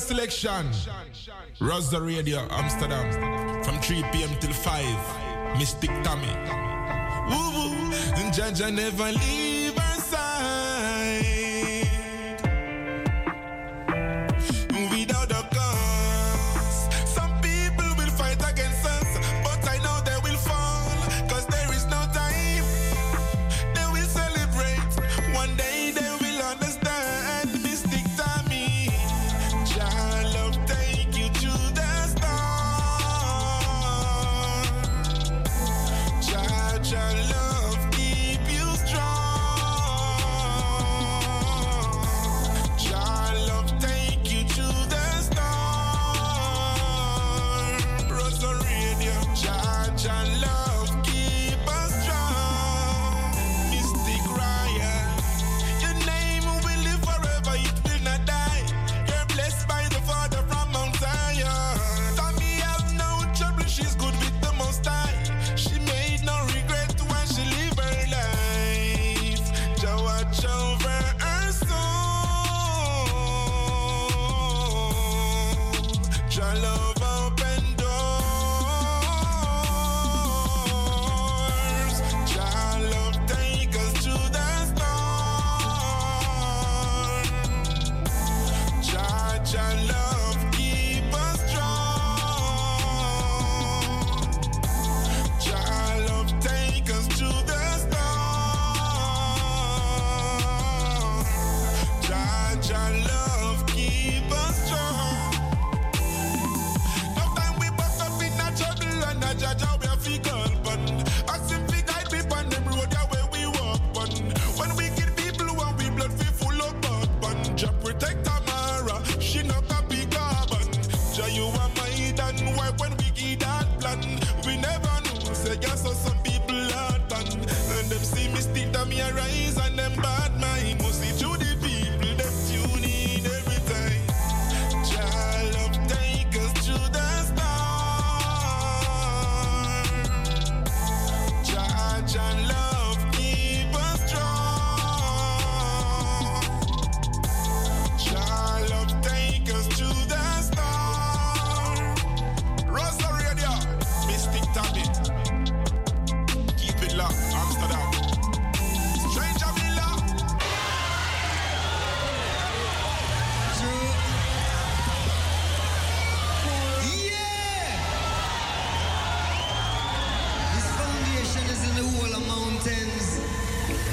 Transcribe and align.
Selection. 0.00 0.66
Rosa 1.60 2.00
Radio, 2.00 2.46
Amsterdam. 2.50 3.62
From 3.62 3.78
3 3.80 4.02
p.m. 4.12 4.30
till 4.40 4.52
5. 4.52 5.58
Mystic 5.58 5.90
Tommy. 6.02 6.26
Woo 7.28 7.50
woo. 7.54 7.92
And 8.16 8.32
Jaja 8.32 8.72
never 8.74 9.12
leave 9.12 9.59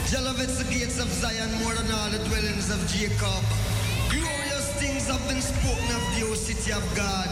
Jehovah's 0.09 0.57
the 0.57 0.63
gates 0.71 0.99
of 1.01 1.09
Zion 1.11 1.51
more 1.59 1.73
than 1.75 1.91
all 1.91 2.09
the 2.09 2.19
dwellings 2.31 2.71
of 2.71 2.79
Jacob. 2.87 3.43
Glorious 4.07 4.71
things 4.79 5.05
have 5.11 5.19
been 5.27 5.41
spoken 5.41 5.83
of 5.83 6.03
the 6.15 6.23
O 6.31 6.33
city 6.33 6.71
of 6.71 6.79
God. 6.95 7.27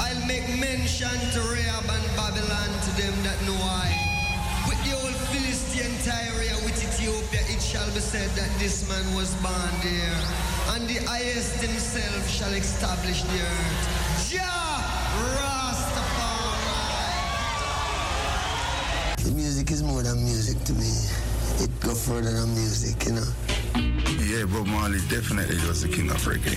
I'll 0.00 0.24
make 0.24 0.48
mention 0.56 1.12
to 1.12 1.40
Rahab 1.52 1.84
and 1.84 2.06
Babylon 2.16 2.72
to 2.72 2.90
them 2.96 3.12
that 3.20 3.36
know 3.44 3.60
I. 3.60 3.92
With 4.64 4.80
the 4.88 4.96
old 4.96 5.12
Philistine 5.28 5.92
Tyre, 6.08 6.56
with 6.64 6.80
Ethiopia, 6.80 7.44
it 7.52 7.60
shall 7.60 7.84
be 7.92 8.00
said 8.00 8.30
that 8.32 8.48
this 8.58 8.88
man 8.88 9.04
was 9.14 9.34
born 9.44 9.76
there. 9.84 10.16
And 10.72 10.88
the 10.88 11.04
highest 11.04 11.60
himself 11.60 12.24
shall 12.32 12.54
establish 12.54 13.28
the 13.28 13.44
earth. 13.44 14.32
Jah 14.32 14.80
Rastafari. 15.36 16.80
The 19.22 19.32
music 19.32 19.70
is 19.70 19.82
more 19.82 20.02
than 20.02 20.24
music 20.24 20.64
to 20.64 20.72
me. 20.72 21.35
It 21.86 21.90
go 21.90 21.94
further 21.94 22.32
than 22.32 22.52
music, 22.52 23.06
you 23.06 23.12
know. 23.12 23.26
Yeah, 24.18 24.44
Bob 24.46 24.66
Marley 24.66 24.98
definitely 25.08 25.54
was 25.68 25.82
the 25.82 25.88
king 25.88 26.10
of 26.10 26.16
reggae. 26.16 26.56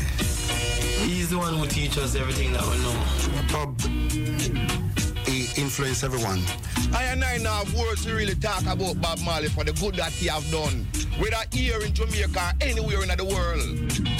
He's 1.05 1.29
the 1.29 1.37
one 1.37 1.53
who 1.53 1.67
teaches 1.67 1.99
us 1.99 2.15
everything 2.15 2.51
that 2.53 2.63
we 2.63 2.77
know. 2.79 2.97
Bob, 3.53 3.79
he 5.27 5.61
influenced 5.61 6.03
everyone. 6.03 6.41
I 6.93 7.03
and 7.03 7.23
I 7.23 7.37
now 7.37 7.63
have 7.63 7.71
words 7.75 8.05
to 8.05 8.15
really 8.15 8.33
talk 8.33 8.63
about 8.65 8.99
Bob 9.01 9.19
Marley 9.19 9.49
for 9.49 9.63
the 9.63 9.73
good 9.73 9.95
that 9.97 10.11
he 10.13 10.29
have 10.29 10.49
done. 10.49 10.87
Whether 11.19 11.37
here 11.51 11.79
in 11.79 11.93
Jamaica 11.93 12.55
or 12.59 12.67
anywhere 12.67 13.03
in 13.03 13.09
the 13.15 13.25
world. 13.25 14.18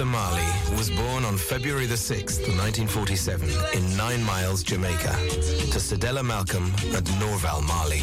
Robert 0.00 0.12
Marley 0.12 0.78
was 0.78 0.88
born 0.88 1.26
on 1.26 1.36
February 1.36 1.84
the 1.84 1.94
6th, 1.94 2.40
1947, 2.56 3.50
in 3.74 3.96
Nine 3.98 4.24
Miles, 4.24 4.62
Jamaica, 4.62 5.12
to 5.12 5.78
Cedella 5.78 6.24
Malcolm 6.24 6.72
and 6.94 7.20
Norval 7.20 7.60
Marley. 7.60 8.00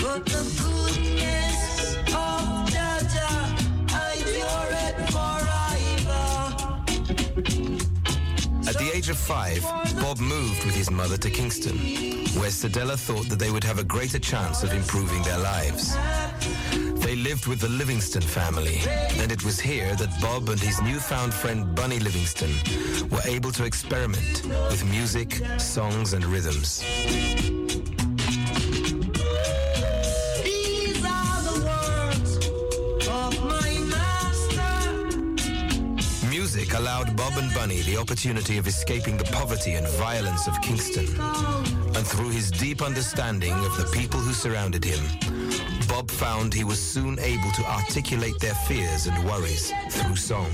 But 0.00 0.24
the 0.24 0.42
goodness 0.56 1.96
of 2.06 2.64
Jaja, 2.72 3.28
it. 8.64 8.66
At 8.66 8.78
the 8.78 8.90
age 8.94 9.10
of 9.10 9.18
five, 9.18 9.62
Bob 10.00 10.18
moved 10.18 10.64
with 10.64 10.74
his 10.74 10.90
mother 10.90 11.18
to 11.18 11.28
Kingston, 11.28 11.76
where 12.40 12.48
Cedella 12.48 12.96
thought 12.96 13.28
that 13.28 13.38
they 13.38 13.50
would 13.50 13.64
have 13.64 13.78
a 13.78 13.84
greater 13.84 14.18
chance 14.18 14.62
of 14.62 14.72
improving 14.72 15.22
their 15.24 15.40
lives. 15.40 15.94
Lived 17.30 17.46
with 17.46 17.60
the 17.60 17.68
Livingston 17.68 18.22
family, 18.22 18.80
and 19.20 19.30
it 19.30 19.44
was 19.44 19.60
here 19.60 19.94
that 19.94 20.10
Bob 20.20 20.48
and 20.48 20.58
his 20.58 20.82
newfound 20.82 21.32
friend 21.32 21.76
Bunny 21.76 22.00
Livingston 22.00 22.50
were 23.08 23.22
able 23.24 23.52
to 23.52 23.64
experiment 23.64 24.42
with 24.68 24.84
music, 24.90 25.40
songs, 25.56 26.12
and 26.12 26.24
rhythms. 26.24 26.80
These 30.42 31.04
are 31.06 31.42
the 31.46 31.56
words 31.70 32.36
of 33.06 33.32
my 33.44 33.78
master. 33.94 35.06
music 36.28 36.74
allowed 36.74 37.16
Bob 37.16 37.34
and 37.36 37.54
Bunny 37.54 37.82
the 37.82 37.96
opportunity 37.96 38.58
of 38.58 38.66
escaping 38.66 39.16
the 39.16 39.24
poverty 39.26 39.74
and 39.74 39.86
violence 39.86 40.48
of 40.48 40.60
Kingston. 40.62 41.06
And 41.94 42.04
through 42.04 42.30
his 42.30 42.50
deep 42.50 42.82
understanding 42.82 43.52
of 43.52 43.76
the 43.76 43.88
people 43.92 44.18
who 44.18 44.32
surrounded 44.32 44.82
him, 44.82 45.04
Bob 45.90 46.08
found 46.08 46.54
he 46.54 46.62
was 46.62 46.80
soon 46.80 47.18
able 47.18 47.50
to 47.50 47.64
articulate 47.64 48.38
their 48.38 48.54
fears 48.54 49.08
and 49.08 49.24
worries 49.24 49.72
through 49.90 50.14
song. 50.14 50.46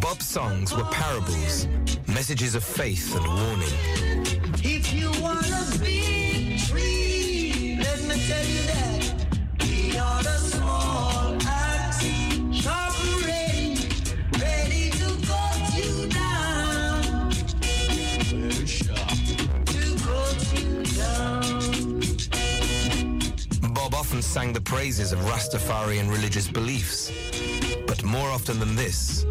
Bob's 0.00 0.24
songs 0.24 0.72
were 0.72 0.84
parables, 0.84 1.66
messages 2.06 2.54
of 2.54 2.62
faith 2.62 3.16
and 3.16 3.26
warning. 3.26 4.06
Often 24.16 24.22
sang 24.22 24.52
the 24.54 24.60
praises 24.62 25.12
of 25.12 25.18
Rastafarian 25.18 26.08
religious 26.10 26.48
beliefs. 26.48 27.12
But 27.86 28.02
more 28.02 28.30
often 28.30 28.58
than 28.58 28.74
this, 28.74 29.26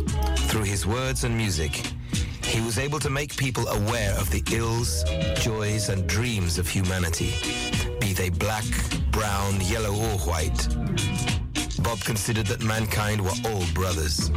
through 0.47 0.61
his 0.61 0.85
words 0.85 1.23
and 1.23 1.35
music, 1.35 1.81
he 2.43 2.61
was 2.61 2.77
able 2.77 2.99
to 2.99 3.09
make 3.09 3.35
people 3.35 3.67
aware 3.67 4.11
of 4.11 4.29
the 4.29 4.43
ills, 4.51 5.03
joys, 5.41 5.89
and 5.89 6.05
dreams 6.05 6.59
of 6.59 6.67
humanity, 6.69 7.33
be 7.99 8.13
they 8.13 8.29
black, 8.29 8.65
brown, 9.09 9.59
yellow, 9.61 9.95
or 9.95 10.19
white. 10.19 10.67
Bob 11.81 11.99
considered 12.01 12.45
that 12.45 12.61
mankind 12.61 13.19
were 13.19 13.37
all 13.49 13.65
brothers. 13.73 14.29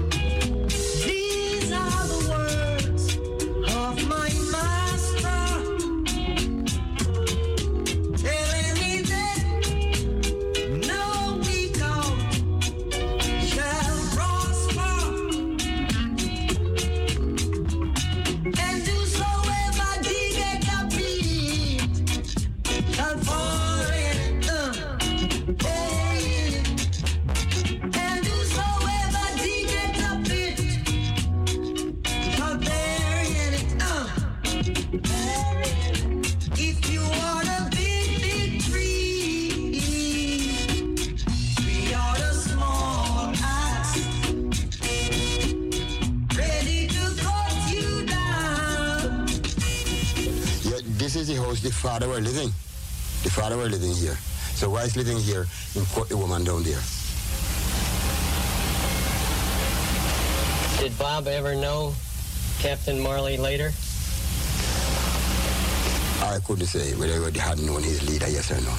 These 1.04 1.72
are 1.72 2.06
the 2.08 2.20
words 2.30 3.16
of 3.68 4.08
my 4.08 4.30
master, 4.50 4.88
is 51.58 51.64
the 51.64 51.72
father 51.72 52.08
were 52.08 52.20
living. 52.20 52.50
The 53.22 53.31
father 53.31 53.56
were 53.56 53.69
living 53.69 53.93
here. 53.93 54.16
So 54.55 54.70
why 54.70 54.84
is 54.84 54.96
living 54.96 55.19
here 55.19 55.46
put 55.94 56.08
the 56.08 56.16
woman 56.16 56.44
down 56.44 56.62
there? 56.62 56.81
Did 60.78 60.96
Bob 60.99 61.26
ever 61.26 61.55
know 61.55 61.94
Captain 62.60 63.00
Marley 63.00 63.37
later? 63.37 63.72
I 66.22 66.38
couldn't 66.46 66.66
say 66.66 66.94
whether 66.96 67.31
they 67.31 67.38
had 67.38 67.58
known 67.61 67.82
his 67.82 68.08
leader, 68.08 68.28
yes 68.28 68.50
or 68.50 68.61
no. 68.61 68.75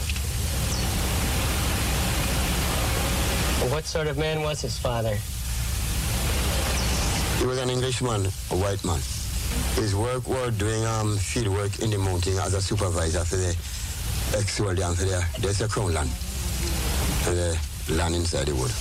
What 3.74 3.86
sort 3.86 4.08
of 4.08 4.18
man 4.18 4.42
was 4.42 4.62
his 4.62 4.78
father? 4.78 5.18
He 7.40 7.46
was 7.46 7.58
an 7.58 7.70
Englishman, 7.70 8.26
a 8.26 8.56
white 8.56 8.84
man. 8.86 9.00
His 9.76 9.96
work 9.96 10.28
was 10.28 10.58
doing 10.58 10.86
um, 10.86 11.18
field 11.18 11.48
work 11.48 11.80
in 11.80 11.90
the 11.90 11.98
mountain 11.98 12.38
as 12.40 12.54
a 12.54 12.62
supervisor 12.62 13.24
for 13.24 13.38
the 13.38 13.56
ex-soldier 14.38 14.84
and 14.84 14.98
for 14.98 15.06
the, 15.06 15.26
there's 15.40 15.62
a 15.62 15.68
crown 15.68 15.94
land, 15.94 16.10
for 16.10 17.32
the 17.32 17.58
land 17.94 18.16
inside 18.16 18.48
the 18.48 18.56
wood. 18.56 18.72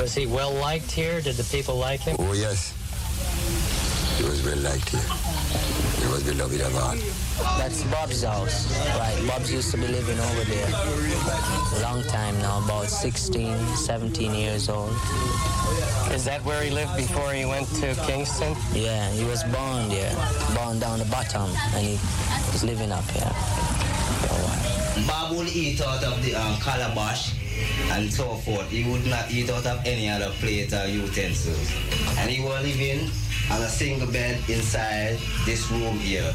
Was 0.00 0.14
he 0.14 0.26
well 0.26 0.52
liked 0.52 0.90
here? 0.90 1.20
Did 1.20 1.36
the 1.36 1.44
people 1.44 1.76
like 1.76 2.00
him? 2.00 2.16
Oh, 2.18 2.32
yes. 2.32 2.72
He 4.18 4.24
was 4.24 4.42
well 4.44 4.58
liked 4.58 4.90
here. 4.90 5.00
He 6.06 6.12
was 6.12 6.22
beloved 6.22 6.60
of 6.60 6.76
all. 6.76 6.94
That's 7.58 7.82
Bob's 7.90 8.22
house. 8.22 8.70
Right, 8.96 9.18
Bob's 9.26 9.52
used 9.52 9.72
to 9.72 9.76
be 9.76 9.88
living 9.88 10.20
over 10.20 10.44
there. 10.44 10.68
A 10.68 11.82
long 11.82 12.00
time 12.04 12.38
now, 12.38 12.62
about 12.64 12.86
16, 12.86 13.58
17 13.74 14.32
years 14.32 14.68
old. 14.68 14.92
Is 16.14 16.24
that 16.24 16.42
where 16.44 16.62
he 16.62 16.70
lived 16.70 16.96
before 16.96 17.32
he 17.32 17.44
went 17.44 17.66
to 17.80 17.92
Kingston? 18.06 18.54
Yeah, 18.72 19.10
he 19.10 19.24
was 19.24 19.42
born 19.50 19.88
there, 19.88 20.14
born 20.54 20.78
down 20.78 21.00
the 21.00 21.06
bottom, 21.06 21.50
and 21.74 21.84
he 21.84 21.98
was 22.52 22.62
living 22.62 22.92
up 22.92 23.10
here 23.10 23.26
for 24.22 24.30
a 24.30 24.38
while. 24.46 25.06
Bob 25.08 25.36
will 25.36 25.48
eat 25.48 25.80
out 25.80 26.04
of 26.04 26.24
the 26.24 26.36
um, 26.36 26.56
calabash 26.60 27.34
and 27.90 28.12
so 28.12 28.36
forth. 28.46 28.70
He 28.70 28.88
would 28.88 29.06
not 29.06 29.28
eat 29.32 29.50
out 29.50 29.66
of 29.66 29.84
any 29.84 30.08
other 30.08 30.30
plate 30.38 30.72
or 30.72 30.86
utensils. 30.86 31.74
And 32.16 32.30
he 32.30 32.40
was 32.44 32.62
living 32.62 33.10
on 33.50 33.62
a 33.62 33.68
single 33.68 34.10
bed 34.10 34.38
inside 34.48 35.18
this 35.44 35.70
room 35.70 35.98
here. 35.98 36.32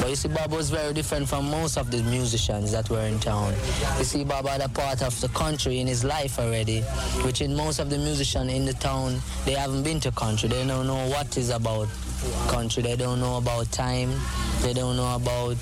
But 0.00 0.10
you 0.10 0.16
see, 0.16 0.28
Bob 0.28 0.52
was 0.52 0.70
very 0.70 0.92
different 0.94 1.28
from 1.28 1.50
most 1.50 1.76
of 1.76 1.90
the 1.90 2.02
musicians 2.04 2.72
that 2.72 2.88
were 2.90 3.00
in 3.00 3.18
town. 3.18 3.54
You 3.98 4.04
see, 4.04 4.24
Bob 4.24 4.46
had 4.46 4.60
a 4.60 4.68
part 4.68 5.02
of 5.02 5.18
the 5.20 5.28
country 5.28 5.80
in 5.80 5.86
his 5.86 6.04
life 6.04 6.38
already, 6.38 6.82
which 7.24 7.40
in 7.40 7.54
most 7.54 7.78
of 7.80 7.90
the 7.90 7.98
musicians 7.98 8.52
in 8.52 8.64
the 8.64 8.74
town, 8.74 9.20
they 9.44 9.52
haven't 9.52 9.82
been 9.82 10.00
to 10.00 10.12
country. 10.12 10.48
They 10.48 10.66
don't 10.66 10.86
know 10.86 11.08
what 11.08 11.36
is 11.36 11.50
about 11.50 11.88
country. 12.48 12.82
They 12.82 12.96
don't 12.96 13.20
know 13.20 13.38
about 13.38 13.70
time. 13.72 14.10
They 14.62 14.74
don't 14.74 14.96
know 14.96 15.16
about 15.16 15.56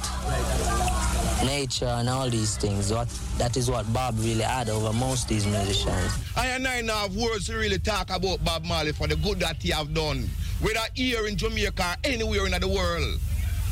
nature 1.44 1.86
and 1.86 2.08
all 2.08 2.28
these 2.28 2.56
things. 2.56 2.92
What 2.92 3.08
that 3.38 3.56
is 3.56 3.70
what 3.70 3.90
Bob 3.92 4.14
really 4.18 4.42
had 4.42 4.68
over 4.68 4.92
most 4.92 5.24
of 5.24 5.28
these 5.28 5.46
musicians. 5.46 6.12
I 6.36 6.46
and 6.48 6.66
I 6.66 6.80
now 6.80 7.02
have 7.02 7.16
words 7.16 7.46
to 7.46 7.56
really 7.56 7.78
talk 7.78 8.10
about 8.10 8.44
Bob 8.44 8.64
Marley 8.64 8.92
for 8.92 9.06
the 9.06 9.16
good 9.16 9.40
that 9.40 9.62
he 9.62 9.70
have 9.70 9.92
done. 9.94 10.28
Whether 10.60 10.80
here 10.94 11.26
in 11.26 11.36
Jamaica 11.36 11.96
anywhere 12.04 12.46
in 12.46 12.52
the 12.60 12.68
world. 12.68 13.20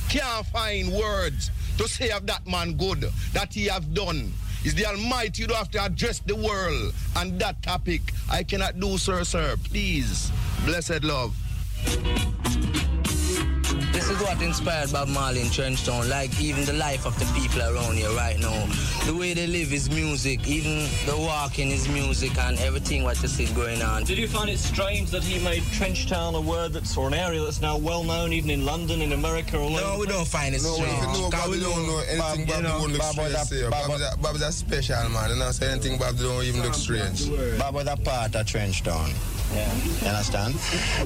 Can't 0.08 0.46
find 0.46 0.92
words 0.92 1.50
to 1.78 1.88
say 1.88 2.10
of 2.10 2.26
that 2.26 2.46
man 2.46 2.74
good 2.74 3.08
that 3.32 3.54
he 3.54 3.66
have 3.66 3.94
done. 3.94 4.32
Is 4.64 4.74
the 4.74 4.86
Almighty 4.86 5.42
you 5.42 5.48
don't 5.48 5.56
have 5.56 5.70
to 5.72 5.84
address 5.84 6.20
the 6.20 6.36
world 6.36 6.94
on 7.16 7.38
that 7.38 7.62
topic. 7.62 8.00
I 8.30 8.42
cannot 8.42 8.80
do, 8.80 8.96
sir, 8.98 9.24
sir. 9.24 9.56
Please. 9.64 10.30
Blessed 10.64 11.04
love. 11.04 11.34
This 14.04 14.18
is 14.18 14.22
what 14.22 14.42
inspired 14.42 14.92
Bob 14.92 15.08
Marley 15.08 15.40
in 15.40 15.46
Trenchtown, 15.46 16.10
like 16.10 16.38
even 16.38 16.66
the 16.66 16.74
life 16.74 17.06
of 17.06 17.18
the 17.18 17.24
people 17.40 17.62
around 17.62 17.94
here 17.96 18.10
right 18.10 18.38
now. 18.38 18.66
The 19.06 19.14
way 19.16 19.32
they 19.32 19.46
live 19.46 19.72
is 19.72 19.88
music, 19.88 20.46
even 20.46 20.80
the 21.06 21.16
walking 21.16 21.70
is 21.70 21.88
music 21.88 22.36
and 22.36 22.58
everything 22.58 23.02
what 23.02 23.20
you 23.22 23.28
see 23.28 23.46
going 23.54 23.80
on. 23.80 24.04
Did 24.04 24.18
you 24.18 24.28
find 24.28 24.50
it 24.50 24.58
strange 24.58 25.10
that 25.12 25.24
he 25.24 25.42
made 25.42 25.62
Trenchtown 25.72 26.34
a 26.36 26.40
word 26.42 26.74
that's 26.74 26.94
or 26.98 27.08
an 27.08 27.14
area 27.14 27.42
that's 27.42 27.62
now 27.62 27.78
well 27.78 28.04
known 28.04 28.34
even 28.34 28.50
in 28.50 28.66
London, 28.66 29.00
in 29.00 29.12
America, 29.12 29.58
all 29.58 29.70
No, 29.70 29.82
over? 29.92 30.00
we 30.00 30.06
don't 30.06 30.28
find 30.28 30.54
it 30.54 30.62
No, 30.62 30.74
strange. 30.74 30.92
if 31.02 31.16
you 31.18 31.30
Bob, 31.30 31.50
we 31.50 31.60
don't 31.60 31.86
know 31.86 31.98
anything 32.00 32.18
Bob, 32.18 32.38
you 32.38 32.46
Bob 32.46 32.62
know, 32.62 32.68
don't 32.80 32.90
look 32.92 32.98
Bob 33.00 33.12
strange. 33.14 33.34
a- 33.34 33.54
here. 33.54 33.70
Bob 33.70 33.86
Bob, 33.88 34.00
is 34.00 34.02
a, 34.12 34.16
Bob 34.18 34.36
is 34.36 34.42
a 34.42 34.52
special 34.52 35.08
man. 35.08 35.30
And 35.30 35.42
I 35.42 35.50
say 35.50 35.70
anything 35.72 35.96
Bob 35.98 36.18
don't 36.18 36.44
even 36.44 36.60
look 36.62 36.74
strange. 36.74 37.30
Bob 37.58 37.74
was 37.74 37.86
a 37.86 37.96
part 37.96 38.34
of 38.34 38.44
Trenchtown. 38.44 39.14
Yeah. 39.54 39.72
You 40.02 40.08
understand? 40.08 40.54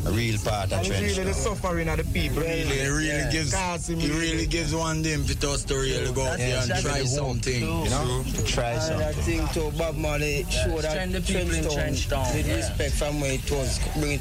A 0.06 0.10
real 0.10 0.38
part 0.38 0.72
of 0.72 0.78
And 0.78 0.86
it's 0.86 0.88
really 0.90 1.12
the 1.12 1.30
Trenchtown. 1.30 1.34
suffering 1.34 1.88
of 1.88 1.98
the 1.98 2.04
people. 2.04 2.40
Really, 2.42 2.78
it 2.80 2.88
really 2.98 3.08
Yeah. 3.08 3.30
gives 3.30 3.52
Cause 3.54 3.88
him 3.88 4.00
it 4.00 4.08
really- 4.08 4.18
really 4.32 4.46
gives 4.46 4.74
one 4.74 5.02
them 5.02 5.24
to 5.26 5.50
us 5.50 5.62
to 5.64 5.74
really 5.74 6.12
go 6.12 6.26
out 6.26 6.38
That's 6.38 6.66
there 6.68 6.76
and 6.76 6.84
try 6.84 6.98
the 7.02 7.08
hope. 7.08 7.18
something. 7.28 7.60
You 7.62 7.90
know? 7.90 8.24
To 8.36 8.42
try 8.44 8.70
And 8.72 9.02
I 9.02 9.12
think 9.12 9.52
to 9.54 9.70
Bob 9.78 9.96
Marley 9.96 10.46
show 10.50 10.80
that 10.82 10.92
Strengthen 10.92 11.12
the 11.12 11.20
people 11.20 11.54
in 11.54 11.64
Trenchtown 11.64 12.08
Trenchtown, 12.08 12.34
with 12.34 12.46
yeah. 12.48 12.56
respect 12.56 12.94
from 12.94 13.20
where 13.20 13.32
it 13.32 13.50
was, 13.50 13.78
bring 13.98 14.12
it, 14.12 14.20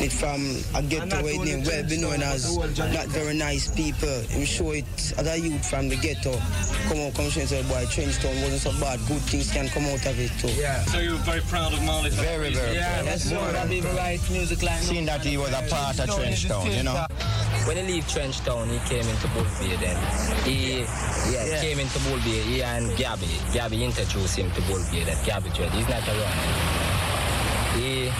it 0.00 0.12
from 0.12 0.40
a 0.74 0.82
ghetto 0.82 1.22
where 1.22 1.34
it 1.34 1.66
well 1.66 1.82
be 1.88 1.96
known 1.96 2.22
as 2.22 2.56
not 2.56 3.06
very 3.08 3.34
nice 3.34 3.68
people. 3.68 4.20
Him 4.28 4.44
show 4.44 4.70
it 4.72 4.84
as 5.16 5.26
a 5.26 5.36
youth 5.38 5.64
from 5.68 5.88
the 5.88 5.96
ghetto. 5.96 6.32
Come 6.88 7.00
on, 7.00 7.12
come 7.12 7.30
show 7.30 7.40
and 7.40 7.48
say, 7.48 7.62
boy, 7.64 7.84
Trenchtown 7.86 8.42
wasn't 8.42 8.60
so 8.62 8.72
bad. 8.80 8.98
Good 9.08 9.22
things 9.22 9.50
can 9.50 9.68
come 9.68 9.86
out 9.86 10.04
of 10.06 10.18
it 10.20 10.30
too. 10.40 10.48
Yeah. 10.60 10.84
So 10.86 10.98
you 10.98 11.12
were 11.12 11.16
very 11.18 11.40
proud 11.42 11.72
of 11.72 11.82
Marley. 11.82 12.10
for 12.10 12.22
Very, 12.22 12.52
very 12.54 12.74
Yeah, 12.76 12.94
proud. 13.02 13.06
that's 13.06 13.30
more 13.30 13.52
that 13.52 13.68
people 13.68 13.90
write 13.92 14.20
music 14.30 14.62
like 14.62 14.80
Seeing 14.82 15.06
that 15.06 15.24
he 15.24 15.36
was 15.36 15.50
a 15.50 15.62
part 15.68 15.98
of 15.98 16.08
Trenchtown, 16.10 16.76
you 16.76 16.82
know? 16.82 17.06
when 17.66 17.76
he 17.76 17.82
leave 17.94 18.07
Trenchtown, 18.08 18.68
he 18.70 18.78
came 18.88 19.06
into 19.06 19.28
Bull 19.28 19.44
Bay 19.60 19.76
then. 19.76 19.96
He 20.44 20.80
yeah, 20.80 21.44
Yeah. 21.44 21.60
came 21.60 21.78
into 21.78 21.98
Bull 22.00 22.16
Bay, 22.24 22.40
he 22.40 22.62
and 22.62 22.96
Gabby. 22.96 23.28
Gabby 23.52 23.84
introduced 23.84 24.36
him 24.36 24.50
to 24.52 24.60
Bull 24.62 24.82
Bay, 24.90 25.04
that 25.04 25.24
Gabby 25.26 25.50
Dread. 25.50 25.70
He's 25.72 25.88
not 25.88 26.06
around. 26.08 26.97
He, 27.78 28.10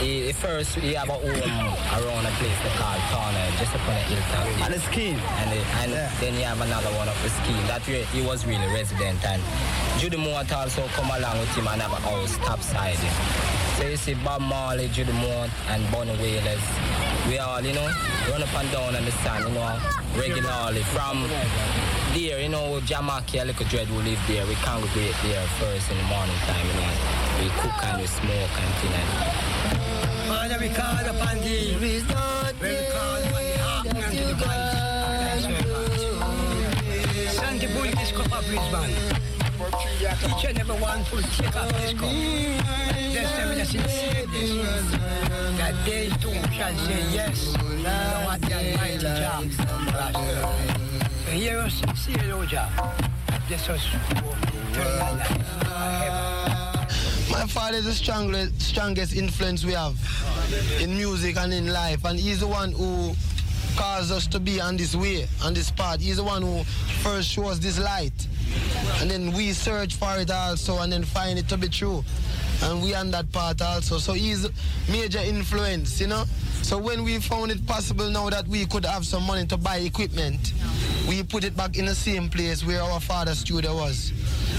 he, 0.00 0.26
he 0.26 0.32
first, 0.32 0.74
he 0.76 0.92
have 0.94 1.08
a 1.08 1.12
home 1.12 1.24
around 1.32 2.26
a 2.26 2.32
place 2.36 2.58
they 2.62 2.74
call 2.76 2.98
Corner, 3.10 3.46
just 3.58 3.74
upon 3.74 3.94
a 3.96 4.04
hilltop. 4.10 4.44
And 4.66 4.74
a 4.74 4.80
scheme. 4.80 5.16
And, 5.40 5.50
he- 5.50 5.68
and 5.82 5.92
then 6.20 6.34
he 6.34 6.42
have 6.42 6.60
another 6.60 6.90
one 7.00 7.08
of 7.08 7.16
the 7.22 7.30
scheme. 7.30 7.62
That 7.66 7.86
way 7.88 8.04
he 8.12 8.20
was 8.22 8.44
really 8.44 8.66
resident. 8.74 9.24
And 9.24 9.40
Judy 9.98 10.16
Mowatt 10.16 10.52
also 10.52 10.86
come 10.88 11.10
along 11.10 11.38
with 11.40 11.48
him 11.56 11.66
and 11.68 11.80
have 11.80 11.92
a 11.92 12.00
house 12.02 12.36
topside. 12.38 12.98
So 13.78 13.88
you 13.88 13.96
see 13.96 14.14
Bob 14.14 14.42
Marley, 14.42 14.88
Judy 14.88 15.12
Mowatt, 15.12 15.50
and 15.70 15.80
Bunny 15.90 16.12
Wailers. 16.20 16.60
We 17.28 17.38
all, 17.38 17.60
you 17.62 17.72
know, 17.72 17.88
run 18.30 18.42
up 18.42 18.52
and 18.54 18.70
down 18.72 18.94
on 18.96 19.04
the 19.04 19.12
sun, 19.24 19.42
you 19.48 19.54
know, 19.54 19.78
regularly. 20.18 20.82
From 20.92 21.24
there, 22.12 22.40
you 22.40 22.48
know, 22.48 22.80
Jamaica, 22.80 23.42
a 23.42 23.44
little 23.44 23.66
dread 23.66 23.86
who 23.86 23.98
live 24.02 24.20
there. 24.28 24.46
We 24.46 24.54
congregate 24.56 25.14
there 25.22 25.46
first 25.58 25.90
in 25.90 25.96
the 25.96 26.04
morning 26.04 26.36
time, 26.46 26.66
you 26.66 26.72
know. 26.74 26.92
We 27.40 27.48
cook 27.60 27.84
and 27.84 28.00
we 28.00 28.06
smoke 28.06 28.56
and 28.60 28.74
thing. 28.80 28.92
And 28.92 29.08
Father, 30.28 30.58
we 30.60 30.68
call 30.68 31.04
upon 31.06 31.38
thee. 31.40 31.72
When 31.72 31.82
we 31.82 32.00
call 32.02 32.44
upon 32.46 33.22
the 33.32 33.58
heart 33.64 33.86
and 33.86 34.16
to 34.16 34.24
the 34.24 34.34
voice 34.34 34.74
of 34.76 34.84
thy 35.20 35.36
servant. 35.40 35.72
Send 37.32 37.60
the 37.60 37.66
bull 37.68 37.90
this 37.96 38.12
cup 38.12 38.32
of 38.32 38.44
Brisbane. 38.46 38.94
Each 40.28 40.44
and 40.44 40.58
every 40.58 40.76
one 40.76 41.04
full 41.04 41.22
take 41.22 41.56
up 41.56 41.68
this 41.72 41.92
cup. 41.92 42.10
Bless 43.12 43.30
them 43.36 43.50
a 43.50 43.64
sincere 43.64 44.26
this. 44.32 44.50
That 45.58 45.74
they 45.84 46.08
too 46.20 46.34
shall 46.52 46.74
say 46.76 47.02
yes. 47.12 47.56
Thou 47.82 48.28
art 48.28 48.40
the 48.42 48.52
Almighty 48.54 48.98
Jah. 48.98 50.91
Master. 51.32 51.44
So 51.44 51.50
hear 51.50 51.58
us 51.58 51.74
sincere, 51.74 52.34
Lord 52.34 52.48
Jah. 52.48 52.68
Bless 53.48 53.68
us 53.68 53.86
for 53.86 53.96
eternal 53.96 55.16
life 55.16 55.26
forever. 55.60 56.86
My 57.30 57.46
father 57.46 57.78
is 57.78 57.84
the 57.86 57.92
strongest, 57.92 58.60
strongest 58.60 59.16
influence 59.16 59.64
we 59.64 59.72
have 59.72 59.96
in 60.80 60.96
music 60.96 61.36
and 61.36 61.52
in 61.52 61.72
life, 61.72 62.04
and 62.04 62.18
he's 62.18 62.40
the 62.40 62.46
one 62.46 62.72
who 62.72 63.14
caused 63.76 64.12
us 64.12 64.26
to 64.28 64.38
be 64.38 64.60
on 64.60 64.76
this 64.76 64.94
way, 64.94 65.26
on 65.42 65.54
this 65.54 65.70
path. 65.70 66.00
He's 66.00 66.18
the 66.18 66.24
one 66.24 66.42
who 66.42 66.62
first 67.02 67.28
shows 67.28 67.58
this 67.58 67.78
light, 67.78 68.12
and 69.00 69.10
then 69.10 69.32
we 69.32 69.52
search 69.52 69.94
for 69.94 70.18
it 70.18 70.30
also, 70.30 70.80
and 70.80 70.92
then 70.92 71.04
find 71.04 71.38
it 71.38 71.48
to 71.48 71.56
be 71.56 71.68
true, 71.68 72.04
and 72.62 72.82
we 72.82 72.94
on 72.94 73.10
that 73.10 73.30
part 73.32 73.60
also. 73.60 73.98
So 73.98 74.12
he's 74.12 74.48
major 74.90 75.18
influence, 75.18 76.00
you 76.00 76.06
know. 76.06 76.24
So 76.62 76.78
when 76.78 77.04
we 77.04 77.18
found 77.18 77.50
it 77.50 77.66
possible 77.66 78.08
now 78.08 78.30
that 78.30 78.46
we 78.46 78.66
could 78.66 78.84
have 78.84 79.04
some 79.04 79.24
money 79.24 79.46
to 79.48 79.56
buy 79.56 79.78
equipment, 79.78 80.52
we 81.08 81.22
put 81.22 81.44
it 81.44 81.56
back 81.56 81.76
in 81.76 81.86
the 81.86 81.94
same 81.94 82.28
place 82.28 82.64
where 82.64 82.82
our 82.82 83.00
father's 83.00 83.38
studio 83.38 83.74
was 83.74 84.12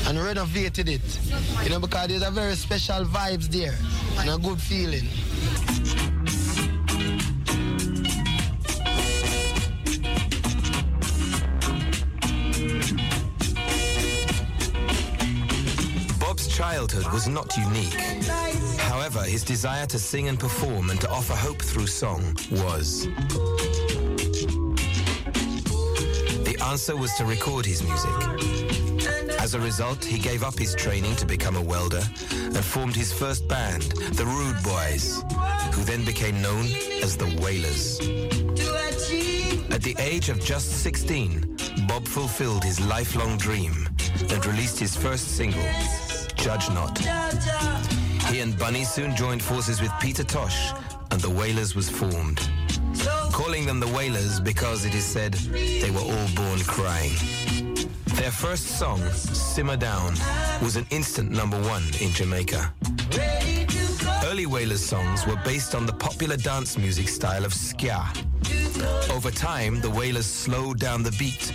and 0.07 0.19
renovated 0.19 0.89
it. 0.89 1.19
You 1.63 1.69
know, 1.69 1.79
because 1.79 2.07
there's 2.07 2.23
a 2.23 2.31
very 2.31 2.55
special 2.55 3.05
vibes 3.05 3.47
there 3.47 3.75
and 4.19 4.29
a 4.29 4.37
good 4.37 4.59
feeling. 4.59 5.07
Childhood 16.63 17.11
was 17.11 17.27
not 17.27 17.57
unique. 17.57 17.99
However, 18.79 19.21
his 19.23 19.43
desire 19.43 19.85
to 19.87 19.99
sing 19.99 20.29
and 20.29 20.39
perform 20.39 20.91
and 20.91 21.01
to 21.01 21.09
offer 21.09 21.35
hope 21.35 21.61
through 21.61 21.87
song 21.87 22.21
was. 22.51 23.07
The 26.47 26.55
answer 26.63 26.95
was 26.95 27.11
to 27.15 27.25
record 27.25 27.65
his 27.65 27.83
music. 27.83 28.15
As 29.41 29.55
a 29.55 29.59
result, 29.59 30.05
he 30.05 30.17
gave 30.17 30.41
up 30.41 30.57
his 30.57 30.73
training 30.73 31.17
to 31.17 31.25
become 31.25 31.57
a 31.57 31.61
welder 31.61 32.03
and 32.31 32.63
formed 32.63 32.95
his 32.95 33.11
first 33.11 33.45
band, 33.49 33.83
the 34.19 34.25
Rude 34.25 34.63
Boys, 34.63 35.21
who 35.73 35.83
then 35.83 36.05
became 36.05 36.41
known 36.41 36.65
as 37.05 37.17
the 37.17 37.29
Wailers. 37.43 37.99
At 39.69 39.81
the 39.81 39.95
age 39.99 40.29
of 40.29 40.39
just 40.39 40.81
16, 40.81 41.57
Bob 41.89 42.07
fulfilled 42.07 42.63
his 42.63 42.79
lifelong 42.79 43.37
dream 43.37 43.73
and 44.29 44.45
released 44.45 44.79
his 44.79 44.95
first 44.95 45.35
single, 45.35 45.67
Judge 46.43 46.69
Not. 46.71 46.99
He 48.29 48.41
and 48.41 48.59
Bunny 48.59 48.83
soon 48.83 49.15
joined 49.15 49.41
forces 49.41 49.81
with 49.81 49.93
Peter 50.01 50.25
Tosh, 50.25 50.73
and 51.11 51.21
the 51.21 51.29
Wailers 51.29 51.73
was 51.73 51.89
formed. 51.89 52.49
Calling 53.31 53.65
them 53.65 53.79
the 53.79 53.87
Wailers 53.87 54.41
because 54.41 54.83
it 54.83 54.93
is 54.93 55.05
said 55.05 55.35
they 55.35 55.89
were 55.89 56.01
all 56.01 56.27
born 56.35 56.59
crying. 56.67 57.13
Their 58.17 58.31
first 58.31 58.77
song, 58.77 58.99
Simmer 59.13 59.77
Down, 59.77 60.15
was 60.61 60.75
an 60.75 60.85
instant 60.89 61.31
number 61.31 61.55
one 61.61 61.83
in 62.01 62.11
Jamaica. 62.11 62.73
Early 64.25 64.45
Wailers 64.45 64.83
songs 64.83 65.25
were 65.25 65.39
based 65.45 65.73
on 65.73 65.85
the 65.85 65.93
popular 65.93 66.35
dance 66.35 66.77
music 66.77 67.07
style 67.07 67.45
of 67.45 67.53
ska. 67.53 68.05
Over 69.09 69.31
time, 69.31 69.79
the 69.79 69.89
Wailers 69.89 70.25
slowed 70.25 70.77
down 70.77 71.03
the 71.03 71.11
beat, 71.11 71.53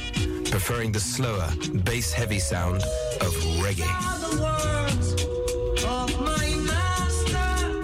preferring 0.50 0.92
the 0.92 1.00
slower, 1.00 1.48
bass-heavy 1.84 2.38
sound 2.38 2.82
of 3.20 3.32
reggae. 3.60 3.84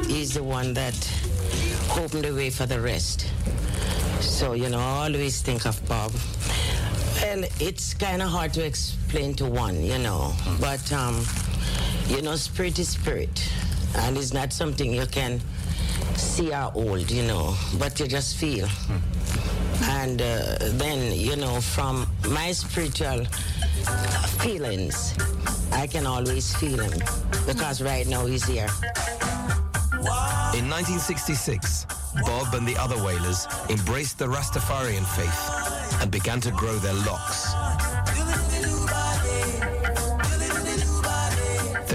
He's 0.06 0.34
the 0.34 0.42
one 0.42 0.74
that 0.74 0.94
opened 1.96 2.24
the 2.24 2.34
way 2.34 2.50
for 2.50 2.66
the 2.66 2.80
rest. 2.80 3.30
So, 4.20 4.54
you 4.54 4.68
know, 4.68 4.78
I 4.78 5.06
always 5.08 5.42
think 5.42 5.66
of 5.66 5.86
Bob. 5.88 6.12
Well, 7.22 7.44
it's 7.60 7.94
kind 7.94 8.22
of 8.22 8.28
hard 8.28 8.52
to 8.54 8.64
explain 8.64 9.34
to 9.34 9.46
one, 9.46 9.82
you 9.82 9.98
know, 9.98 10.32
but, 10.60 10.92
um, 10.92 11.24
you 12.08 12.22
know, 12.22 12.36
spirit 12.36 12.78
is 12.78 12.88
spirit. 12.90 13.50
And 13.96 14.16
it's 14.16 14.32
not 14.32 14.52
something 14.52 14.92
you 14.92 15.06
can 15.06 15.40
see 16.16 16.52
or 16.52 16.70
hold, 16.70 17.10
you 17.10 17.22
know, 17.24 17.54
but 17.78 18.00
you 18.00 18.06
just 18.06 18.36
feel. 18.36 18.68
And 19.88 20.20
uh, 20.20 20.56
then, 20.78 21.12
you 21.18 21.36
know, 21.36 21.60
from 21.60 22.06
my 22.28 22.52
spiritual 22.52 23.24
feelings, 24.40 25.14
I 25.72 25.86
can 25.86 26.06
always 26.06 26.54
feel 26.56 26.80
him 26.80 27.02
because 27.46 27.82
right 27.82 28.06
now 28.06 28.26
he's 28.26 28.44
here. 28.44 28.68
In 30.54 30.70
1966, 30.70 31.86
Bob 32.22 32.54
and 32.54 32.66
the 32.66 32.76
other 32.76 32.96
Wailers 33.02 33.46
embraced 33.68 34.18
the 34.18 34.26
Rastafarian 34.26 35.04
faith 35.16 36.00
and 36.00 36.10
began 36.10 36.40
to 36.42 36.50
grow 36.52 36.76
their 36.76 36.94
locks. 36.94 37.52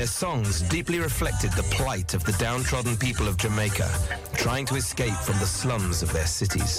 Songs 0.10 0.62
deeply 0.64 1.00
reflected 1.00 1.52
the 1.54 1.64
plight 1.64 2.14
of 2.14 2.24
the 2.24 2.32
downtrodden 2.34 2.98
people 2.98 3.28
of 3.28 3.38
Jamaica, 3.38 3.90
trying 4.34 4.66
to 4.66 4.76
escape 4.76 5.14
from 5.14 5.38
the 5.40 5.46
slums 5.46 6.02
of 6.02 6.12
their 6.12 6.26
cities. 6.26 6.78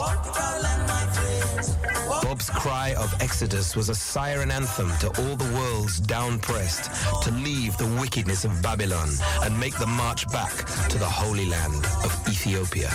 Bob's 2.22 2.50
cry 2.50 2.94
of 2.98 3.14
exodus 3.22 3.76
was 3.76 3.88
a 3.88 3.94
siren 3.94 4.50
anthem 4.50 4.90
to 4.98 5.08
all 5.22 5.36
the 5.36 5.50
world's 5.54 6.00
down-pressed 6.00 6.90
to 7.22 7.30
leave 7.30 7.76
the 7.78 7.86
wickedness 8.00 8.44
of 8.44 8.60
Babylon 8.62 9.08
and 9.42 9.58
make 9.58 9.78
the 9.78 9.86
march 9.86 10.30
back 10.30 10.54
to 10.88 10.98
the 10.98 11.06
holy 11.06 11.46
land 11.46 11.84
of 12.04 12.12
Ethiopia. 12.28 12.90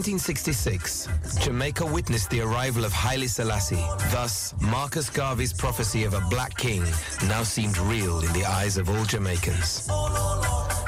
1966, 0.00 1.44
Jamaica 1.44 1.84
witnessed 1.84 2.30
the 2.30 2.40
arrival 2.40 2.86
of 2.86 2.92
Haile 2.92 3.28
Selassie. 3.28 3.84
Thus, 4.10 4.54
Marcus 4.58 5.10
Garvey's 5.10 5.52
prophecy 5.52 6.04
of 6.04 6.14
a 6.14 6.22
black 6.30 6.56
king 6.56 6.82
now 7.28 7.42
seemed 7.42 7.76
real 7.76 8.20
in 8.20 8.32
the 8.32 8.46
eyes 8.46 8.78
of 8.78 8.88
all 8.88 9.04
Jamaicans. 9.04 9.90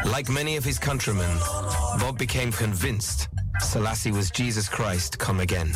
Like 0.07 0.31
many 0.31 0.57
of 0.57 0.65
his 0.65 0.79
countrymen, 0.79 1.29
Bob 2.01 2.17
became 2.17 2.51
convinced 2.53 3.29
Selassie 3.61 4.13
was 4.13 4.31
Jesus 4.31 4.67
Christ 4.67 5.19
come 5.19 5.41
again. 5.41 5.73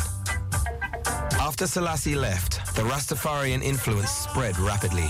After 1.39 1.67
Selassie 1.67 2.15
left, 2.15 2.75
the 2.75 2.81
Rastafarian 2.81 3.61
influence 3.61 4.09
spread 4.09 4.57
rapidly. 4.57 5.09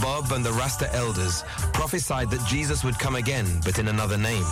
Bob 0.00 0.32
and 0.32 0.42
the 0.42 0.52
Rasta 0.52 0.90
elders 0.94 1.44
prophesied 1.74 2.30
that 2.30 2.46
Jesus 2.46 2.82
would 2.82 2.98
come 2.98 3.16
again, 3.16 3.60
but 3.62 3.78
in 3.78 3.88
another 3.88 4.16
name. 4.16 4.46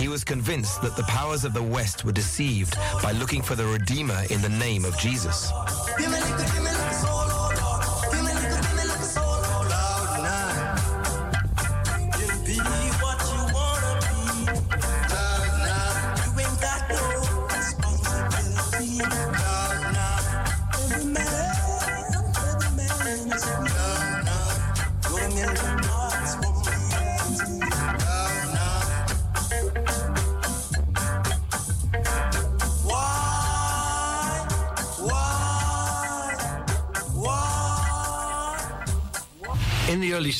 He 0.00 0.08
was 0.08 0.24
convinced 0.24 0.80
that 0.80 0.96
the 0.96 1.02
powers 1.02 1.44
of 1.44 1.52
the 1.52 1.62
West 1.62 2.06
were 2.06 2.12
deceived 2.12 2.74
by 3.02 3.12
looking 3.12 3.42
for 3.42 3.54
the 3.54 3.66
Redeemer 3.66 4.22
in 4.30 4.40
the 4.40 4.48
name 4.48 4.86
of 4.86 4.96
Jesus. 4.96 5.52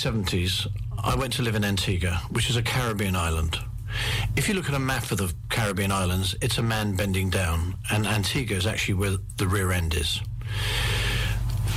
70s, 0.01 0.67
I 1.05 1.15
went 1.15 1.35
to 1.35 1.43
live 1.43 1.55
in 1.55 1.63
Antigua, 1.63 2.23
which 2.31 2.49
is 2.49 2.57
a 2.57 2.63
Caribbean 2.63 3.15
island. 3.15 3.59
If 4.35 4.49
you 4.49 4.55
look 4.55 4.67
at 4.71 4.75
a 4.75 4.79
map 4.79 5.11
of 5.11 5.19
the 5.19 5.31
Caribbean 5.51 5.93
islands, 5.93 6.35
it's 6.41 6.57
a 6.57 6.63
man 6.63 6.97
bending 6.97 7.29
down, 7.29 7.77
and 7.91 8.07
Antigua 8.07 8.57
is 8.57 8.67
actually 8.67 8.95
where 8.95 9.17
the 9.37 9.47
rear 9.47 9.73
end 9.73 9.93
is. 9.93 10.23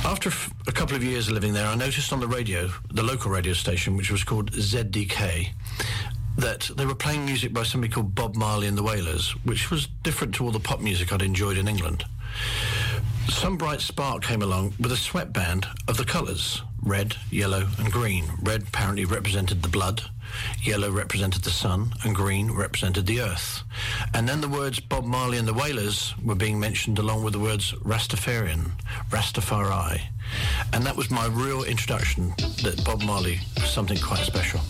After 0.06 0.30
a 0.66 0.72
couple 0.72 0.96
of 0.96 1.04
years 1.04 1.30
living 1.30 1.52
there, 1.52 1.66
I 1.66 1.74
noticed 1.74 2.14
on 2.14 2.20
the 2.20 2.26
radio, 2.26 2.70
the 2.94 3.02
local 3.02 3.30
radio 3.30 3.52
station, 3.52 3.94
which 3.94 4.10
was 4.10 4.24
called 4.24 4.52
ZDK, 4.52 5.50
that 6.38 6.70
they 6.76 6.86
were 6.86 6.94
playing 6.94 7.26
music 7.26 7.52
by 7.52 7.62
somebody 7.62 7.92
called 7.92 8.14
Bob 8.14 8.36
Marley 8.36 8.68
and 8.68 8.78
the 8.78 8.82
Wailers, 8.82 9.32
which 9.44 9.70
was 9.70 9.88
different 10.02 10.34
to 10.36 10.44
all 10.46 10.50
the 10.50 10.58
pop 10.58 10.80
music 10.80 11.12
I'd 11.12 11.20
enjoyed 11.20 11.58
in 11.58 11.68
England. 11.68 12.04
Some 13.28 13.58
bright 13.58 13.82
spark 13.82 14.22
came 14.22 14.40
along 14.40 14.72
with 14.80 14.92
a 14.92 14.96
sweatband 14.96 15.66
of 15.88 15.98
the 15.98 16.06
colours 16.06 16.62
red, 16.84 17.16
yellow, 17.30 17.66
and 17.78 17.90
green. 17.90 18.24
Red 18.42 18.62
apparently 18.62 19.04
represented 19.04 19.62
the 19.62 19.68
blood, 19.68 20.02
yellow 20.62 20.90
represented 20.90 21.42
the 21.42 21.50
sun, 21.50 21.92
and 22.04 22.14
green 22.14 22.52
represented 22.52 23.06
the 23.06 23.20
earth. 23.20 23.62
And 24.12 24.28
then 24.28 24.40
the 24.40 24.48
words 24.48 24.80
Bob 24.80 25.04
Marley 25.04 25.38
and 25.38 25.48
the 25.48 25.54
Wailers 25.54 26.14
were 26.22 26.34
being 26.34 26.60
mentioned 26.60 26.98
along 26.98 27.24
with 27.24 27.32
the 27.32 27.40
words 27.40 27.72
Rastafarian, 27.84 28.72
Rastafari. 29.10 30.02
And 30.72 30.84
that 30.84 30.96
was 30.96 31.10
my 31.10 31.26
real 31.26 31.64
introduction 31.64 32.34
that 32.62 32.82
Bob 32.84 33.02
Marley 33.02 33.40
was 33.56 33.70
something 33.70 33.98
quite 33.98 34.24
special. 34.24 34.60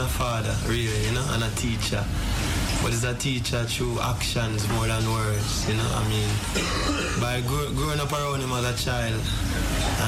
A 0.00 0.08
father, 0.08 0.54
really, 0.66 1.06
you 1.06 1.12
know, 1.12 1.24
and 1.30 1.44
a 1.44 1.50
teacher. 1.56 2.04
But 2.82 2.92
it's 2.92 3.04
a 3.04 3.14
teacher 3.14 3.62
through 3.64 4.00
actions 4.00 4.66
more 4.70 4.86
than 4.86 5.04
words, 5.12 5.68
you 5.68 5.74
know. 5.74 5.90
I 5.92 6.02
mean, 6.08 6.30
by 7.20 7.40
grow, 7.46 7.70
growing 7.74 8.00
up 8.00 8.12
around 8.12 8.40
him 8.40 8.52
as 8.52 8.64
a 8.64 8.84
child, 8.84 9.20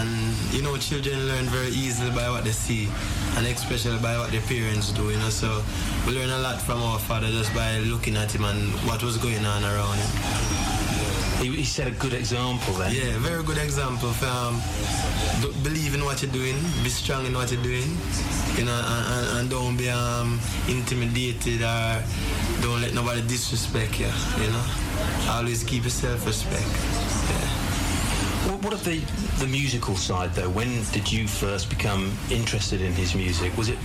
and 0.01 0.35
you 0.53 0.63
know, 0.63 0.77
children 0.79 1.29
learn 1.29 1.45
very 1.47 1.69
easily 1.69 2.11
by 2.11 2.31
what 2.31 2.45
they 2.45 2.53
see, 2.53 2.89
and 3.37 3.47
especially 3.47 3.99
by 3.99 4.17
what 4.17 4.31
their 4.31 4.41
parents 4.43 4.91
do, 4.93 5.11
you 5.11 5.19
know. 5.19 5.29
So 5.29 5.63
we 6.07 6.15
learn 6.15 6.31
a 6.31 6.39
lot 6.39 6.61
from 6.61 6.83
our 6.83 6.99
father 6.99 7.29
just 7.29 7.53
by 7.55 7.79
looking 7.81 8.17
at 8.17 8.35
him 8.35 8.45
and 8.45 8.73
what 8.89 9.03
was 9.03 9.19
going 9.19 9.45
on 9.45 9.65
around 9.65 9.99
him. 9.99 10.52
He, 11.43 11.49
he 11.57 11.65
set 11.65 11.89
a 11.89 11.91
good 11.91 12.13
example 12.15 12.75
then. 12.75 12.95
Yeah, 12.95 13.19
very 13.19 13.43
good 13.43 13.59
example 13.59 14.11
for 14.13 14.27
um, 14.27 14.63
believe 15.65 15.93
in 15.93 16.05
what 16.05 16.23
you're 16.23 16.31
doing, 16.31 16.55
be 16.85 16.89
strong 16.89 17.27
in 17.27 17.35
what 17.35 17.51
you're 17.51 17.63
doing, 17.63 17.99
you 18.57 18.65
know, 18.65 18.81
and, 18.87 19.39
and, 19.39 19.51
don't 19.51 19.77
be 19.77 19.91
um, 19.91 20.39
intimidated 20.69 21.63
or 21.63 22.03
don't 22.63 22.81
let 22.81 22.95
nobody 22.95 23.23
disrespect 23.23 23.99
you, 23.99 24.07
you 24.39 24.51
know. 24.53 24.65
Always 25.31 25.65
keep 25.65 25.83
your 25.83 25.91
self-respect. 25.91 26.63
What, 28.47 28.63
what 28.63 28.73
of 28.73 28.85
the, 28.85 29.01
the 29.39 29.47
musical 29.47 29.97
side 29.97 30.35
though? 30.35 30.49
When 30.49 30.85
did 30.93 31.11
you 31.11 31.27
first 31.27 31.69
become 31.69 32.17
interested 32.31 32.81
in 32.81 32.93
his 32.93 33.17
music? 33.17 33.57
Was 33.57 33.69
it 33.69 33.79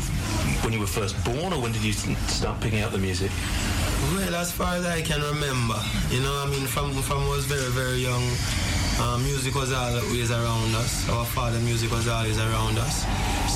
when 0.64 0.74
you 0.74 0.80
were 0.80 0.86
first 0.86 1.16
born 1.26 1.54
or 1.54 1.62
when 1.62 1.72
did 1.72 1.84
you 1.84 1.94
start 1.94 2.62
picking 2.62 2.82
up 2.82 2.92
the 2.92 2.98
music? 2.98 3.32
Well, 3.98 4.36
as 4.36 4.52
far 4.52 4.76
as 4.76 4.86
I 4.86 5.02
can 5.02 5.22
remember, 5.22 5.80
you 6.10 6.22
know, 6.22 6.44
I 6.46 6.48
mean, 6.50 6.68
from 6.68 6.94
from 7.02 7.24
I 7.24 7.30
was 7.30 7.46
very 7.46 7.72
very 7.72 7.98
young, 7.98 8.24
uh, 9.00 9.18
music 9.18 9.56
was 9.56 9.72
always 9.74 10.32
around 10.32 10.76
us. 10.76 11.10
Our 11.10 11.26
father 11.26 11.60
music 11.60 11.92
was 11.92 12.08
always 12.08 12.38
around 12.40 12.78
us. 12.78 13.06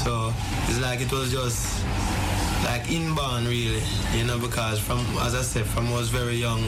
So 0.03 0.33
it's 0.67 0.79
like 0.81 0.99
it 0.99 1.11
was 1.11 1.31
just 1.31 1.85
like 2.65 2.91
inborn, 2.91 3.45
really, 3.45 3.81
you 4.15 4.25
know, 4.25 4.39
because 4.39 4.79
from 4.79 4.99
as 5.19 5.35
I 5.35 5.41
said, 5.41 5.65
from 5.65 5.87
I 5.87 5.93
was 5.93 6.09
very 6.09 6.35
young, 6.35 6.63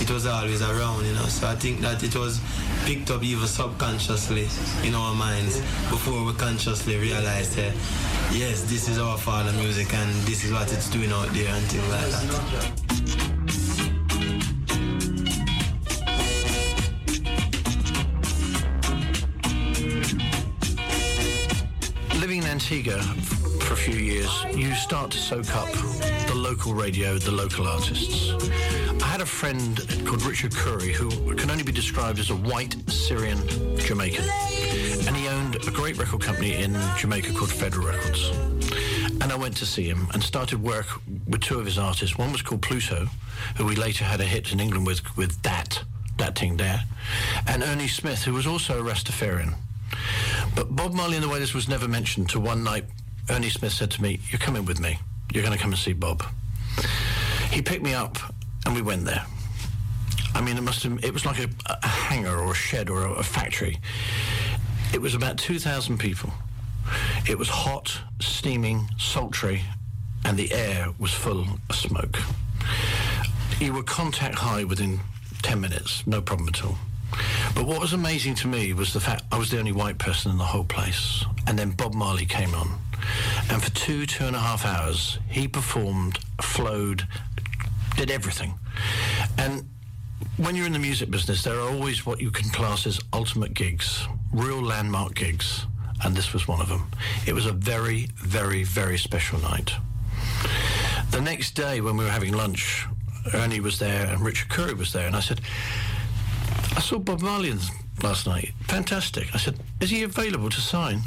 it 0.00 0.10
was 0.10 0.26
always 0.26 0.60
around, 0.60 1.06
you 1.06 1.14
know. 1.14 1.26
So 1.26 1.46
I 1.46 1.54
think 1.54 1.80
that 1.80 2.02
it 2.02 2.14
was 2.16 2.40
picked 2.84 3.10
up 3.10 3.22
even 3.22 3.46
subconsciously 3.46 4.48
in 4.86 4.94
our 4.94 5.14
minds 5.14 5.60
before 5.90 6.24
we 6.24 6.32
consciously 6.34 6.96
realized 6.96 7.54
that 7.56 7.72
yes, 8.32 8.62
this 8.64 8.88
is 8.88 8.98
our 8.98 9.16
father 9.16 9.52
music 9.52 9.94
and 9.94 10.10
this 10.26 10.44
is 10.44 10.52
what 10.52 10.72
it's 10.72 10.90
doing 10.90 11.12
out 11.12 11.28
there 11.32 11.48
and 11.54 11.64
things 11.66 11.88
like 11.88 12.10
that. 12.10 12.91
Antigua 22.52 23.00
for 23.60 23.72
a 23.72 23.76
few 23.76 23.94
years, 23.94 24.44
you 24.54 24.74
start 24.74 25.10
to 25.10 25.16
soak 25.16 25.56
up 25.56 25.72
the 26.28 26.34
local 26.34 26.74
radio, 26.74 27.16
the 27.16 27.30
local 27.30 27.66
artists. 27.66 28.34
I 29.02 29.06
had 29.06 29.22
a 29.22 29.26
friend 29.26 29.78
called 30.04 30.22
Richard 30.22 30.50
Khouri 30.50 30.92
who 30.92 31.34
can 31.34 31.50
only 31.50 31.62
be 31.62 31.72
described 31.72 32.18
as 32.18 32.28
a 32.28 32.34
white 32.36 32.76
Syrian 32.90 33.38
Jamaican. 33.78 34.26
And 35.06 35.16
he 35.16 35.28
owned 35.28 35.66
a 35.66 35.70
great 35.70 35.96
record 35.96 36.20
company 36.20 36.52
in 36.52 36.76
Jamaica 36.98 37.32
called 37.32 37.50
Federal 37.50 37.86
Records. 37.86 38.28
And 39.22 39.32
I 39.32 39.34
went 39.34 39.56
to 39.56 39.64
see 39.64 39.88
him 39.88 40.08
and 40.12 40.22
started 40.22 40.62
work 40.62 40.88
with 41.26 41.40
two 41.40 41.58
of 41.58 41.64
his 41.64 41.78
artists. 41.78 42.18
One 42.18 42.32
was 42.32 42.42
called 42.42 42.60
Pluto, 42.60 43.08
who 43.56 43.64
we 43.64 43.76
later 43.76 44.04
had 44.04 44.20
a 44.20 44.26
hit 44.26 44.52
in 44.52 44.60
England 44.60 44.86
with, 44.86 45.16
with 45.16 45.40
That, 45.40 45.82
That 46.18 46.34
Ting 46.34 46.58
There, 46.58 46.82
and 47.46 47.62
Ernie 47.62 47.88
Smith, 47.88 48.24
who 48.24 48.34
was 48.34 48.46
also 48.46 48.78
a 48.78 48.82
Rastafarian. 48.82 49.54
But 50.54 50.74
Bob 50.76 50.92
Marley 50.92 51.16
and 51.16 51.24
the 51.24 51.28
Wailers 51.28 51.54
was 51.54 51.68
never 51.68 51.88
mentioned 51.88 52.28
To 52.30 52.40
one 52.40 52.62
night 52.62 52.84
Ernie 53.30 53.50
Smith 53.50 53.72
said 53.72 53.90
to 53.92 54.02
me, 54.02 54.20
You're 54.30 54.38
coming 54.38 54.64
with 54.64 54.80
me. 54.80 54.98
You're 55.32 55.42
going 55.42 55.56
to 55.56 55.62
come 55.62 55.72
and 55.72 55.78
see 55.78 55.92
Bob. 55.92 56.22
He 57.50 57.62
picked 57.62 57.82
me 57.82 57.94
up 57.94 58.18
and 58.66 58.74
we 58.74 58.82
went 58.82 59.04
there. 59.04 59.24
I 60.34 60.40
mean, 60.40 60.56
it 60.56 60.62
must 60.62 60.82
have, 60.84 61.04
it 61.04 61.12
was 61.12 61.26
like 61.26 61.38
a, 61.38 61.48
a 61.66 61.86
hangar 61.86 62.38
or 62.38 62.52
a 62.52 62.54
shed 62.54 62.88
or 62.88 63.04
a, 63.04 63.12
a 63.12 63.22
factory. 63.22 63.78
It 64.92 65.00
was 65.00 65.14
about 65.14 65.38
2,000 65.38 65.98
people. 65.98 66.32
It 67.28 67.38
was 67.38 67.48
hot, 67.48 68.00
steaming, 68.20 68.88
sultry, 68.98 69.62
and 70.24 70.36
the 70.36 70.52
air 70.52 70.88
was 70.98 71.12
full 71.12 71.46
of 71.68 71.76
smoke. 71.76 72.18
You 73.60 73.72
were 73.74 73.82
contact 73.82 74.36
high 74.36 74.64
within 74.64 75.00
10 75.42 75.60
minutes, 75.60 76.06
no 76.06 76.20
problem 76.20 76.48
at 76.48 76.64
all. 76.64 76.76
But 77.54 77.66
what 77.66 77.80
was 77.80 77.92
amazing 77.92 78.34
to 78.36 78.48
me 78.48 78.72
was 78.72 78.92
the 78.92 79.00
fact 79.00 79.24
I 79.30 79.38
was 79.38 79.50
the 79.50 79.58
only 79.58 79.72
white 79.72 79.98
person 79.98 80.30
in 80.30 80.38
the 80.38 80.44
whole 80.44 80.64
place. 80.64 81.24
And 81.46 81.58
then 81.58 81.70
Bob 81.70 81.94
Marley 81.94 82.26
came 82.26 82.54
on. 82.54 82.78
And 83.50 83.62
for 83.62 83.70
two, 83.72 84.06
two 84.06 84.24
and 84.24 84.36
a 84.36 84.38
half 84.38 84.64
hours, 84.64 85.18
he 85.28 85.48
performed, 85.48 86.18
flowed, 86.40 87.06
did 87.96 88.10
everything. 88.10 88.54
And 89.38 89.68
when 90.36 90.56
you're 90.56 90.66
in 90.66 90.72
the 90.72 90.78
music 90.78 91.10
business, 91.10 91.42
there 91.42 91.58
are 91.58 91.68
always 91.68 92.06
what 92.06 92.20
you 92.20 92.30
can 92.30 92.48
class 92.50 92.86
as 92.86 93.00
ultimate 93.12 93.54
gigs, 93.54 94.06
real 94.32 94.62
landmark 94.62 95.14
gigs. 95.14 95.66
And 96.04 96.16
this 96.16 96.32
was 96.32 96.48
one 96.48 96.60
of 96.60 96.68
them. 96.68 96.90
It 97.26 97.32
was 97.32 97.46
a 97.46 97.52
very, 97.52 98.08
very, 98.16 98.64
very 98.64 98.98
special 98.98 99.38
night. 99.40 99.72
The 101.10 101.20
next 101.20 101.52
day, 101.52 101.80
when 101.80 101.96
we 101.96 102.04
were 102.04 102.10
having 102.10 102.32
lunch, 102.32 102.86
Ernie 103.34 103.60
was 103.60 103.78
there 103.78 104.06
and 104.06 104.20
Richard 104.20 104.48
Khouri 104.48 104.76
was 104.76 104.92
there, 104.92 105.06
and 105.06 105.14
I 105.14 105.20
said, 105.20 105.40
I 106.76 106.80
saw 106.80 106.98
Bob 106.98 107.20
Marley 107.20 107.54
last 108.02 108.26
night. 108.26 108.52
Fantastic. 108.62 109.34
I 109.34 109.38
said, 109.38 109.58
is 109.80 109.90
he 109.90 110.02
available 110.02 110.50
to 110.50 110.60
sign? 110.60 111.02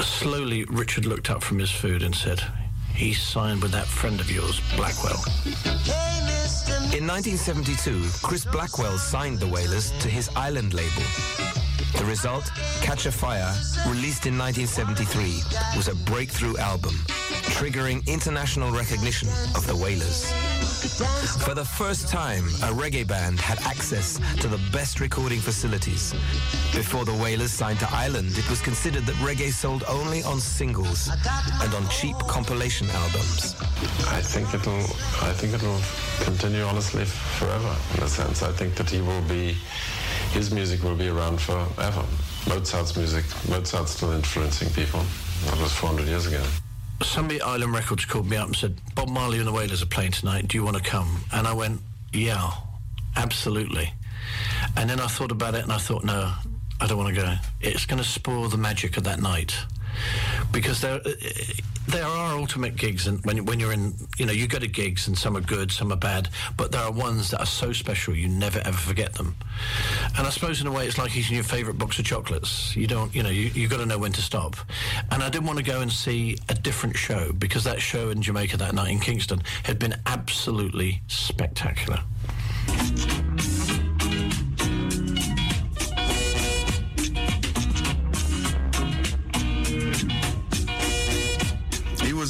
Slowly, 0.00 0.64
Richard 0.64 1.06
looked 1.06 1.30
up 1.30 1.42
from 1.42 1.58
his 1.58 1.70
food 1.70 2.02
and 2.02 2.14
said, 2.14 2.42
he 2.94 3.12
signed 3.12 3.62
with 3.62 3.72
that 3.72 3.86
friend 3.86 4.20
of 4.20 4.30
yours, 4.30 4.60
Blackwell. 4.74 5.22
In 6.96 7.06
1972, 7.06 8.26
Chris 8.26 8.44
Blackwell 8.46 8.96
signed 8.96 9.38
the 9.38 9.46
Wailers 9.46 9.90
to 10.00 10.08
his 10.08 10.30
Island 10.34 10.72
label. 10.72 11.02
The 11.98 12.04
result, 12.06 12.50
Catch 12.80 13.06
a 13.06 13.12
Fire, 13.12 13.52
released 13.86 14.26
in 14.26 14.38
1973, 14.38 15.76
was 15.76 15.88
a 15.88 15.94
breakthrough 16.10 16.56
album, 16.56 16.94
triggering 17.56 18.06
international 18.06 18.70
recognition 18.70 19.28
of 19.54 19.66
the 19.66 19.76
Wailers. 19.76 20.32
For 20.86 21.54
the 21.54 21.64
first 21.64 22.08
time, 22.08 22.44
a 22.62 22.70
reggae 22.72 23.06
band 23.06 23.40
had 23.40 23.58
access 23.62 24.20
to 24.40 24.46
the 24.46 24.60
best 24.72 25.00
recording 25.00 25.40
facilities. 25.40 26.12
Before 26.72 27.04
the 27.04 27.14
Wailers 27.14 27.50
signed 27.50 27.80
to 27.80 27.88
Island, 27.90 28.38
it 28.38 28.48
was 28.48 28.60
considered 28.60 29.04
that 29.06 29.16
reggae 29.16 29.50
sold 29.50 29.82
only 29.88 30.22
on 30.22 30.38
singles 30.38 31.10
and 31.60 31.74
on 31.74 31.88
cheap 31.88 32.16
compilation 32.28 32.88
albums. 32.90 33.56
I 34.06 34.22
think 34.22 34.54
it'll. 34.54 34.84
I 35.26 35.32
think 35.32 35.54
it'll 35.54 35.80
continue 36.24 36.62
honestly 36.62 37.04
forever. 37.04 37.74
In 37.96 38.04
a 38.04 38.08
sense, 38.08 38.42
I 38.44 38.52
think 38.52 38.76
that 38.76 38.88
he 38.88 39.00
will 39.00 39.22
be. 39.22 39.56
His 40.32 40.52
music 40.52 40.84
will 40.84 40.96
be 40.96 41.08
around 41.08 41.40
forever. 41.40 42.04
Mozart's 42.48 42.96
music. 42.96 43.24
Mozart's 43.48 43.92
still 43.92 44.12
influencing 44.12 44.70
people. 44.70 45.00
That 45.46 45.58
was 45.58 45.72
400 45.72 46.06
years 46.06 46.26
ago. 46.26 46.42
Somebody 47.02 47.40
at 47.40 47.46
Island 47.46 47.74
Records 47.74 48.04
called 48.04 48.28
me 48.28 48.36
up 48.36 48.46
and 48.46 48.56
said, 48.56 48.80
Bob 48.94 49.08
Marley 49.08 49.38
and 49.38 49.46
the 49.46 49.52
Wailers 49.52 49.82
are 49.82 49.86
playing 49.86 50.12
tonight. 50.12 50.48
Do 50.48 50.56
you 50.56 50.64
want 50.64 50.76
to 50.76 50.82
come? 50.82 51.24
And 51.32 51.46
I 51.46 51.52
went, 51.52 51.80
yeah, 52.12 52.50
absolutely. 53.16 53.92
And 54.76 54.88
then 54.88 55.00
I 55.00 55.06
thought 55.06 55.30
about 55.30 55.54
it 55.54 55.62
and 55.62 55.72
I 55.72 55.78
thought, 55.78 56.04
no, 56.04 56.32
I 56.80 56.86
don't 56.86 56.98
want 56.98 57.14
to 57.14 57.20
go. 57.20 57.34
It's 57.60 57.86
going 57.86 58.02
to 58.02 58.08
spoil 58.08 58.48
the 58.48 58.56
magic 58.56 58.96
of 58.96 59.04
that 59.04 59.20
night 59.20 59.56
because 60.52 60.80
there 60.80 61.00
there 61.88 62.04
are 62.04 62.36
ultimate 62.36 62.76
gigs 62.76 63.06
and 63.06 63.24
when 63.24 63.44
when 63.44 63.60
you're 63.60 63.72
in 63.72 63.94
you 64.18 64.26
know 64.26 64.32
you 64.32 64.46
go 64.46 64.58
to 64.58 64.66
gigs 64.66 65.06
and 65.06 65.16
some 65.16 65.36
are 65.36 65.40
good 65.40 65.70
some 65.70 65.92
are 65.92 65.96
bad 65.96 66.28
but 66.56 66.72
there 66.72 66.80
are 66.80 66.92
ones 66.92 67.30
that 67.30 67.40
are 67.40 67.46
so 67.46 67.72
special 67.72 68.14
you 68.14 68.28
never 68.28 68.60
ever 68.60 68.76
forget 68.76 69.14
them. 69.14 69.34
And 70.18 70.26
I 70.26 70.30
suppose 70.30 70.60
in 70.60 70.66
a 70.66 70.72
way 70.72 70.86
it's 70.86 70.98
like 70.98 71.16
eating 71.16 71.34
your 71.34 71.44
favorite 71.44 71.78
box 71.78 71.98
of 71.98 72.04
chocolates. 72.04 72.74
You 72.76 72.86
don't 72.86 73.14
you 73.14 73.22
know 73.22 73.30
you 73.30 73.50
you 73.54 73.68
got 73.68 73.78
to 73.78 73.86
know 73.86 73.98
when 73.98 74.12
to 74.12 74.22
stop. 74.22 74.56
And 75.10 75.22
I 75.22 75.28
didn't 75.28 75.46
want 75.46 75.58
to 75.58 75.64
go 75.64 75.80
and 75.80 75.92
see 75.92 76.38
a 76.48 76.54
different 76.54 76.96
show 76.96 77.32
because 77.32 77.64
that 77.64 77.80
show 77.80 78.10
in 78.10 78.22
Jamaica 78.22 78.56
that 78.58 78.74
night 78.74 78.90
in 78.90 79.00
Kingston 79.00 79.42
had 79.64 79.78
been 79.78 79.94
absolutely 80.06 81.02
spectacular 81.08 82.00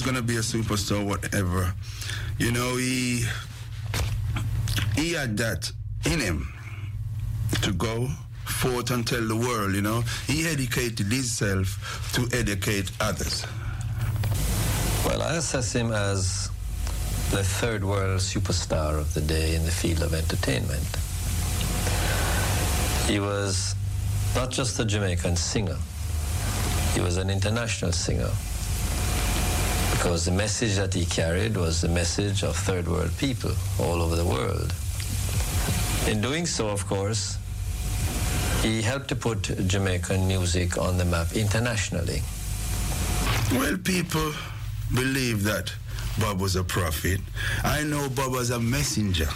gonna 0.07 0.23
be 0.23 0.37
a 0.37 0.41
superstar, 0.41 1.05
whatever. 1.05 1.75
You 2.39 2.53
know, 2.53 2.77
he 2.77 3.27
he 4.95 5.13
had 5.13 5.37
that 5.39 5.73
in 6.05 6.21
him 6.21 6.47
to 7.63 7.73
go 7.73 8.07
forth 8.45 8.93
and 8.93 9.05
tell 9.05 9.27
the 9.27 9.35
world, 9.35 9.75
you 9.75 9.83
know. 9.83 10.05
He 10.29 10.47
educated 10.47 11.11
himself 11.11 12.13
to 12.15 12.29
educate 12.33 12.93
others. 13.01 13.45
Well, 15.05 15.23
I 15.23 15.35
assess 15.35 15.73
him 15.73 15.91
as 15.91 16.51
the 17.33 17.43
third 17.43 17.83
world 17.83 18.21
superstar 18.21 18.97
of 19.01 19.13
the 19.13 19.23
day 19.23 19.57
in 19.57 19.65
the 19.65 19.73
field 19.73 20.03
of 20.03 20.15
entertainment. 20.15 20.87
He 23.11 23.19
was 23.19 23.75
not 24.37 24.53
just 24.53 24.79
a 24.79 24.85
Jamaican 24.85 25.35
singer, 25.35 25.79
he 26.95 27.01
was 27.01 27.17
an 27.17 27.29
international 27.29 27.91
singer. 27.91 28.31
Because 30.07 30.25
the 30.25 30.31
message 30.31 30.77
that 30.77 30.95
he 30.95 31.05
carried 31.05 31.57
was 31.57 31.81
the 31.81 31.89
message 31.89 32.45
of 32.45 32.55
third 32.55 32.87
world 32.87 33.11
people 33.19 33.51
all 33.81 34.01
over 34.01 34.15
the 34.15 34.25
world. 34.25 34.73
In 36.07 36.21
doing 36.21 36.47
so, 36.47 36.69
of 36.69 36.87
course, 36.87 37.39
he 38.63 38.83
helped 38.83 39.09
to 39.09 39.17
put 39.17 39.43
Jamaican 39.67 40.29
music 40.29 40.79
on 40.79 40.97
the 40.97 41.05
map 41.05 41.33
internationally. 41.33 42.23
Well, 43.51 43.77
people 43.79 44.31
believe 44.95 45.43
that 45.43 45.73
Bob 46.21 46.41
was 46.41 46.55
a 46.55 46.63
prophet. 46.63 47.19
I 47.65 47.83
know 47.83 48.09
Bob 48.09 48.31
was 48.31 48.51
a 48.51 48.61
messenger. 48.61 49.29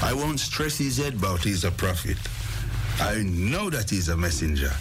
I 0.00 0.14
won't 0.14 0.40
stress 0.40 0.78
his 0.78 0.96
head 0.96 1.16
about 1.16 1.44
he's 1.44 1.64
a 1.64 1.70
prophet. 1.70 2.16
I 2.98 3.22
know 3.22 3.68
that 3.68 3.90
he's 3.90 4.08
a 4.08 4.16
messenger. 4.16 4.72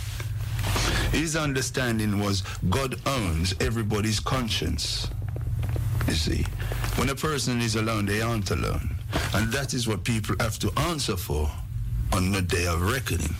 His 1.13 1.35
understanding 1.35 2.19
was 2.19 2.41
God 2.69 2.95
owns 3.05 3.53
everybody's 3.59 4.19
conscience. 4.19 5.07
You 6.07 6.15
see, 6.15 6.45
when 6.95 7.09
a 7.09 7.15
person 7.15 7.61
is 7.61 7.75
alone, 7.75 8.07
they 8.07 8.21
aren't 8.21 8.49
alone. 8.49 8.95
And 9.33 9.51
that 9.53 9.73
is 9.73 9.87
what 9.87 10.03
people 10.03 10.35
have 10.39 10.57
to 10.59 10.71
answer 10.89 11.15
for 11.15 11.49
on 12.11 12.31
the 12.31 12.41
day 12.41 12.65
of 12.65 12.81
reckoning. 12.81 13.35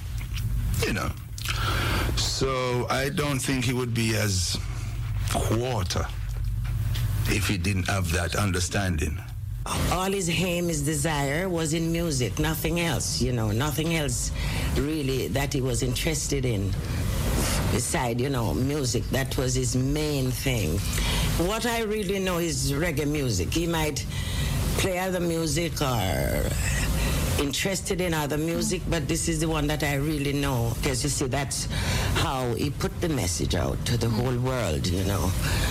You 0.86 0.94
know. 0.94 1.12
So 2.16 2.86
I 2.90 3.10
don't 3.10 3.40
think 3.40 3.66
he 3.66 3.74
would 3.74 3.94
be 3.94 4.16
as 4.16 4.58
quarter 5.32 6.06
if 7.28 7.48
he 7.48 7.58
didn't 7.58 7.88
have 7.88 8.12
that 8.12 8.36
understanding. 8.36 9.20
All 9.92 10.12
his 10.12 10.30
aim, 10.30 10.68
his 10.68 10.82
desire 10.82 11.50
was 11.50 11.74
in 11.74 11.92
music, 11.92 12.38
nothing 12.38 12.82
else, 12.82 13.22
you 13.22 13.32
know, 13.32 13.52
nothing 13.52 13.96
else 13.96 14.32
really 14.76 15.28
that 15.30 15.54
he 15.54 15.62
was 15.62 15.84
interested 15.84 16.46
in. 16.46 16.72
Beside, 17.74 18.22
you 18.22 18.30
know, 18.30 18.54
music, 18.54 19.04
that 19.10 19.36
was 19.36 19.56
his 19.56 19.76
main 19.76 20.30
thing. 20.30 20.78
What 21.50 21.66
I 21.66 21.82
really 21.82 22.20
know 22.20 22.38
is 22.38 22.72
reggae 22.72 23.08
music. 23.08 23.52
He 23.52 23.66
might 23.66 24.06
play 24.78 25.00
other 25.00 25.20
music 25.20 25.82
or 25.82 26.50
interested 27.40 28.02
in 28.02 28.14
other 28.14 28.38
music, 28.38 28.82
but 28.90 29.08
this 29.08 29.28
is 29.28 29.40
the 29.40 29.48
one 29.48 29.68
that 29.68 29.84
I 29.84 29.96
really 29.96 30.34
know 30.34 30.74
because 30.76 31.04
you 31.04 31.10
see, 31.10 31.28
that's 31.28 31.68
how 32.16 32.54
he 32.54 32.70
put 32.70 33.00
the 33.02 33.10
message 33.10 33.56
out 33.56 33.84
to 33.86 33.98
the 33.98 34.10
whole 34.10 34.38
world, 34.38 34.88
you 34.88 35.04
know. 35.06 35.30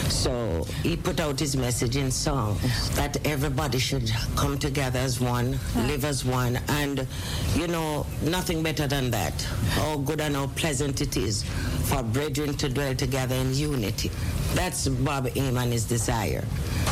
So 0.08 0.66
he 0.82 0.96
put 0.96 1.20
out 1.20 1.38
his 1.38 1.56
message 1.56 1.96
in 1.96 2.10
song 2.10 2.58
that 2.92 3.24
everybody 3.26 3.78
should 3.78 4.10
come 4.36 4.58
together 4.58 4.98
as 4.98 5.20
one, 5.20 5.58
live 5.76 6.04
as 6.04 6.24
one, 6.24 6.58
and 6.68 7.06
you 7.54 7.66
know, 7.66 8.06
nothing 8.22 8.62
better 8.62 8.86
than 8.86 9.10
that. 9.10 9.40
How 9.70 9.96
good 9.98 10.20
and 10.20 10.34
how 10.34 10.46
pleasant 10.48 11.00
it 11.00 11.16
is 11.16 11.42
for 11.88 12.02
brethren 12.02 12.54
to 12.56 12.68
dwell 12.68 12.94
together 12.94 13.34
in 13.34 13.54
unity. 13.54 14.10
That's 14.54 14.86
Bob 14.86 15.28
his 15.28 15.84
desire 15.84 16.44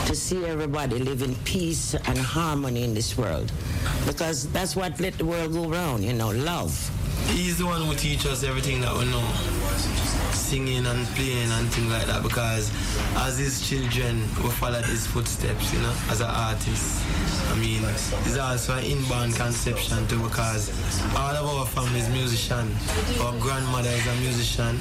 to 0.07 0.15
see 0.15 0.45
everybody 0.45 0.99
live 0.99 1.23
in 1.23 1.35
peace 1.45 1.95
and 1.95 2.19
harmony 2.19 2.85
in 2.85 2.95
this 2.95 3.19
world. 3.19 3.53
Because 4.07 4.51
that's 4.61 4.77
what 4.77 5.01
let 5.01 5.17
the 5.17 5.25
world 5.25 5.55
go 5.55 5.67
round, 5.71 6.05
you 6.05 6.13
know, 6.13 6.29
love. 6.33 6.71
He's 7.31 7.57
the 7.57 7.65
one 7.65 7.81
who 7.81 7.95
teach 7.95 8.27
us 8.27 8.45
everything 8.45 8.83
that 8.83 8.93
we 8.93 9.07
know. 9.07 9.27
Singing 10.37 10.85
and 10.85 11.07
playing 11.17 11.51
and 11.53 11.67
things 11.73 11.91
like 11.91 12.05
that 12.05 12.23
because 12.23 12.71
as 13.25 13.39
his 13.39 13.67
children 13.67 14.21
we 14.45 14.51
followed 14.61 14.85
his 14.85 15.07
footsteps, 15.07 15.73
you 15.73 15.79
know, 15.81 15.95
as 16.11 16.21
an 16.21 16.29
artist. 16.29 17.03
I 17.49 17.57
mean, 17.57 17.83
it's 17.85 18.37
also 18.37 18.77
an 18.77 18.85
inborn 18.85 19.33
conception 19.33 20.07
too 20.09 20.23
because 20.25 20.69
all 21.17 21.35
of 21.35 21.47
our 21.47 21.65
family 21.65 22.01
is 22.01 22.11
musician. 22.11 22.71
Our 23.23 23.33
grandmother 23.41 23.89
is 23.89 24.07
a 24.07 24.15
musician, 24.17 24.77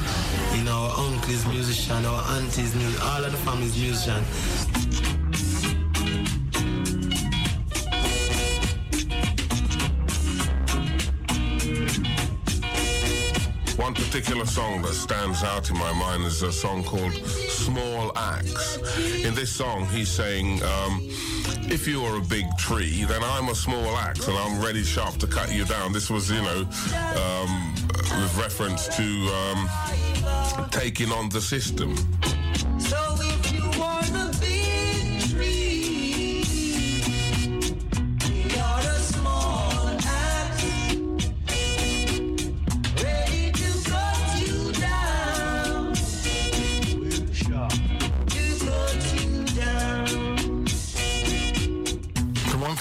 you 0.58 0.65
know, 0.65 0.92
our 0.92 1.08
uncle 1.08 1.32
is 1.32 1.46
musician, 1.48 2.04
our 2.04 2.22
auntie 2.36 2.63
is 2.63 2.76
musician, 2.76 3.08
all 3.08 3.24
of 3.24 3.32
the 3.32 3.38
family 3.48 3.68
is 3.68 3.80
musician. 3.80 5.19
One 13.80 13.94
particular 13.94 14.46
song 14.46 14.82
that 14.82 14.94
stands 14.94 15.42
out 15.42 15.70
in 15.70 15.78
my 15.78 15.94
mind 15.94 16.26
is 16.26 16.42
a 16.42 16.52
song 16.52 16.84
called 16.84 17.13
Small 17.13 18.12
Axe. 18.18 18.78
In 19.24 19.34
this 19.34 19.50
song, 19.50 19.86
he's 19.86 20.10
saying, 20.10 20.62
um, 20.63 21.00
if 21.72 21.88
you 21.88 22.04
are 22.04 22.18
a 22.18 22.22
big 22.22 22.46
tree, 22.58 23.06
then 23.06 23.22
I'm 23.24 23.48
a 23.48 23.56
small 23.56 23.96
axe 23.96 24.28
and 24.28 24.38
I'm 24.38 24.62
ready 24.62 24.84
sharp 24.84 25.15
to 25.20 25.28
cut 25.28 25.54
you 25.54 25.63
down. 25.63 25.94
This 25.94 26.10
was, 26.10 26.30
you 26.30 26.42
know, 26.42 26.68
um, 27.24 27.74
with 28.20 28.38
reference 28.38 28.94
to 28.98 29.04
um, 29.39 29.70
taking 30.72 31.12
on 31.13 31.30
the 31.30 31.39
system. 31.39 31.96
So 32.80 33.09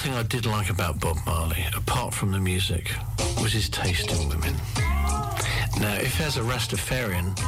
thing 0.09 0.17
I 0.17 0.23
did 0.23 0.47
like 0.47 0.71
about 0.71 1.01
Bob 1.01 1.19
Marley, 1.27 1.65
apart 1.77 2.15
from 2.15 2.33
the 2.33 2.39
music, 2.39 2.91
was 3.43 3.53
his 3.53 3.69
taste 3.69 4.11
in 4.11 4.29
women. 4.29 4.55
Now, 5.81 5.95
if 5.95 6.21
as 6.21 6.37
a 6.37 6.41
Rastafarian 6.41 7.39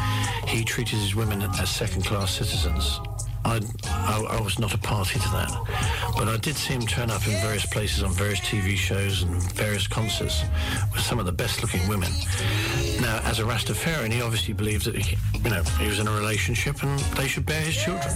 he 0.46 0.64
treated 0.64 0.98
his 0.98 1.14
women 1.14 1.42
as 1.42 1.70
second-class 1.70 2.32
citizens, 2.32 3.00
I, 3.44 3.60
I, 3.86 4.36
I 4.38 4.40
was 4.42 4.58
not 4.58 4.74
a 4.74 4.78
party 4.78 5.18
to 5.18 5.28
that. 5.30 5.50
But 6.16 6.28
I 6.28 6.36
did 6.36 6.56
see 6.56 6.74
him 6.74 6.82
turn 6.82 7.10
up 7.10 7.26
in 7.26 7.32
various 7.40 7.64
places 7.64 8.02
on 8.02 8.12
various 8.12 8.40
TV 8.40 8.76
shows 8.76 9.22
and 9.22 9.42
various 9.54 9.86
concerts 9.86 10.44
with 10.92 11.00
some 11.00 11.18
of 11.18 11.26
the 11.26 11.32
best-looking 11.32 11.88
women. 11.88 12.12
Now, 13.00 13.20
as 13.24 13.38
a 13.38 13.44
Rastafarian, 13.44 14.12
he 14.12 14.20
obviously 14.20 14.52
believed 14.52 14.84
that 14.84 14.96
he, 14.96 15.16
you 15.42 15.50
know 15.50 15.62
he 15.80 15.88
was 15.88 15.98
in 15.98 16.06
a 16.06 16.12
relationship 16.12 16.82
and 16.82 16.98
they 17.16 17.26
should 17.26 17.46
bear 17.46 17.62
his 17.62 17.76
children. 17.76 18.14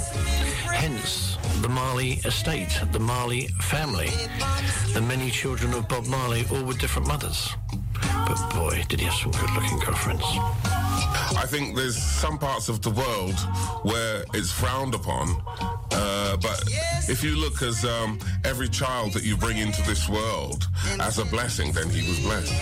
Hence, 0.73 1.39
the 1.65 1.71
Marley 1.71 2.21
estate, 2.27 2.79
the 2.93 2.99
Marley 2.99 3.49
family, 3.63 4.11
the 4.93 5.01
many 5.01 5.31
children 5.31 5.73
of 5.73 5.89
Bob 5.89 6.05
Marley, 6.09 6.45
all 6.53 6.63
with 6.63 6.79
different 6.79 7.09
mothers. 7.09 7.57
But 8.27 8.37
boy, 8.55 8.85
did 8.87 9.01
he 9.01 9.07
have 9.07 9.15
some 9.15 9.33
good-looking 9.33 9.79
girlfriends. 9.79 10.25
I 11.41 11.47
think 11.47 11.75
there's 11.75 11.97
some 11.97 12.37
parts 12.39 12.69
of 12.69 12.83
the 12.83 12.91
world 12.91 13.39
where 13.83 14.27
it's 14.35 14.53
frowned 14.53 14.95
upon. 14.95 15.43
Uh, 15.91 16.37
but 16.37 16.63
if 17.09 17.25
you 17.25 17.35
look 17.35 17.63
as 17.63 17.83
um, 17.87 18.19
every 18.45 18.69
child 18.69 19.15
that 19.15 19.23
you 19.23 19.35
bring 19.35 19.57
into 19.57 19.81
this 19.85 20.07
world 20.07 20.69
as 21.01 21.19
a 21.19 21.25
blessing, 21.25 21.73
then 21.73 21.89
he 21.89 22.07
was 22.07 22.21
blessed. 22.21 22.53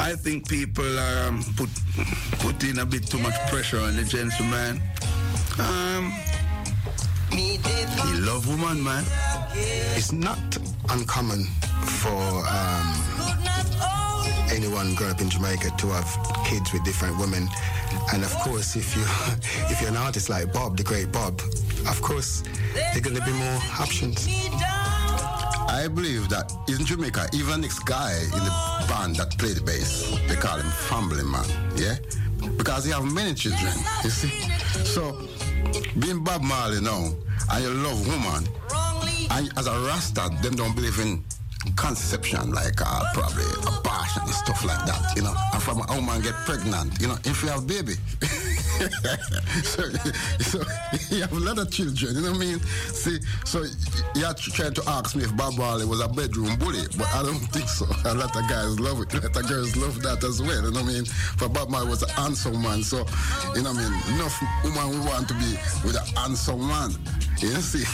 I 0.00 0.16
think 0.16 0.48
people 0.48 0.98
are 0.98 1.28
um, 1.28 1.44
put 1.54 2.64
in 2.64 2.80
a 2.80 2.86
bit 2.86 3.06
too 3.06 3.18
much 3.18 3.38
pressure 3.46 3.78
on 3.78 3.94
the 3.94 4.02
gentleman. 4.02 4.82
Um, 5.60 6.12
he 7.32 8.20
love 8.20 8.46
woman, 8.48 8.82
man. 8.82 9.04
It's 9.54 10.12
not 10.12 10.38
uncommon 10.90 11.44
for 12.00 12.44
um, 12.48 12.92
anyone 14.50 14.94
growing 14.94 15.12
up 15.14 15.20
in 15.20 15.30
Jamaica 15.30 15.70
to 15.78 15.86
have 15.88 16.44
kids 16.44 16.72
with 16.72 16.84
different 16.84 17.18
women. 17.18 17.48
And 18.12 18.22
of 18.24 18.32
course, 18.36 18.76
if 18.76 18.96
you 18.96 19.02
if 19.70 19.80
you're 19.80 19.90
an 19.90 19.96
artist 19.96 20.28
like 20.28 20.52
Bob, 20.52 20.76
the 20.76 20.82
great 20.82 21.10
Bob, 21.12 21.40
of 21.88 22.00
course, 22.02 22.42
there 22.74 22.96
are 22.96 23.00
going 23.00 23.16
to 23.16 23.24
be 23.24 23.32
more 23.32 23.60
options. 23.78 24.26
I 25.68 25.88
believe 25.88 26.28
that 26.28 26.52
in 26.68 26.84
Jamaica, 26.84 27.28
even 27.32 27.60
this 27.60 27.78
guy 27.78 28.12
in 28.24 28.30
the 28.30 28.84
band 28.88 29.16
that 29.16 29.36
played 29.38 29.56
the 29.56 29.62
bass, 29.62 30.10
they 30.28 30.36
call 30.36 30.58
him 30.58 30.70
Family 30.70 31.24
Man, 31.24 31.44
yeah? 31.76 31.96
Because 32.56 32.84
he 32.84 32.92
have 32.92 33.04
many 33.04 33.34
children, 33.34 33.72
you 34.04 34.10
see? 34.10 34.28
So, 34.84 35.16
being 35.98 36.22
Bob 36.24 36.42
Marley 36.42 36.80
now, 36.80 37.12
and 37.52 37.64
you 37.64 37.70
love 37.70 38.06
woman, 38.06 38.48
and 39.30 39.50
as 39.56 39.66
a 39.66 39.78
Rasta, 39.86 40.30
them 40.42 40.54
don't 40.54 40.74
believe 40.74 40.98
in 40.98 41.24
conception, 41.76 42.52
like 42.52 42.80
uh, 42.80 43.04
probably 43.14 43.44
abortion 43.66 44.22
and 44.22 44.34
stuff 44.34 44.64
like 44.64 44.84
that, 44.86 45.12
you 45.16 45.22
know? 45.22 45.34
And 45.52 45.62
from 45.62 45.80
a 45.88 45.94
woman 45.94 46.20
get 46.22 46.34
pregnant, 46.44 47.00
you 47.00 47.08
know, 47.08 47.16
if 47.24 47.42
you 47.42 47.48
have 47.48 47.66
baby. 47.66 47.94
so, 49.62 49.82
so 50.40 50.58
you 51.14 51.22
have 51.22 51.32
a 51.32 51.40
lot 51.40 51.58
of 51.58 51.70
children, 51.70 52.16
you 52.16 52.20
know 52.22 52.32
what 52.32 52.40
I 52.42 52.46
mean? 52.46 52.60
See, 52.60 53.18
so 53.44 53.64
you 54.14 54.24
are 54.24 54.34
trying 54.34 54.74
to 54.74 54.82
ask 54.88 55.14
me 55.14 55.24
if 55.24 55.36
Bob 55.36 55.56
Marley 55.56 55.84
was 55.84 56.00
a 56.00 56.08
bedroom 56.08 56.56
bully, 56.58 56.82
but 56.96 57.06
I 57.14 57.22
don't 57.22 57.38
think 57.52 57.68
so. 57.68 57.86
A 58.10 58.14
lot 58.14 58.34
of 58.34 58.48
guys 58.48 58.80
love 58.80 59.00
it. 59.00 59.14
A 59.14 59.20
lot 59.20 59.36
of 59.36 59.48
girls 59.48 59.76
love 59.76 60.02
that 60.02 60.24
as 60.24 60.42
well, 60.42 60.64
you 60.64 60.70
know 60.72 60.82
what 60.82 60.90
I 60.90 60.94
mean? 60.94 61.04
For 61.04 61.48
Bob 61.48 61.70
Marley 61.70 61.88
was 61.88 62.02
a 62.02 62.10
handsome 62.12 62.60
man, 62.60 62.82
so, 62.82 63.06
you 63.54 63.62
know 63.62 63.72
what 63.72 63.78
I 63.78 63.88
mean? 63.88 64.14
Enough 64.14 64.42
woman 64.64 64.90
we 64.90 65.06
want 65.06 65.28
to 65.28 65.34
be 65.34 65.56
with 65.84 65.96
a 65.96 66.20
handsome 66.20 66.66
man, 66.66 66.90
you 67.38 67.48
see? 67.60 67.84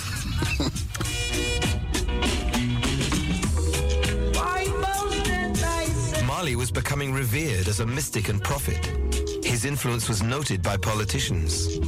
Marley 6.39 6.55
was 6.55 6.71
becoming 6.71 7.13
revered 7.13 7.67
as 7.67 7.81
a 7.81 7.87
mystic 7.87 8.29
and 8.29 8.41
prophet. 8.41 8.87
His 9.45 9.65
influence 9.65 10.09
was 10.09 10.23
noted 10.23 10.63
by 10.63 10.77
politicians. 10.77 11.81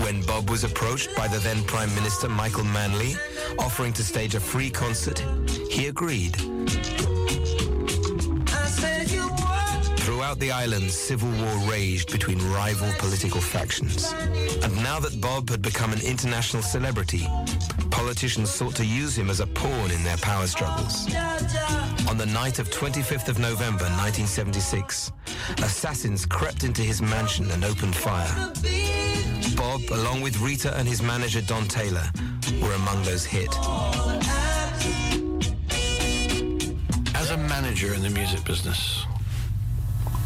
When 0.00 0.22
Bob 0.22 0.48
was 0.48 0.64
approached 0.64 1.14
by 1.14 1.28
the 1.28 1.38
then 1.40 1.62
Prime 1.64 1.94
Minister 1.94 2.30
Michael 2.30 2.64
Manley, 2.64 3.14
offering 3.58 3.92
to 3.92 4.02
stage 4.02 4.34
a 4.34 4.40
free 4.40 4.70
concert, 4.70 5.18
he 5.70 5.88
agreed. 5.88 6.38
Throughout 10.32 10.40
the 10.40 10.52
island, 10.52 10.90
civil 10.90 11.28
war 11.28 11.70
raged 11.70 12.10
between 12.10 12.38
rival 12.54 12.90
political 12.98 13.38
factions. 13.42 14.14
And 14.62 14.74
now 14.76 14.98
that 14.98 15.20
Bob 15.20 15.50
had 15.50 15.60
become 15.60 15.92
an 15.92 16.00
international 16.00 16.62
celebrity, 16.62 17.26
politicians 17.90 18.50
sought 18.50 18.74
to 18.76 18.86
use 18.86 19.14
him 19.18 19.28
as 19.28 19.40
a 19.40 19.46
pawn 19.46 19.90
in 19.90 20.02
their 20.02 20.16
power 20.16 20.46
struggles. 20.46 21.04
On 22.08 22.16
the 22.16 22.30
night 22.32 22.58
of 22.58 22.70
25th 22.70 23.28
of 23.28 23.38
November 23.40 23.84
1976, 24.00 25.12
assassins 25.58 26.24
crept 26.24 26.64
into 26.64 26.80
his 26.80 27.02
mansion 27.02 27.50
and 27.50 27.62
opened 27.62 27.94
fire. 27.94 28.54
Bob, 29.54 29.82
along 29.90 30.22
with 30.22 30.40
Rita 30.40 30.74
and 30.78 30.88
his 30.88 31.02
manager 31.02 31.42
Don 31.42 31.68
Taylor, 31.68 32.10
were 32.62 32.72
among 32.72 33.02
those 33.02 33.26
hit. 33.26 33.54
As 37.14 37.30
a 37.30 37.36
manager 37.36 37.92
in 37.92 38.00
the 38.00 38.10
music 38.10 38.42
business, 38.44 39.04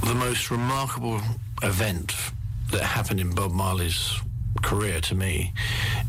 the 0.07 0.14
most 0.14 0.53
remarkable 0.53 1.21
event 1.64 2.14
that 2.71 2.83
happened 2.83 3.19
in 3.19 3.35
Bob 3.35 3.51
Marley's 3.51 4.21
career 4.62 5.01
to 5.01 5.16
me 5.16 5.53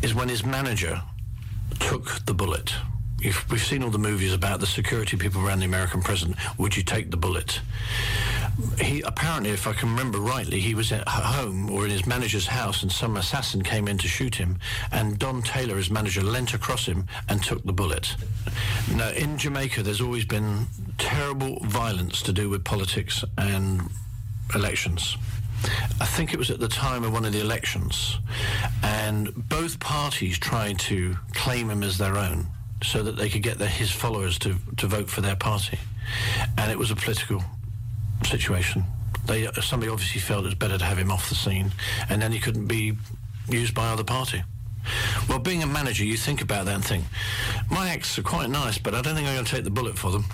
is 0.04 0.14
when 0.14 0.30
his 0.30 0.46
manager 0.46 1.02
took 1.80 2.24
the 2.26 2.34
bullet. 2.34 2.76
We've 3.24 3.64
seen 3.64 3.82
all 3.82 3.90
the 3.90 3.98
movies 3.98 4.34
about 4.34 4.60
the 4.60 4.68
security 4.68 5.18
people 5.18 5.44
around 5.44 5.60
the 5.60 5.66
American 5.66 6.04
president. 6.04 6.38
Would 6.60 6.78
you 6.78 6.84
take 6.84 7.10
the 7.10 7.18
bullet? 7.18 7.60
He 8.80 9.02
apparently, 9.02 9.52
if 9.52 9.68
I 9.68 9.74
can 9.74 9.90
remember 9.90 10.20
rightly, 10.20 10.60
he 10.60 10.74
was 10.74 10.92
at 10.92 11.08
home 11.08 11.70
or 11.70 11.86
in 11.86 11.92
his 11.92 12.08
manager's 12.08 12.48
house, 12.48 12.82
and 12.82 12.92
some 12.92 13.18
assassin 13.18 13.62
came 13.62 13.88
in 13.88 13.98
to 14.00 14.08
shoot 14.08 14.36
him, 14.36 14.58
and 14.92 15.20
Don 15.20 15.44
Taylor, 15.44 15.78
his 15.78 15.92
manager, 15.92 16.22
leant 16.22 16.54
across 16.54 16.86
him 16.88 17.06
and 17.30 17.44
took 17.44 17.64
the 17.64 17.74
bullet. 17.74 18.16
Now, 18.96 19.10
in 19.10 19.38
Jamaica, 19.38 19.84
there's 19.84 20.02
always 20.02 20.26
been 20.26 20.68
terrible 20.98 21.60
violence 21.66 22.22
to 22.24 22.34
do 22.34 22.50
with 22.50 22.64
politics 22.64 23.24
and 23.38 23.90
elections. 24.56 25.18
I 26.00 26.06
think 26.06 26.34
it 26.34 26.38
was 26.38 26.50
at 26.50 26.60
the 26.60 26.68
time 26.68 27.04
of 27.04 27.14
one 27.14 27.26
of 27.26 27.34
the 27.34 27.42
elections, 27.42 28.18
and 28.84 29.34
both 29.50 29.80
parties 29.80 30.40
tried 30.40 30.80
to 30.80 31.18
claim 31.34 31.70
him 31.70 31.84
as 31.84 31.98
their 31.98 32.18
own 32.18 32.48
so 32.84 33.04
that 33.04 33.18
they 33.18 33.30
could 33.30 33.42
get 33.44 33.60
his 33.60 33.92
followers 33.92 34.38
to, 34.40 34.56
to 34.78 34.88
vote 34.88 35.10
for 35.10 35.22
their 35.22 35.36
party. 35.36 35.80
And 36.58 36.72
it 36.72 36.78
was 36.78 36.92
a 36.92 36.96
political 36.96 37.44
situation. 38.26 38.84
They, 39.26 39.48
uh, 39.48 39.52
somebody 39.62 39.92
obviously 39.92 40.22
felt 40.22 40.44
it 40.44 40.46
was 40.46 40.56
better 40.56 40.78
to 40.78 40.86
have 40.86 40.98
him 40.98 41.12
off 41.12 41.30
the 41.30 41.36
scene, 41.36 41.72
and 42.10 42.22
then 42.22 42.32
he 42.32 42.40
couldn't 42.40 42.68
be 42.68 42.98
used 43.50 43.74
by 43.74 43.92
either 43.92 44.04
party. 44.04 44.44
Well, 45.28 45.40
being 45.40 45.64
a 45.64 45.68
manager, 45.68 46.06
you 46.06 46.18
think 46.18 46.42
about 46.42 46.66
that 46.66 46.76
and 46.76 46.86
think, 46.86 47.06
my 47.70 47.90
acts 47.90 48.18
are 48.18 48.24
quite 48.24 48.50
nice, 48.50 48.78
but 48.78 48.94
I 48.96 49.02
don't 49.02 49.16
think 49.16 49.28
I'm 49.28 49.34
going 49.34 49.46
to 49.46 49.52
take 49.52 49.64
the 49.66 49.70
bullet 49.70 49.98
for 49.98 50.12
them. 50.12 50.26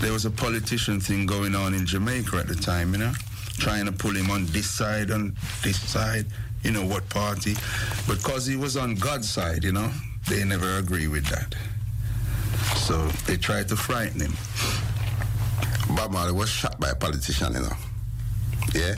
There 0.00 0.12
was 0.12 0.24
a 0.24 0.30
politician 0.30 1.00
thing 1.00 1.26
going 1.26 1.54
on 1.54 1.74
in 1.74 1.86
Jamaica 1.86 2.36
at 2.36 2.48
the 2.48 2.54
time, 2.54 2.92
you 2.92 2.98
know, 2.98 3.12
trying 3.58 3.86
to 3.86 3.92
pull 3.92 4.12
him 4.12 4.30
on 4.30 4.46
this 4.46 4.70
side, 4.70 5.10
on 5.10 5.36
this 5.62 5.80
side, 5.80 6.26
you 6.62 6.72
know, 6.72 6.84
what 6.84 7.08
party. 7.08 7.54
Because 8.06 8.46
he 8.46 8.56
was 8.56 8.76
on 8.76 8.94
God's 8.94 9.28
side, 9.28 9.64
you 9.64 9.72
know, 9.72 9.90
they 10.28 10.44
never 10.44 10.78
agree 10.78 11.08
with 11.08 11.26
that. 11.26 11.54
So 12.76 13.06
they 13.26 13.36
tried 13.36 13.68
to 13.68 13.76
frighten 13.76 14.20
him. 14.20 14.32
Bob 15.96 16.12
Marley 16.12 16.32
was 16.32 16.48
shot 16.48 16.78
by 16.80 16.90
a 16.90 16.94
politician, 16.94 17.54
you 17.54 17.60
know. 17.60 17.76
Yeah? 18.74 18.94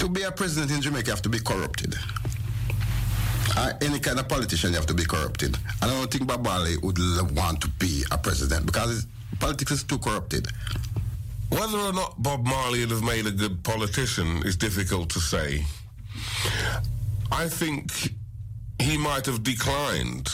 To 0.00 0.08
be 0.08 0.22
a 0.22 0.30
president 0.32 0.70
in 0.72 0.82
Jamaica, 0.82 1.06
you 1.06 1.12
have 1.12 1.22
to 1.22 1.28
be 1.28 1.38
corrupted. 1.38 1.94
Uh, 3.56 3.72
any 3.80 3.98
kind 3.98 4.18
of 4.18 4.28
politician, 4.28 4.70
you 4.70 4.76
have 4.76 4.86
to 4.86 4.94
be 4.94 5.04
corrupted. 5.04 5.56
I 5.80 5.86
don't 5.86 6.10
think 6.10 6.26
Bob 6.26 6.44
Marley 6.44 6.76
would 6.78 6.98
want 7.34 7.60
to 7.62 7.68
be 7.78 8.04
a 8.10 8.18
president 8.18 8.66
because 8.66 9.06
politics 9.40 9.70
is 9.72 9.84
too 9.84 9.98
corrupted. 9.98 10.48
Whether 11.48 11.78
or 11.78 11.92
not 11.92 12.20
Bob 12.22 12.44
Marley 12.44 12.80
would 12.80 12.90
have 12.90 13.02
made 13.04 13.26
a 13.26 13.30
good 13.30 13.62
politician 13.62 14.42
is 14.44 14.56
difficult 14.56 15.08
to 15.10 15.20
say. 15.20 15.64
I 17.32 17.48
think 17.48 18.12
he 18.80 18.98
might 18.98 19.24
have 19.26 19.42
declined 19.42 20.28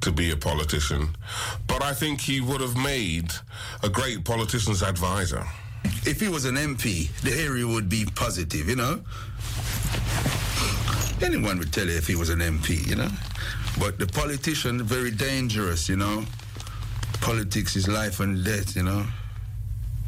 to 0.00 0.12
be 0.12 0.30
a 0.30 0.36
politician, 0.36 1.08
but 1.66 1.82
I 1.82 1.92
think 1.92 2.20
he 2.20 2.40
would 2.40 2.60
have 2.60 2.76
made 2.76 3.32
a 3.82 3.88
great 3.88 4.24
politician's 4.24 4.82
advisor. 4.82 5.44
If 6.04 6.20
he 6.20 6.28
was 6.28 6.44
an 6.44 6.56
MP, 6.56 7.10
the 7.20 7.32
area 7.32 7.66
would 7.66 7.88
be 7.88 8.06
positive, 8.14 8.68
you 8.68 8.76
know. 8.76 9.00
Anyone 11.22 11.58
would 11.58 11.72
tell 11.72 11.86
you 11.86 11.96
if 11.96 12.06
he 12.06 12.16
was 12.16 12.30
an 12.30 12.40
MP, 12.40 12.86
you 12.86 12.96
know. 12.96 13.08
But 13.78 13.98
the 13.98 14.06
politician, 14.06 14.82
very 14.82 15.10
dangerous, 15.10 15.88
you 15.88 15.96
know. 15.96 16.24
Politics 17.20 17.76
is 17.76 17.86
life 17.88 18.20
and 18.20 18.44
death, 18.44 18.74
you 18.76 18.82
know. 18.82 19.04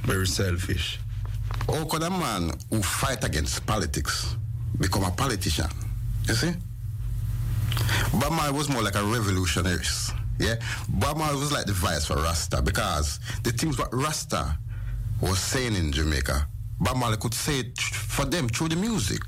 Very 0.04 0.26
selfish. 0.26 0.98
Or 1.68 1.84
could 1.86 2.02
a 2.02 2.10
man 2.10 2.52
who 2.70 2.82
fight 2.82 3.24
against 3.24 3.64
politics 3.66 4.36
become 4.78 5.04
a 5.04 5.10
politician? 5.10 5.68
You 6.26 6.34
see? 6.34 6.52
Bob 8.20 8.32
Marley 8.32 8.56
was 8.56 8.68
more 8.68 8.82
like 8.82 8.94
a 8.96 9.02
revolutionary. 9.02 9.84
Yeah? 10.38 10.56
Bob 10.88 11.16
Marley 11.16 11.38
was 11.38 11.52
like 11.52 11.66
the 11.66 11.72
vice 11.72 12.06
for 12.06 12.16
Rasta 12.16 12.62
because 12.62 13.20
the 13.42 13.52
things 13.52 13.78
what 13.78 13.92
Rasta 13.92 14.58
was 15.20 15.38
saying 15.38 15.74
in 15.76 15.92
Jamaica, 15.92 16.46
Bob 16.80 16.96
Marley 16.96 17.16
could 17.16 17.34
say 17.34 17.60
it 17.60 17.80
for 17.80 18.24
them 18.24 18.48
through 18.48 18.68
the 18.68 18.76
music. 18.76 19.20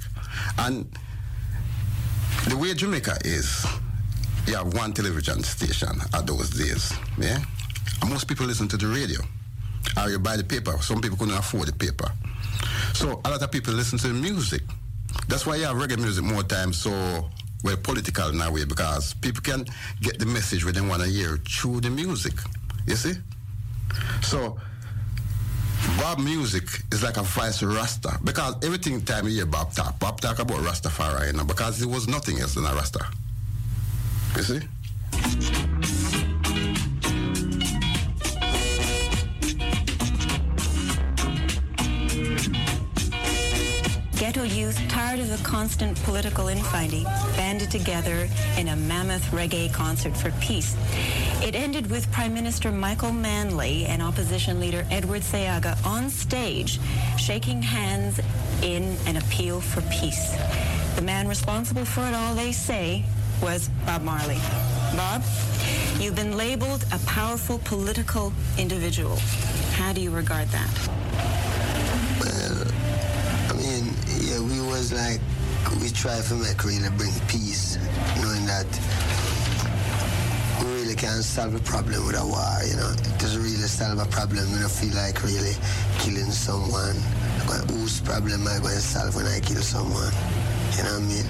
And 0.59 0.87
the 2.49 2.57
way 2.57 2.75
Jamaica 2.75 3.19
is, 3.25 3.65
you 4.47 4.57
have 4.57 4.75
one 4.75 4.93
television 4.93 5.43
station 5.43 6.01
at 6.13 6.27
those 6.27 6.51
days, 6.51 6.93
yeah? 7.17 7.39
And 8.03 8.11
most 8.11 8.27
people 8.29 8.47
listen 8.47 8.69
to 8.69 8.77
the 8.77 8.87
radio. 8.87 9.21
Or 9.97 10.11
you 10.11 10.19
buy 10.19 10.37
the 10.37 10.45
paper. 10.45 10.77
Some 10.81 11.01
people 11.01 11.17
couldn't 11.17 11.37
afford 11.37 11.69
the 11.69 11.73
paper. 11.73 12.11
So 12.95 13.21
a 13.25 13.31
lot 13.31 13.43
of 13.43 13.51
people 13.51 13.73
listen 13.73 13.99
to 13.99 14.09
the 14.09 14.15
music. 14.15 14.63
That's 15.29 15.47
why 15.47 15.57
you 15.57 15.65
have 15.65 15.77
reggae 15.77 15.99
music 15.99 16.25
more 16.25 16.43
times 16.43 16.77
so 16.79 17.31
well 17.65 17.77
political 17.79 18.29
in 18.29 18.41
a 18.41 18.53
way 18.53 18.65
because 18.65 19.15
people 19.15 19.43
can 19.43 19.65
get 20.01 20.19
the 20.19 20.27
message 20.27 20.65
within 20.65 20.87
one 20.87 21.01
year 21.11 21.39
through 21.39 21.81
the 21.81 21.91
music. 21.91 22.35
You 22.87 22.95
see? 22.95 23.15
So 24.23 24.59
Bob 25.99 26.19
music 26.19 26.65
is 26.93 27.03
like 27.03 27.17
a 27.17 27.23
vice 27.23 27.63
Rasta 27.63 28.19
because 28.23 28.55
everything 28.65 29.01
time 29.03 29.27
you 29.27 29.35
hear 29.35 29.47
Bob 29.47 29.73
talk, 29.73 29.99
Bob 29.99 30.21
talk 30.21 30.39
about 30.39 30.59
Rastafari, 30.59 31.29
you 31.29 31.33
know, 31.33 31.45
because 31.45 31.83
it 31.83 31.89
was 31.89 32.07
nothing 32.07 32.39
else 32.39 32.55
than 32.55 32.65
a 32.67 32.75
Rasta. 32.75 33.05
You 34.37 34.43
see? 34.43 35.94
Ghetto 44.35 44.53
youth, 44.53 44.89
tired 44.89 45.21
of 45.21 45.29
the 45.29 45.37
constant 45.45 45.97
political 46.03 46.49
infighting, 46.49 47.05
banded 47.37 47.71
together 47.71 48.29
in 48.59 48.67
a 48.67 48.75
mammoth 48.75 49.23
reggae 49.31 49.73
concert 49.73 50.17
for 50.17 50.33
peace. 50.41 50.75
It 51.41 51.55
ended 51.55 51.89
with 51.89 52.11
Prime 52.11 52.35
Minister 52.35 52.73
Michael 52.73 53.13
Manley 53.13 53.85
and 53.85 54.03
opposition 54.03 54.59
leader 54.59 54.85
Edward 54.91 55.23
Seaga 55.23 55.79
on 55.87 56.11
stage, 56.11 56.81
shaking 57.17 57.63
hands 57.63 58.19
in 58.61 58.97
an 59.07 59.19
appeal 59.19 59.61
for 59.61 59.83
peace. 59.83 60.35
The 60.97 61.03
man 61.03 61.29
responsible 61.29 61.85
for 61.85 62.05
it 62.05 62.13
all, 62.13 62.35
they 62.35 62.51
say, 62.51 63.05
was 63.41 63.69
Bob 63.87 64.03
Marley. 64.03 64.41
Bob, 64.97 65.23
you've 66.01 66.17
been 66.17 66.37
labeled 66.37 66.85
a 66.93 66.99
powerful 67.07 67.61
political 67.61 68.33
individual. 68.59 69.15
How 69.75 69.93
do 69.93 70.01
you 70.01 70.11
regard 70.11 70.49
that? 70.49 70.91
Was 74.75 74.93
like, 74.93 75.21
we 75.81 75.89
try 75.91 76.21
to 76.21 76.35
make 76.35 76.65
really 76.65 76.91
bring 76.99 77.15
peace, 77.29 77.79
knowing 78.19 78.45
that 78.47 78.67
we 80.59 80.67
really 80.83 80.97
can't 80.97 81.23
solve 81.23 81.55
a 81.55 81.61
problem 81.61 82.05
with 82.07 82.19
a 82.19 82.27
war, 82.27 82.59
you 82.67 82.75
know. 82.75 82.91
It 82.91 83.19
doesn't 83.23 83.41
really 83.41 83.71
solve 83.71 84.01
a 84.03 84.07
problem. 84.11 84.43
We 84.51 84.59
don't 84.59 84.71
feel 84.71 84.95
like 84.95 85.23
really 85.23 85.55
killing 86.01 86.31
someone. 86.35 86.97
Like, 87.47 87.71
whose 87.71 88.01
problem 88.01 88.43
am 88.43 88.49
I 88.49 88.59
going 88.59 88.75
to 88.75 88.83
solve 88.83 89.15
when 89.15 89.27
I 89.27 89.39
kill 89.39 89.63
someone? 89.63 90.11
You 90.75 90.83
know 90.83 90.99
what 90.99 91.07
I 91.07 91.13
mean? 91.13 91.29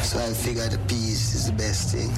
So 0.00 0.16
I 0.16 0.32
figure 0.32 0.66
the 0.68 0.80
peace 0.88 1.34
is 1.34 1.46
the 1.46 1.52
best 1.52 1.92
thing. 1.92 2.08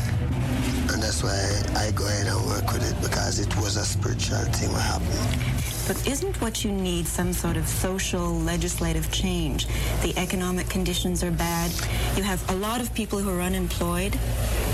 And 0.95 1.03
that's 1.03 1.25
why 1.25 1.35
I 1.75 1.91
go 1.91 2.07
ahead 2.07 2.29
and 2.29 2.39
work 2.47 2.71
with 2.71 2.87
it 2.87 2.95
because 3.03 3.41
it 3.41 3.51
was 3.57 3.77
a 3.77 3.85
spiritual 3.85 4.47
thing 4.55 4.71
what 4.71 4.83
happened. 4.83 5.58
But 5.89 6.07
isn't 6.07 6.39
what 6.43 6.65
you 6.65 6.71
need 6.71 7.07
some 7.07 7.33
sort 7.33 7.57
of 7.57 7.67
social 7.67 8.39
legislative 8.41 9.11
change? 9.11 9.67
The 10.03 10.13
economic 10.19 10.69
conditions 10.69 11.25
are 11.25 11.31
bad. 11.31 11.73
You 12.15 12.23
have 12.25 12.45
a 12.51 12.57
lot 12.57 12.83
of 12.83 12.93
people 12.93 13.19
who 13.19 13.31
are 13.31 13.41
unemployed. 13.41 14.15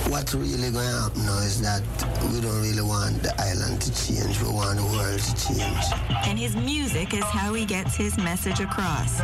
What's 0.08 0.34
really 0.34 0.72
going 0.72 0.84
to 0.84 1.00
happen 1.02 1.24
now 1.24 1.38
is 1.38 1.62
that 1.62 1.82
we 2.32 2.40
don't 2.40 2.60
really 2.60 2.82
want 2.82 3.22
the 3.22 3.32
island 3.40 3.80
to 3.82 3.90
change. 3.94 4.42
We 4.42 4.48
want 4.48 4.76
the 4.76 4.86
world 4.86 5.20
to 5.20 5.34
change. 5.46 5.84
And 6.26 6.36
his 6.36 6.56
music 6.56 7.14
is 7.14 7.22
how 7.22 7.54
he 7.54 7.64
gets 7.64 7.94
his 7.94 8.18
message 8.18 8.58
across. 8.58 9.20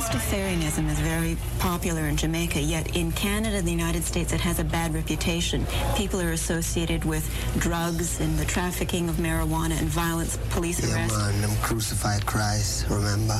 Rastafarianism 0.00 0.88
is 0.88 0.98
very 1.00 1.36
popular 1.58 2.06
in 2.06 2.16
Jamaica, 2.16 2.58
yet 2.58 2.96
in 2.96 3.12
Canada 3.12 3.56
and 3.58 3.68
the 3.68 3.70
United 3.70 4.02
States 4.02 4.32
it 4.32 4.40
has 4.40 4.58
a 4.58 4.64
bad 4.64 4.94
reputation. 4.94 5.66
People 5.94 6.22
are 6.22 6.32
associated 6.32 7.04
with 7.04 7.22
drugs 7.58 8.18
and 8.18 8.38
the 8.38 8.46
trafficking 8.46 9.10
of 9.10 9.16
marijuana 9.16 9.78
and 9.78 9.88
violence, 9.88 10.38
police 10.48 10.80
Yeah, 10.80 10.94
arrests. 10.94 11.18
man, 11.18 11.42
them 11.42 11.54
crucified 11.60 12.24
Christ, 12.24 12.86
remember? 12.88 13.38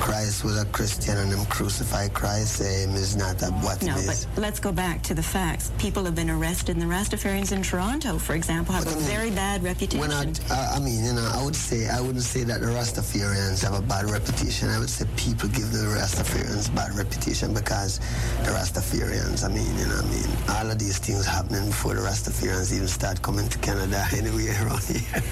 Christ 0.00 0.42
was 0.42 0.60
a 0.60 0.64
Christian 0.66 1.16
and 1.18 1.30
them 1.30 1.46
crucified 1.46 2.12
Christ. 2.12 2.56
Say 2.56 2.82
him 2.82 2.96
is 2.96 3.14
not 3.14 3.40
a, 3.42 3.46
what 3.62 3.80
No, 3.84 3.94
but 4.04 4.26
let's 4.36 4.58
go 4.58 4.72
back 4.72 5.02
to 5.04 5.14
the 5.14 5.22
facts. 5.22 5.70
People 5.78 6.04
have 6.04 6.16
been 6.16 6.30
arrested, 6.30 6.76
and 6.76 6.82
the 6.82 6.92
Rastafarians 6.92 7.52
in 7.52 7.62
Toronto, 7.62 8.18
for 8.18 8.34
example, 8.34 8.74
have 8.74 8.88
a 8.88 8.98
very 9.02 9.30
bad 9.30 9.62
reputation. 9.62 10.00
When 10.00 10.10
I, 10.10 10.24
uh, 10.50 10.74
I 10.74 10.80
mean, 10.80 11.04
you 11.04 11.12
know, 11.12 11.30
I 11.32 11.44
would 11.44 11.54
say, 11.54 11.88
I 11.88 12.00
wouldn't 12.00 12.24
say 12.24 12.42
that 12.42 12.60
the 12.60 12.66
Rastafarians 12.66 13.62
have 13.62 13.74
a 13.74 13.82
bad 13.82 14.10
reputation. 14.10 14.68
I 14.68 14.80
would 14.80 14.90
say 14.90 15.06
people 15.16 15.48
give 15.50 15.70
the 15.70 15.91
Rastafarians 15.92 16.74
bad 16.74 16.94
reputation 16.94 17.54
because 17.54 17.98
the 18.44 18.50
Rastafarians, 18.50 19.44
I 19.44 19.48
mean, 19.48 19.66
you 19.78 19.86
know, 19.86 19.98
I 19.98 20.06
mean, 20.08 20.30
all 20.48 20.70
of 20.70 20.78
these 20.78 20.98
things 20.98 21.26
happening 21.26 21.66
before 21.66 21.94
the 21.94 22.00
Rastafarians 22.00 22.72
even 22.74 22.88
start 22.88 23.22
coming 23.22 23.48
to 23.48 23.58
Canada 23.58 24.04
anyway 24.12 24.48
around 24.62 24.82
here. 24.84 25.22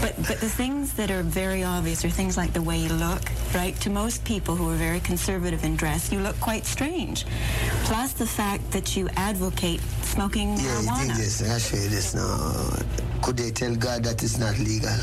But 0.00 0.16
but 0.28 0.40
the 0.40 0.48
things 0.48 0.92
that 0.94 1.10
are 1.10 1.22
very 1.22 1.64
obvious 1.64 2.04
are 2.04 2.10
things 2.10 2.36
like 2.36 2.52
the 2.52 2.62
way 2.62 2.78
you 2.78 2.90
look, 2.90 3.22
right? 3.54 3.74
To 3.80 3.90
most 3.90 4.24
people 4.24 4.54
who 4.54 4.70
are 4.70 4.76
very 4.76 5.00
conservative 5.00 5.64
in 5.64 5.76
dress, 5.76 6.12
you 6.12 6.20
look 6.20 6.38
quite 6.40 6.66
strange. 6.66 7.24
Plus 7.84 8.12
the 8.12 8.26
fact 8.26 8.70
that 8.72 8.96
you 8.96 9.08
advocate 9.16 9.80
smoking 10.08 10.56
Yeah, 10.56 10.62
you 10.80 10.88
marijuana. 10.88 10.98
think 11.06 11.16
this, 11.16 11.42
I 11.42 11.58
show 11.58 12.18
now. 12.18 12.94
Could 13.22 13.36
they 13.36 13.50
tell 13.50 13.74
God 13.74 14.04
that 14.04 14.22
it's 14.22 14.38
not 14.38 14.56
legal? 14.58 14.94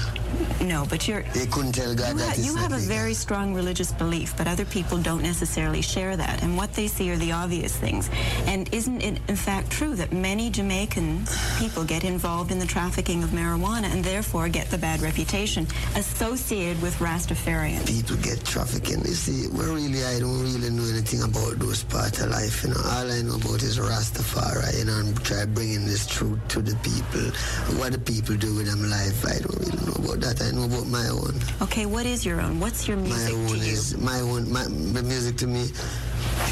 No, 0.62 0.86
but 0.90 1.08
you're. 1.08 1.24
They 1.34 1.46
couldn't 1.48 1.74
tell 1.74 1.94
God 1.94 2.10
You, 2.14 2.18
that 2.20 2.26
ha- 2.28 2.34
it's 2.38 2.46
you 2.46 2.56
have 2.56 2.72
a 2.72 2.76
legal. 2.76 2.88
very 2.98 3.14
strong 3.14 3.54
religious 3.54 3.92
belief, 3.92 4.36
but 4.38 4.48
other 4.48 4.66
people 4.66 4.98
don't 4.98 5.22
necessarily 5.22 5.82
share 5.82 6.16
that. 6.16 6.42
And 6.44 6.56
what 6.58 6.74
they 6.74 6.88
see 6.88 7.12
are 7.12 7.18
the 7.18 7.32
obvious 7.34 7.76
things. 7.76 8.10
And 8.48 8.74
isn't 8.74 9.02
it, 9.02 9.20
in 9.28 9.36
fact, 9.36 9.70
true 9.70 9.96
that 9.96 10.12
many 10.14 10.50
Jamaican 10.50 11.26
people 11.60 11.84
get 11.84 12.04
involved 12.04 12.52
in 12.52 12.60
the 12.60 12.66
trafficking 12.66 13.22
of 13.24 13.30
marijuana 13.32 13.86
and 13.94 14.04
therefore 14.04 14.48
get 14.50 14.70
the 14.72 14.78
bad 14.78 15.02
reputation 15.02 15.68
associated 15.96 16.82
with 16.82 16.96
Rastafarians? 17.00 17.86
People 17.88 18.16
get 18.18 18.44
trafficking. 18.46 19.00
You 19.00 19.14
see, 19.14 19.48
well, 19.50 19.74
really, 19.76 20.04
I 20.06 20.20
don't 20.20 20.42
really 20.42 20.70
know 20.70 20.86
anything 20.90 21.22
about 21.24 21.60
those 21.60 21.84
parts 21.84 22.22
of 22.22 22.30
life. 22.32 22.64
You 22.64 22.70
know, 22.70 22.82
all 22.86 23.12
I 23.12 23.22
know 23.22 23.36
about 23.36 23.62
is 23.62 23.78
Rastafari. 23.78 24.80
You 24.80 24.86
know, 24.86 24.95
and 25.00 25.24
try 25.24 25.46
bringing 25.46 25.86
this 25.86 26.06
truth 26.08 26.40
to 26.50 26.62
the 26.62 26.76
people. 26.78 27.32
What 27.80 27.92
the 27.94 28.00
people 28.00 28.36
do 28.36 28.56
with 28.56 28.68
them 28.68 28.90
life, 28.90 29.26
I 29.26 29.40
don't 29.40 29.60
really 29.60 29.86
know 29.86 29.98
about 30.04 30.20
that. 30.22 30.42
I 30.42 30.52
know 30.52 30.66
about 30.66 30.88
my 30.88 31.08
own. 31.10 31.36
Okay, 31.62 31.86
what 31.86 32.06
is 32.06 32.26
your 32.26 32.42
own? 32.42 32.60
What's 32.60 32.88
your 32.88 32.98
My 32.98 33.04
music 33.04 33.34
own 33.36 33.48
to 33.48 33.58
you? 33.58 33.98
my 34.04 34.20
own. 34.22 34.52
My 34.52 34.64
the 34.64 35.04
music 35.04 35.38
to 35.38 35.48
me. 35.48 35.66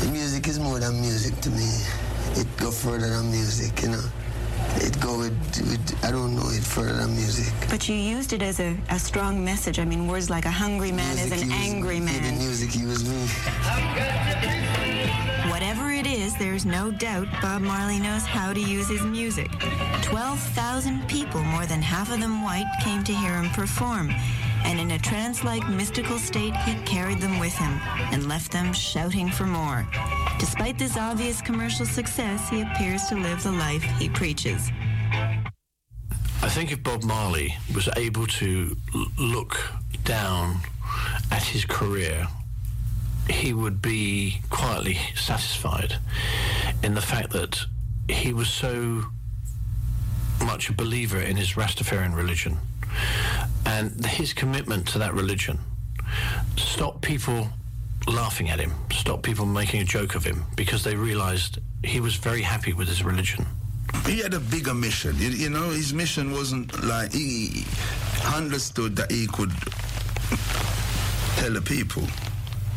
The 0.02 0.10
music 0.12 0.48
is 0.48 0.60
more 0.60 0.80
than 0.80 1.00
music 1.02 1.40
to 1.42 1.50
me. 1.50 1.70
It 2.36 2.48
go 2.58 2.72
further 2.72 3.10
than 3.10 3.32
music. 3.32 3.82
You 3.82 3.90
know, 3.90 4.04
it 4.76 5.00
go 5.00 5.18
with, 5.20 5.34
with 5.70 6.06
I 6.06 6.12
don't 6.12 6.36
know 6.36 6.48
it 6.50 6.64
further 6.64 6.94
than 6.94 7.16
music. 7.16 7.54
But 7.70 7.88
you 7.88 7.96
used 7.96 8.34
it 8.34 8.42
as 8.42 8.60
a, 8.60 8.76
a 8.90 9.00
strong 9.00 9.44
message. 9.44 9.80
I 9.80 9.86
mean, 9.86 10.08
words 10.08 10.30
like 10.30 10.46
a 10.46 10.52
hungry 10.52 10.92
man 10.92 11.18
is 11.18 11.32
an 11.32 11.52
angry 11.52 12.00
The 12.00 12.06
man. 12.06 12.38
music 12.40 12.76
used 12.76 13.08
me. 13.08 13.28
It 16.06 16.20
is, 16.20 16.36
there's 16.36 16.66
no 16.66 16.92
doubt 16.92 17.30
Bob 17.42 17.62
Marley 17.62 17.98
knows 17.98 18.24
how 18.26 18.52
to 18.52 18.60
use 18.60 18.90
his 18.90 19.04
music. 19.04 19.50
12,000 20.02 21.08
people, 21.08 21.42
more 21.42 21.66
than 21.66 21.82
half 21.82 22.12
of 22.12 22.20
them 22.20 22.44
white, 22.44 22.70
came 22.84 23.06
to 23.06 23.14
hear 23.14 23.42
him 23.42 23.50
perform. 23.52 24.12
And 24.66 24.82
in 24.82 24.92
a 24.92 25.00
trance-like 25.00 25.66
mystical 25.70 26.20
state, 26.20 26.54
he 26.58 26.76
carried 26.84 27.20
them 27.20 27.40
with 27.40 27.54
him 27.54 27.80
and 28.12 28.28
left 28.28 28.52
them 28.52 28.74
shouting 28.74 29.32
for 29.32 29.46
more. 29.46 29.88
Despite 30.40 30.78
this 30.78 30.98
obvious 30.98 31.40
commercial 31.42 31.86
success, 31.86 32.50
he 32.50 32.64
appears 32.64 33.06
to 33.06 33.16
live 33.16 33.42
the 33.42 33.54
life 33.54 33.84
he 33.98 34.10
preaches. 34.10 34.72
I 36.42 36.50
think 36.50 36.74
if 36.74 36.84
Bob 36.84 37.04
Marley 37.06 37.56
was 37.74 37.88
able 37.96 38.28
to 38.28 38.76
look 39.18 39.58
down 40.04 40.58
at 41.32 41.44
his 41.44 41.64
career, 41.64 42.28
he 43.30 43.54
would 43.54 43.82
be 43.82 44.42
quietly 44.50 44.98
satisfied 45.16 45.96
in 46.84 46.94
the 46.94 47.02
fact 47.02 47.32
that 47.32 47.60
he 48.10 48.34
was 48.34 48.50
so 48.50 49.04
much 50.46 50.70
a 50.70 50.74
believer 50.74 51.20
in 51.20 51.38
his 51.38 51.54
Rastafarian 51.54 52.16
religion 52.16 52.58
and 53.66 54.06
his 54.06 54.34
commitment 54.34 54.88
to 54.90 55.00
that 55.00 55.14
religion 55.14 55.60
stopped 56.58 57.02
people 57.02 57.48
laughing 58.08 58.50
at 58.50 58.60
him, 58.60 58.74
stopped 58.92 59.24
people 59.24 59.46
making 59.46 59.82
a 59.82 59.86
joke 59.86 60.16
of 60.16 60.24
him 60.24 60.44
because 60.56 60.84
they 60.84 60.96
realized 60.96 61.60
he 61.84 62.00
was 62.00 62.16
very 62.16 62.42
happy 62.42 62.74
with 62.74 62.88
his 62.88 63.04
religion. 63.04 63.46
He 64.06 64.20
had 64.20 64.34
a 64.34 64.40
bigger 64.40 64.74
mission. 64.74 65.16
You, 65.18 65.30
you 65.30 65.50
know, 65.50 65.70
his 65.70 65.94
mission 65.94 66.32
wasn't 66.32 66.84
like 66.84 67.14
he 67.14 67.66
understood 68.36 68.96
that 68.98 69.12
he 69.12 69.28
could 69.28 69.52
tell 71.38 71.54
the 71.54 71.62
people, 71.62 72.04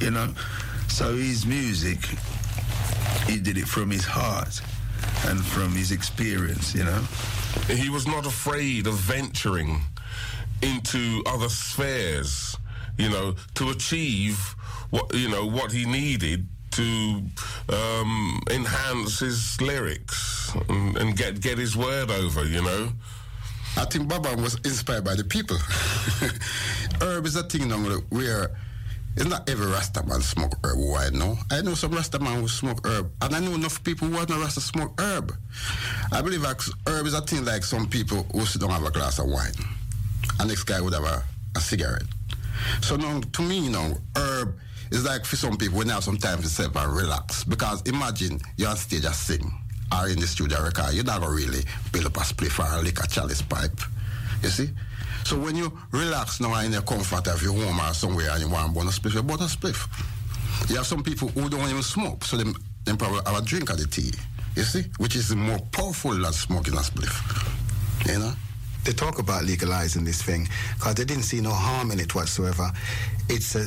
you 0.01 0.11
know. 0.11 0.33
So 0.89 1.15
his 1.17 1.47
music, 1.47 1.99
he 3.27 3.39
did 3.39 3.59
it 3.59 3.69
from 3.69 3.91
his 3.91 4.05
heart 4.05 4.61
and 5.27 5.45
from 5.45 5.73
his 5.73 5.93
experience, 5.93 6.75
you 6.75 6.85
know. 6.85 7.03
He 7.69 7.89
was 7.89 8.07
not 8.07 8.27
afraid 8.27 8.87
of 8.87 8.95
venturing 8.95 9.81
into 10.63 11.23
other 11.27 11.49
spheres, 11.49 12.57
you 12.99 13.11
know, 13.11 13.35
to 13.55 13.71
achieve 13.71 14.55
what 14.91 15.13
you 15.15 15.29
know 15.29 15.47
what 15.47 15.73
he 15.73 15.85
needed 15.85 16.47
to 16.71 17.23
um, 17.73 18.41
enhance 18.51 19.21
his 19.21 19.61
lyrics 19.61 20.55
and, 20.69 20.97
and 20.99 21.17
get 21.17 21.41
get 21.41 21.59
his 21.59 21.77
word 21.77 22.11
over, 22.11 22.45
you 22.45 22.63
know. 22.63 22.89
I 23.79 23.85
think 23.85 24.09
Baba 24.09 24.35
was 24.37 24.55
inspired 24.65 25.05
by 25.05 25.15
the 25.15 25.25
people. 25.25 25.57
herb 27.03 27.27
is 27.27 27.37
a 27.37 27.43
thing 27.43 27.69
now 27.69 27.77
where 28.09 28.51
it's 29.17 29.27
not 29.27 29.49
every 29.49 29.67
Rasta 29.67 30.05
man 30.07 30.21
smoke 30.21 30.53
herb 30.63 30.77
who 30.77 30.95
I 30.95 31.09
know. 31.11 31.39
I 31.51 31.63
know 31.63 31.75
some 31.75 31.93
Rasta 31.93 32.19
man 32.19 32.41
who 32.41 32.49
smoke 32.49 32.87
herb. 32.87 33.11
And 33.23 33.35
I 33.35 33.41
know 33.41 33.55
enough 33.55 33.83
people 33.83 34.09
who 34.09 34.17
are 34.17 34.27
not 34.27 34.41
Rasta 34.41 34.61
smoke 34.61 35.01
herb. 35.01 35.35
I 36.13 36.21
believe 36.21 36.45
herb 36.45 37.07
is 37.07 37.15
a 37.15 37.23
thing 37.23 37.45
like 37.45 37.65
some 37.65 37.89
people 37.89 38.27
who 38.33 38.45
sit 38.45 38.61
down 38.61 38.71
have 38.71 38.85
a 38.85 38.91
glass 38.91 39.19
of 39.19 39.27
wine. 39.27 39.55
And 40.39 40.49
next 40.49 40.65
guy 40.65 40.81
would 40.81 40.93
have 40.93 41.05
a, 41.05 41.25
a 41.57 41.61
cigarette. 41.61 42.03
So 42.83 42.97
now 42.97 43.21
to 43.21 43.43
me, 43.43 43.61
you 43.61 43.71
know, 43.71 43.97
herb 44.17 44.59
is 44.91 45.05
like 45.05 45.25
for 45.25 45.37
some 45.37 45.57
people 45.57 45.79
when 45.79 45.87
they 45.87 45.95
have 45.95 46.05
some 46.05 46.19
time 46.19 46.43
to 46.43 46.49
sit 46.49 46.75
and 46.75 46.93
relax. 46.93 47.43
Because 47.45 47.81
imagine 47.83 48.39
you're 48.59 48.69
on 48.69 48.77
stage 48.77 49.05
and 49.05 49.15
sing 49.15 49.51
or 49.99 50.09
in 50.09 50.19
the 50.19 50.27
studio 50.27 50.63
record, 50.63 50.93
you're 50.93 51.05
not 51.05 51.21
gonna 51.21 51.33
really 51.33 51.65
build 51.93 52.07
up 52.07 52.17
a 52.17 52.21
spliff 52.21 52.59
or 52.59 52.83
lick 52.83 53.03
a 53.03 53.07
chalice 53.07 53.41
pipe. 53.41 53.81
You 54.43 54.51
see? 54.51 54.71
So 55.27 55.37
when 55.37 55.57
you 55.57 55.77
relax 55.91 56.39
now 56.39 56.55
in 56.61 56.71
the 56.71 56.81
comfort 56.83 57.27
of 57.27 57.43
your 57.43 57.53
home 57.53 57.81
or 57.81 57.93
somewhere 57.95 58.31
and 58.31 58.43
you 58.43 58.49
want 58.49 58.69
to 58.69 58.73
burn 58.73 58.87
a 58.87 58.91
spliff, 58.91 59.15
you 59.15 59.23
spliff. 59.23 60.71
You 60.71 60.77
have 60.77 60.87
some 60.87 61.03
people 61.03 61.27
who 61.27 61.51
don't 61.51 61.69
even 61.69 61.83
smoke, 61.83 62.23
so 62.23 62.37
they, 62.37 62.45
they 62.85 62.97
probably 62.97 63.23
have 63.27 63.43
a 63.43 63.45
drink 63.45 63.69
of 63.71 63.79
the 63.79 63.89
tea. 63.89 64.13
You 64.55 64.63
see? 64.63 64.85
Which 64.99 65.17
is 65.17 65.35
more 65.35 65.59
powerful 65.73 66.13
than 66.13 66.33
smoking 66.33 66.75
a 66.75 66.77
spliff. 66.77 68.07
You 68.07 68.21
know? 68.21 68.33
They 68.85 68.93
talk 68.93 69.19
about 69.19 69.43
legalizing 69.43 70.05
this 70.05 70.23
thing 70.23 70.49
because 70.79 70.95
they 70.95 71.05
didn't 71.05 71.25
see 71.25 71.41
no 71.41 71.51
harm 71.51 71.91
in 71.91 71.99
it 71.99 72.15
whatsoever. 72.15 72.71
It's 73.29 73.57
a 73.57 73.67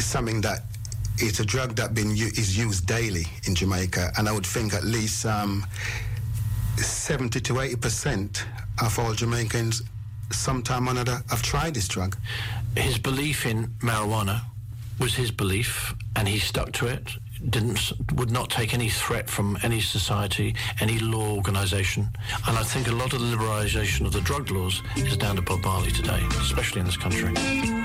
something 0.00 0.40
that 0.40 0.62
it's 1.18 1.38
a 1.38 1.44
drug 1.44 1.76
that 1.76 1.94
been 1.94 2.10
is 2.10 2.58
used 2.58 2.88
daily 2.88 3.26
in 3.46 3.54
Jamaica, 3.54 4.10
and 4.18 4.28
I 4.28 4.32
would 4.32 4.44
think 4.44 4.74
at 4.74 4.82
least 4.82 5.24
um, 5.24 5.64
70 6.78 7.38
to 7.42 7.60
80 7.60 7.76
percent 7.76 8.44
of 8.82 8.98
all 8.98 9.12
Jamaicans, 9.12 9.82
sometime 10.32 10.88
or 10.88 10.92
another, 10.92 11.22
have 11.30 11.42
tried 11.42 11.74
this 11.74 11.88
drug. 11.88 12.16
His 12.76 12.98
belief 12.98 13.46
in 13.46 13.68
marijuana 13.80 14.42
was 14.98 15.14
his 15.14 15.30
belief, 15.30 15.94
and 16.16 16.28
he 16.28 16.38
stuck 16.38 16.72
to 16.72 16.86
it. 16.86 17.10
Didn't 17.48 17.92
would 18.16 18.30
not 18.30 18.50
take 18.50 18.74
any 18.74 18.90
threat 18.90 19.30
from 19.30 19.56
any 19.62 19.80
society, 19.80 20.54
any 20.80 20.98
law 20.98 21.34
organisation, 21.34 22.08
and 22.46 22.58
I 22.58 22.62
think 22.62 22.88
a 22.88 22.92
lot 22.92 23.14
of 23.14 23.20
the 23.20 23.34
liberalisation 23.34 24.04
of 24.04 24.12
the 24.12 24.20
drug 24.20 24.50
laws 24.50 24.82
is 24.96 25.16
down 25.16 25.36
to 25.36 25.42
Bob 25.42 25.64
Marley 25.64 25.90
today, 25.90 26.20
especially 26.38 26.80
in 26.80 26.86
this 26.86 26.98
country. 26.98 27.79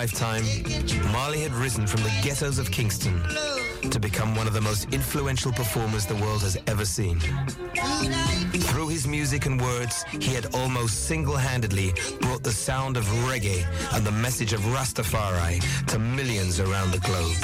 Lifetime, 0.00 0.42
Marley 1.12 1.40
had 1.40 1.52
risen 1.52 1.86
from 1.86 2.02
the 2.02 2.10
ghettos 2.22 2.58
of 2.58 2.70
Kingston 2.70 3.22
to 3.90 4.00
become 4.00 4.34
one 4.34 4.46
of 4.46 4.54
the 4.54 4.60
most 4.62 4.90
influential 4.94 5.52
performers 5.52 6.06
the 6.06 6.14
world 6.14 6.40
has 6.40 6.56
ever 6.66 6.86
seen. 6.86 7.20
Through 8.52 8.88
his 8.88 9.06
music 9.06 9.46
and 9.46 9.60
words, 9.60 10.04
he 10.10 10.34
had 10.34 10.54
almost 10.54 11.06
single-handedly 11.06 11.94
brought 12.20 12.42
the 12.42 12.52
sound 12.52 12.96
of 12.96 13.04
reggae 13.28 13.64
and 13.94 14.04
the 14.04 14.12
message 14.12 14.52
of 14.52 14.60
Rastafari 14.60 15.60
to 15.86 15.98
millions 15.98 16.60
around 16.60 16.90
the 16.90 16.98
globe. 16.98 17.36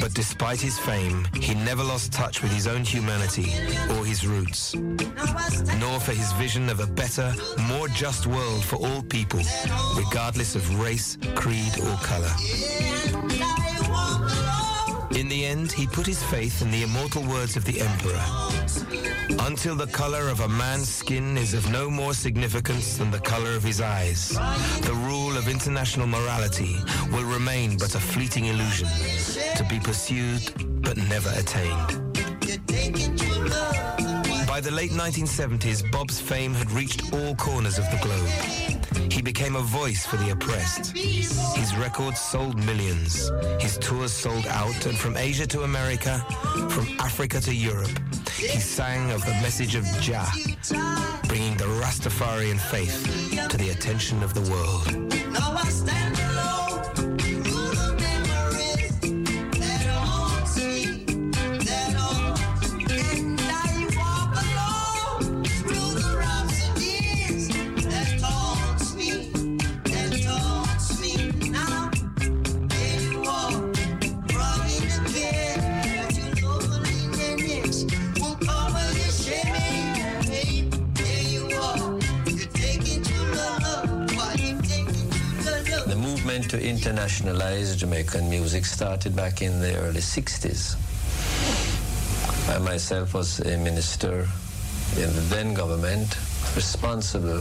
But 0.00 0.14
despite 0.14 0.60
his 0.60 0.78
fame, 0.78 1.26
he 1.34 1.54
never 1.54 1.84
lost 1.84 2.12
touch 2.12 2.42
with 2.42 2.52
his 2.52 2.66
own 2.66 2.84
humanity 2.84 3.52
or 3.96 4.04
his 4.04 4.26
roots, 4.26 4.74
nor 4.74 6.00
for 6.00 6.12
his 6.12 6.32
vision 6.32 6.68
of 6.68 6.80
a 6.80 6.86
better, 6.86 7.32
more 7.68 7.88
just 7.88 8.26
world 8.26 8.64
for 8.64 8.76
all 8.76 9.02
people, 9.02 9.40
regardless 9.96 10.54
of 10.54 10.80
race, 10.80 11.16
creed, 11.34 11.78
or 11.80 11.96
color. 11.98 12.32
In 15.12 15.28
the 15.28 15.46
end, 15.46 15.72
he 15.72 15.86
put 15.86 16.06
his 16.06 16.22
faith 16.22 16.60
in 16.62 16.70
the 16.70 16.82
immortal 16.82 17.22
words 17.22 17.56
of 17.56 17.64
the 17.64 17.80
Emperor. 17.80 18.22
Until 19.46 19.74
the 19.74 19.86
color 19.86 20.28
of 20.28 20.40
a 20.40 20.48
man's 20.48 20.88
skin 20.88 21.38
is 21.38 21.54
of 21.54 21.70
no 21.70 21.90
more 21.90 22.12
significance 22.12 22.98
than 22.98 23.10
the 23.10 23.20
color 23.20 23.54
of 23.54 23.62
his 23.62 23.80
eyes, 23.80 24.30
the 24.82 24.94
rule 25.06 25.36
of 25.36 25.48
international 25.48 26.06
morality 26.06 26.76
will 27.10 27.24
remain 27.24 27.78
but 27.78 27.94
a 27.94 28.00
fleeting 28.00 28.46
illusion, 28.46 28.88
to 29.56 29.66
be 29.68 29.80
pursued 29.80 30.42
but 30.82 30.96
never 30.96 31.30
attained. 31.36 31.88
By 34.46 34.60
the 34.60 34.70
late 34.70 34.90
1970s, 34.90 35.90
Bob's 35.90 36.20
fame 36.20 36.52
had 36.52 36.70
reached 36.70 37.12
all 37.12 37.34
corners 37.36 37.78
of 37.78 37.84
the 37.90 37.98
globe. 37.98 38.67
He 39.18 39.22
became 39.22 39.56
a 39.56 39.62
voice 39.62 40.06
for 40.06 40.16
the 40.16 40.30
oppressed. 40.30 40.96
His 40.96 41.74
records 41.74 42.20
sold 42.20 42.56
millions. 42.64 43.32
His 43.58 43.76
tours 43.78 44.12
sold 44.12 44.46
out, 44.46 44.86
and 44.86 44.96
from 44.96 45.16
Asia 45.16 45.44
to 45.48 45.62
America, 45.62 46.24
from 46.70 46.86
Africa 47.00 47.40
to 47.40 47.52
Europe, 47.52 47.90
he 48.36 48.60
sang 48.60 49.10
of 49.10 49.26
the 49.26 49.32
message 49.42 49.74
of 49.74 49.84
Jah, 50.00 50.30
bringing 51.26 51.56
the 51.56 51.64
Rastafarian 51.82 52.60
faith 52.60 53.48
to 53.48 53.56
the 53.56 53.70
attention 53.70 54.22
of 54.22 54.34
the 54.34 54.42
world. 54.52 54.86
To 86.48 86.56
internationalize 86.56 87.76
Jamaican 87.76 88.30
music 88.30 88.64
started 88.64 89.14
back 89.14 89.42
in 89.42 89.60
the 89.60 89.76
early 89.76 90.00
60s. 90.00 90.76
I 92.48 92.58
myself 92.58 93.12
was 93.12 93.40
a 93.40 93.58
minister 93.58 94.26
in 94.96 95.14
the 95.14 95.20
then 95.28 95.52
government 95.52 96.16
responsible 96.56 97.40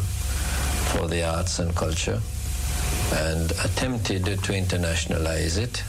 for 0.91 1.07
the 1.07 1.23
arts 1.23 1.59
and 1.59 1.73
culture 1.73 2.19
and 3.13 3.51
attempted 3.63 4.25
to 4.25 4.51
internationalize 4.51 5.57
it. 5.57 5.83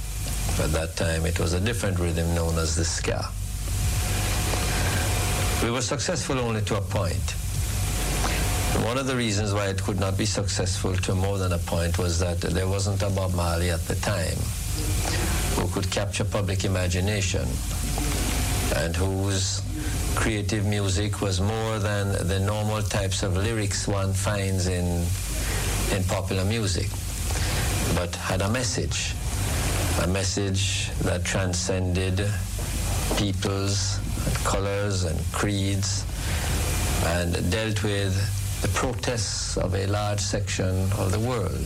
At 0.62 0.70
that 0.72 0.94
time, 0.94 1.26
it 1.26 1.40
was 1.40 1.54
a 1.54 1.60
different 1.60 1.98
rhythm 1.98 2.32
known 2.36 2.56
as 2.56 2.76
the 2.76 2.84
ska. 2.84 3.28
We 5.64 5.72
were 5.72 5.82
successful 5.82 6.38
only 6.38 6.62
to 6.62 6.76
a 6.76 6.80
point. 6.80 7.34
One 8.84 8.96
of 8.96 9.06
the 9.06 9.16
reasons 9.16 9.52
why 9.52 9.68
it 9.68 9.82
could 9.82 10.00
not 10.00 10.16
be 10.16 10.24
successful 10.26 10.94
to 10.94 11.14
more 11.14 11.38
than 11.38 11.52
a 11.52 11.58
point 11.58 11.98
was 11.98 12.18
that 12.20 12.40
there 12.40 12.68
wasn't 12.68 13.02
a 13.02 13.10
Bob 13.10 13.34
Marley 13.34 13.70
at 13.70 13.80
the 13.86 13.96
time 13.96 14.38
who 15.56 15.68
could 15.72 15.90
capture 15.90 16.24
public 16.24 16.64
imagination 16.64 17.46
and 18.76 18.94
whose 18.96 19.62
creative 20.14 20.64
music 20.64 21.20
was 21.20 21.40
more 21.40 21.78
than 21.78 22.28
the 22.28 22.40
normal 22.40 22.82
types 22.82 23.22
of 23.22 23.36
lyrics 23.36 23.86
one 23.86 24.12
finds 24.12 24.66
in 24.66 25.04
popular 26.08 26.44
music, 26.44 26.88
but 27.94 28.14
had 28.16 28.40
a 28.42 28.48
message, 28.48 29.14
a 30.02 30.06
message 30.06 30.90
that 31.00 31.24
transcended 31.24 32.28
peoples, 33.16 33.98
and 34.24 34.34
colors, 34.44 35.04
and 35.04 35.18
creeds, 35.32 36.04
and 37.04 37.50
dealt 37.50 37.82
with 37.82 38.37
the 38.62 38.68
protests 38.68 39.56
of 39.56 39.74
a 39.74 39.86
large 39.86 40.20
section 40.20 40.90
of 40.92 41.12
the 41.12 41.20
world. 41.20 41.64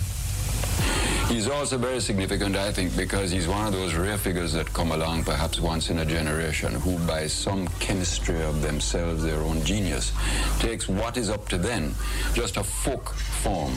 He's 1.29 1.49
also 1.49 1.79
very 1.79 2.01
significant, 2.01 2.57
I 2.57 2.73
think, 2.73 2.95
because 2.97 3.31
he's 3.31 3.49
one 3.49 3.67
of 3.67 3.73
those 3.73 3.95
rare 3.95 4.19
figures 4.19 4.53
that 4.53 4.71
come 4.75 4.93
along 4.93 5.25
perhaps 5.25 5.61
once 5.61 5.89
in 5.89 6.01
a 6.01 6.05
generation 6.05 6.75
who, 6.75 6.99
by 7.07 7.27
some 7.27 7.69
chemistry 7.81 8.43
of 8.43 8.61
themselves, 8.61 9.23
their 9.23 9.41
own 9.41 9.65
genius, 9.65 10.13
takes 10.59 10.89
what 10.89 11.17
is 11.17 11.31
up 11.31 11.49
to 11.49 11.57
then, 11.57 11.95
just 12.35 12.59
a 12.59 12.65
folk 12.65 13.15
form, 13.15 13.73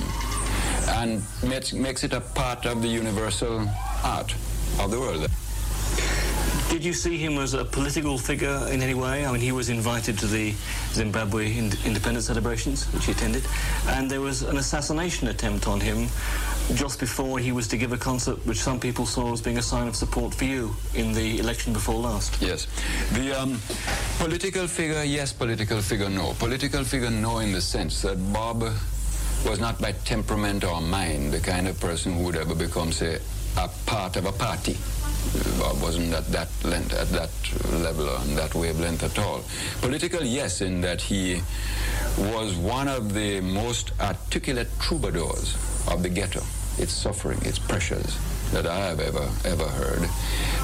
and 0.97 1.23
makes, 1.47 1.71
makes 1.71 2.03
it 2.03 2.11
a 2.11 2.19
part 2.19 2.65
of 2.65 2.81
the 2.81 2.89
universal 2.89 3.65
art 4.03 4.33
of 4.81 4.91
the 4.91 4.99
world. 4.99 5.29
Did 6.69 6.83
you 6.83 6.93
see 6.93 7.17
him 7.17 7.37
as 7.37 7.53
a 7.53 7.63
political 7.63 8.17
figure 8.17 8.67
in 8.69 8.81
any 8.81 8.95
way? 8.95 9.25
I 9.25 9.31
mean, 9.31 9.39
he 9.39 9.51
was 9.51 9.69
invited 9.69 10.17
to 10.19 10.27
the 10.27 10.53
Zimbabwe 10.91 11.55
ind- 11.57 11.77
independence 11.85 12.25
celebrations, 12.25 12.85
which 12.91 13.05
he 13.05 13.11
attended, 13.11 13.45
and 13.87 14.09
there 14.09 14.19
was 14.19 14.41
an 14.41 14.57
assassination 14.57 15.27
attempt 15.29 15.67
on 15.67 15.79
him 15.79 16.07
just 16.73 16.99
before 16.99 17.37
he 17.39 17.51
was 17.51 17.67
to 17.69 17.77
give 17.77 17.93
a 17.93 17.97
concert, 17.97 18.43
which 18.45 18.57
some 18.57 18.79
people 18.79 19.05
saw 19.05 19.31
as 19.31 19.41
being 19.41 19.57
a 19.59 19.61
sign 19.61 19.87
of 19.87 19.95
support 19.95 20.33
for 20.33 20.45
you 20.45 20.75
in 20.95 21.13
the 21.13 21.39
election 21.39 21.71
before 21.71 21.95
last. 21.95 22.41
Yes. 22.41 22.67
The 23.13 23.31
um, 23.39 23.59
political 24.17 24.67
figure, 24.67 25.03
yes. 25.03 25.31
Political 25.31 25.81
figure, 25.81 26.09
no. 26.09 26.33
Political 26.39 26.83
figure, 26.83 27.11
no, 27.11 27.39
in 27.39 27.51
the 27.53 27.61
sense 27.61 28.01
that 28.01 28.17
Bob 28.33 28.63
was 29.45 29.59
not 29.59 29.79
by 29.79 29.91
temperament 30.03 30.63
or 30.63 30.81
mind 30.81 31.31
the 31.31 31.39
kind 31.39 31.67
of 31.67 31.79
person 31.79 32.15
who 32.15 32.23
would 32.23 32.35
ever 32.35 32.55
become, 32.55 32.91
say, 32.91 33.19
a 33.57 33.69
part 33.85 34.17
of 34.17 34.25
a 34.25 34.31
party. 34.31 34.75
Bob 35.59 35.81
wasn't 35.81 36.13
at 36.13 36.27
that 36.31 36.49
length, 36.63 36.93
at 36.93 37.09
that 37.09 37.29
uh, 37.73 37.77
level, 37.77 38.09
on 38.09 38.35
that 38.35 38.53
wavelength 38.55 39.03
at 39.03 39.17
all. 39.19 39.43
Political, 39.81 40.23
yes, 40.23 40.61
in 40.61 40.81
that 40.81 41.01
he 41.01 41.41
was 42.17 42.55
one 42.55 42.87
of 42.87 43.13
the 43.13 43.41
most 43.41 43.91
articulate 43.99 44.67
troubadours 44.79 45.55
of 45.87 46.03
the 46.03 46.09
ghetto, 46.09 46.41
its 46.77 46.93
suffering, 46.93 47.39
its 47.43 47.59
pressures 47.59 48.17
that 48.51 48.67
I 48.67 48.77
have 48.77 48.99
ever, 48.99 49.27
ever 49.43 49.67
heard. 49.67 50.09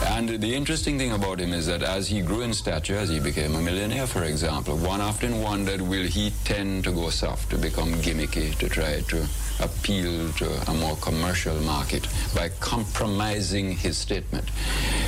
And 0.05 0.41
the 0.41 0.53
interesting 0.53 0.97
thing 0.97 1.14
about 1.14 1.39
him 1.39 1.53
is 1.53 1.66
that 1.68 1.84
as 1.84 2.07
he 2.07 2.22
grew 2.22 2.41
in 2.41 2.53
stature, 2.53 2.95
as 2.95 3.09
he 3.09 3.20
became 3.20 3.55
a 3.55 3.62
millionaire, 3.62 4.07
for 4.07 4.24
example, 4.24 4.78
one 4.78 5.01
often 5.01 5.41
wondered, 5.41 5.82
will 5.82 6.05
he 6.05 6.32
tend 6.43 6.84
to 6.86 6.91
go 6.91 7.09
soft, 7.09 7.49
to 7.49 7.57
become 7.57 7.93
gimmicky, 7.95 8.55
to 8.59 8.70
try 8.70 9.01
to 9.01 9.28
appeal 9.59 10.32
to 10.34 10.72
a 10.72 10.74
more 10.74 10.95
commercial 10.97 11.55
market 11.62 12.07
by 12.36 12.49
compromising 12.59 13.72
his 13.72 13.97
statement. 13.97 14.49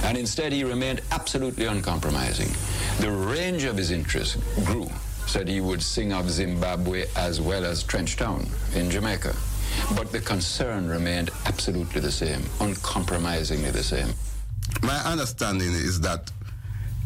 And 0.03 0.17
instead, 0.17 0.51
he 0.51 0.63
remained 0.63 1.01
absolutely 1.11 1.65
uncompromising. 1.65 2.51
The 2.99 3.11
range 3.11 3.63
of 3.63 3.77
his 3.77 3.91
interests 3.91 4.37
grew. 4.65 4.89
Said 5.25 5.47
he 5.47 5.61
would 5.61 5.81
sing 5.81 6.11
of 6.13 6.29
Zimbabwe 6.29 7.05
as 7.15 7.39
well 7.39 7.65
as 7.65 7.83
Trenchtown 7.83 8.47
in 8.75 8.91
Jamaica. 8.91 9.33
But 9.95 10.11
the 10.11 10.19
concern 10.19 10.87
remained 10.87 11.29
absolutely 11.45 12.01
the 12.01 12.11
same, 12.11 12.43
uncompromisingly 12.59 13.71
the 13.71 13.83
same. 13.83 14.13
My 14.81 14.97
understanding 14.99 15.71
is 15.71 15.99
that 16.01 16.31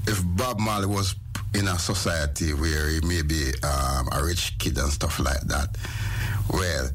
if 0.08 0.22
Bob 0.38 0.60
Marley 0.60 0.86
was 0.86 1.16
in 1.54 1.68
a 1.68 1.78
society 1.78 2.54
where 2.54 2.90
he 2.90 3.02
may 3.02 3.22
be 3.22 3.52
um, 3.64 4.08
a 4.12 4.24
rich 4.24 4.58
kid 4.58 4.78
and 4.78 4.92
stuff 4.92 5.20
like 5.20 5.42
that, 5.42 5.76
well, 6.52 6.90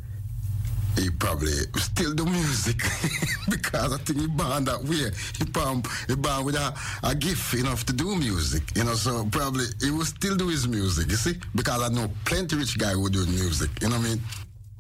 he 0.99 1.09
probably 1.11 1.53
still 1.77 2.13
do 2.15 2.25
music 2.27 2.77
because 3.49 3.93
I 3.93 3.97
think 3.99 4.21
he 4.21 4.27
born 4.27 4.65
that 4.65 4.83
way. 4.85 5.11
He 5.39 5.45
born, 5.45 5.83
he 6.07 6.15
born 6.15 6.45
with 6.45 6.55
a, 6.55 6.75
a 7.03 7.15
gift 7.15 7.55
enough 7.55 7.85
to 7.87 7.93
do 7.93 8.15
music, 8.15 8.63
you 8.77 8.85
know. 8.85 8.95
So 8.95 9.27
probably 9.31 9.65
he 9.81 9.91
will 9.91 10.05
still 10.05 10.37
do 10.37 10.49
his 10.49 10.69
music. 10.69 11.09
You 11.11 11.17
see, 11.17 11.35
because 11.55 11.83
I 11.83 11.89
know 11.89 12.11
plenty 12.25 12.57
rich 12.57 12.79
guy 12.79 12.93
who 12.93 13.09
do 13.09 13.25
music. 13.27 13.71
You 13.81 13.89
know 13.89 13.97
what 13.97 14.07
I 14.07 14.09
mean? 14.11 14.21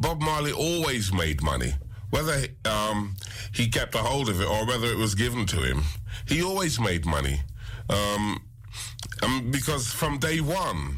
Bob 0.03 0.20
Marley 0.20 0.53
always 0.53 1.12
made 1.12 1.42
money. 1.42 1.74
Whether 2.11 2.48
um, 2.64 3.14
he 3.55 3.68
kept 3.68 3.94
a 3.94 3.98
hold 3.98 4.28
of 4.28 4.40
it 4.40 4.48
or 4.48 4.66
whether 4.66 4.86
it 4.86 4.98
was 4.98 5.14
given 5.14 5.46
to 5.46 5.62
him, 5.62 5.82
he 6.26 6.42
always 6.42 6.80
made 6.80 7.07
money. 7.07 7.40
Um, 7.88 8.42
um, 9.22 9.50
because 9.53 9.92
from 9.92 10.18
day 10.18 10.40
one, 10.40 10.96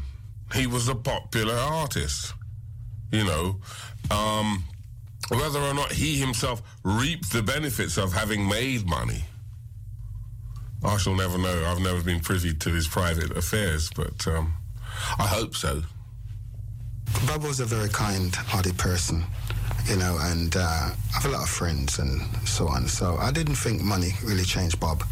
he 0.53 0.65
was 0.65 0.87
a 0.87 0.95
popular 0.95 1.53
artist. 1.53 2.33
You 3.11 3.23
know, 3.23 3.61
um, 4.09 4.63
whether 5.29 5.59
or 5.59 5.75
not 5.75 5.91
he 5.91 6.17
himself 6.17 6.63
reaped 6.83 7.31
the 7.31 7.43
benefits 7.43 7.97
of 7.97 8.11
having 8.11 8.47
made 8.47 8.87
money, 8.87 9.23
I 10.83 10.97
shall 10.97 11.15
never 11.15 11.37
know. 11.37 11.65
I've 11.67 11.79
never 11.79 12.01
been 12.01 12.19
privy 12.21 12.55
to 12.55 12.69
his 12.71 12.87
private 12.87 13.37
affairs, 13.37 13.89
but 13.95 14.27
um, 14.27 14.53
I 15.19 15.27
hope 15.27 15.55
so. 15.55 15.83
Bob 17.27 17.43
was 17.43 17.59
a 17.59 17.65
very 17.65 17.89
kind-hearted 17.89 18.77
person, 18.77 19.23
you 19.85 19.95
know, 19.95 20.17
and 20.21 20.55
uh, 20.55 20.59
I 20.59 20.95
have 21.13 21.25
a 21.25 21.29
lot 21.29 21.43
of 21.43 21.49
friends 21.49 21.99
and 21.99 22.21
so 22.47 22.67
on. 22.67 22.87
So 22.87 23.17
I 23.17 23.31
didn't 23.31 23.55
think 23.55 23.81
money 23.81 24.11
really 24.23 24.43
changed 24.43 24.79
Bob. 24.79 25.03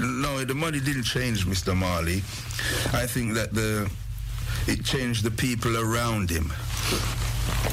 No, 0.00 0.44
the 0.44 0.54
money 0.54 0.80
didn't 0.80 1.02
change 1.04 1.46
Mr. 1.46 1.76
Marley. 1.76 2.22
I 2.92 3.06
think 3.06 3.34
that 3.34 3.52
the 3.52 3.90
it 4.66 4.84
changed 4.84 5.24
the 5.24 5.30
people 5.30 5.76
around 5.76 6.30
him. 6.30 6.52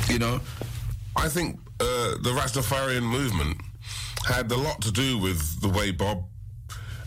You 0.10 0.20
know, 0.20 0.42
I 1.16 1.30
think 1.30 1.60
uh, 1.80 2.18
the 2.22 2.32
Rastafarian 2.32 3.04
movement 3.04 3.58
had 4.26 4.52
a 4.52 4.58
lot 4.58 4.82
to 4.82 4.92
do 4.92 5.18
with 5.18 5.62
the 5.62 5.70
way 5.70 5.92
Bob 5.92 6.26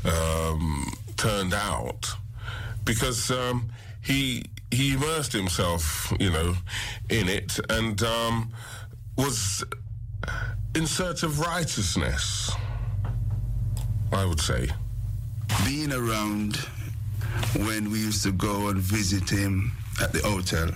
um, 0.04 0.92
turned 1.16 1.52
out, 1.54 2.10
because 2.84 3.30
um, 3.30 3.70
he 4.02 4.44
he 4.72 4.94
immersed 4.94 5.32
himself, 5.32 6.12
you 6.18 6.30
know, 6.30 6.54
in 7.10 7.28
it 7.28 7.60
and 7.70 8.02
um, 8.02 8.52
was 9.16 9.62
in 10.74 10.86
search 10.86 11.22
of 11.22 11.38
righteousness. 11.40 12.50
I 14.12 14.24
would 14.24 14.40
say. 14.40 14.68
being 15.66 15.92
around 15.92 16.56
when 17.66 17.90
we 17.90 17.98
used 17.98 18.22
to 18.24 18.32
go 18.32 18.68
and 18.68 18.78
visit 18.78 19.28
him 19.28 19.72
at 20.02 20.12
the 20.12 20.20
hotel. 20.20 20.68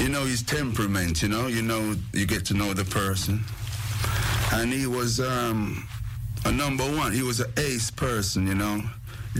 You 0.00 0.08
know 0.08 0.24
his 0.24 0.42
temperament, 0.42 1.22
you 1.22 1.28
know, 1.28 1.46
you 1.46 1.62
know 1.62 1.94
you 2.12 2.26
get 2.26 2.44
to 2.46 2.54
know 2.54 2.74
the 2.74 2.84
person. 2.84 3.44
And 4.52 4.72
he 4.72 4.86
was 4.86 5.20
um, 5.20 5.86
a 6.44 6.52
number 6.52 6.84
one. 6.84 7.12
He 7.12 7.22
was 7.22 7.40
an 7.40 7.52
ace 7.56 7.90
person, 7.90 8.46
you 8.46 8.54
know, 8.54 8.82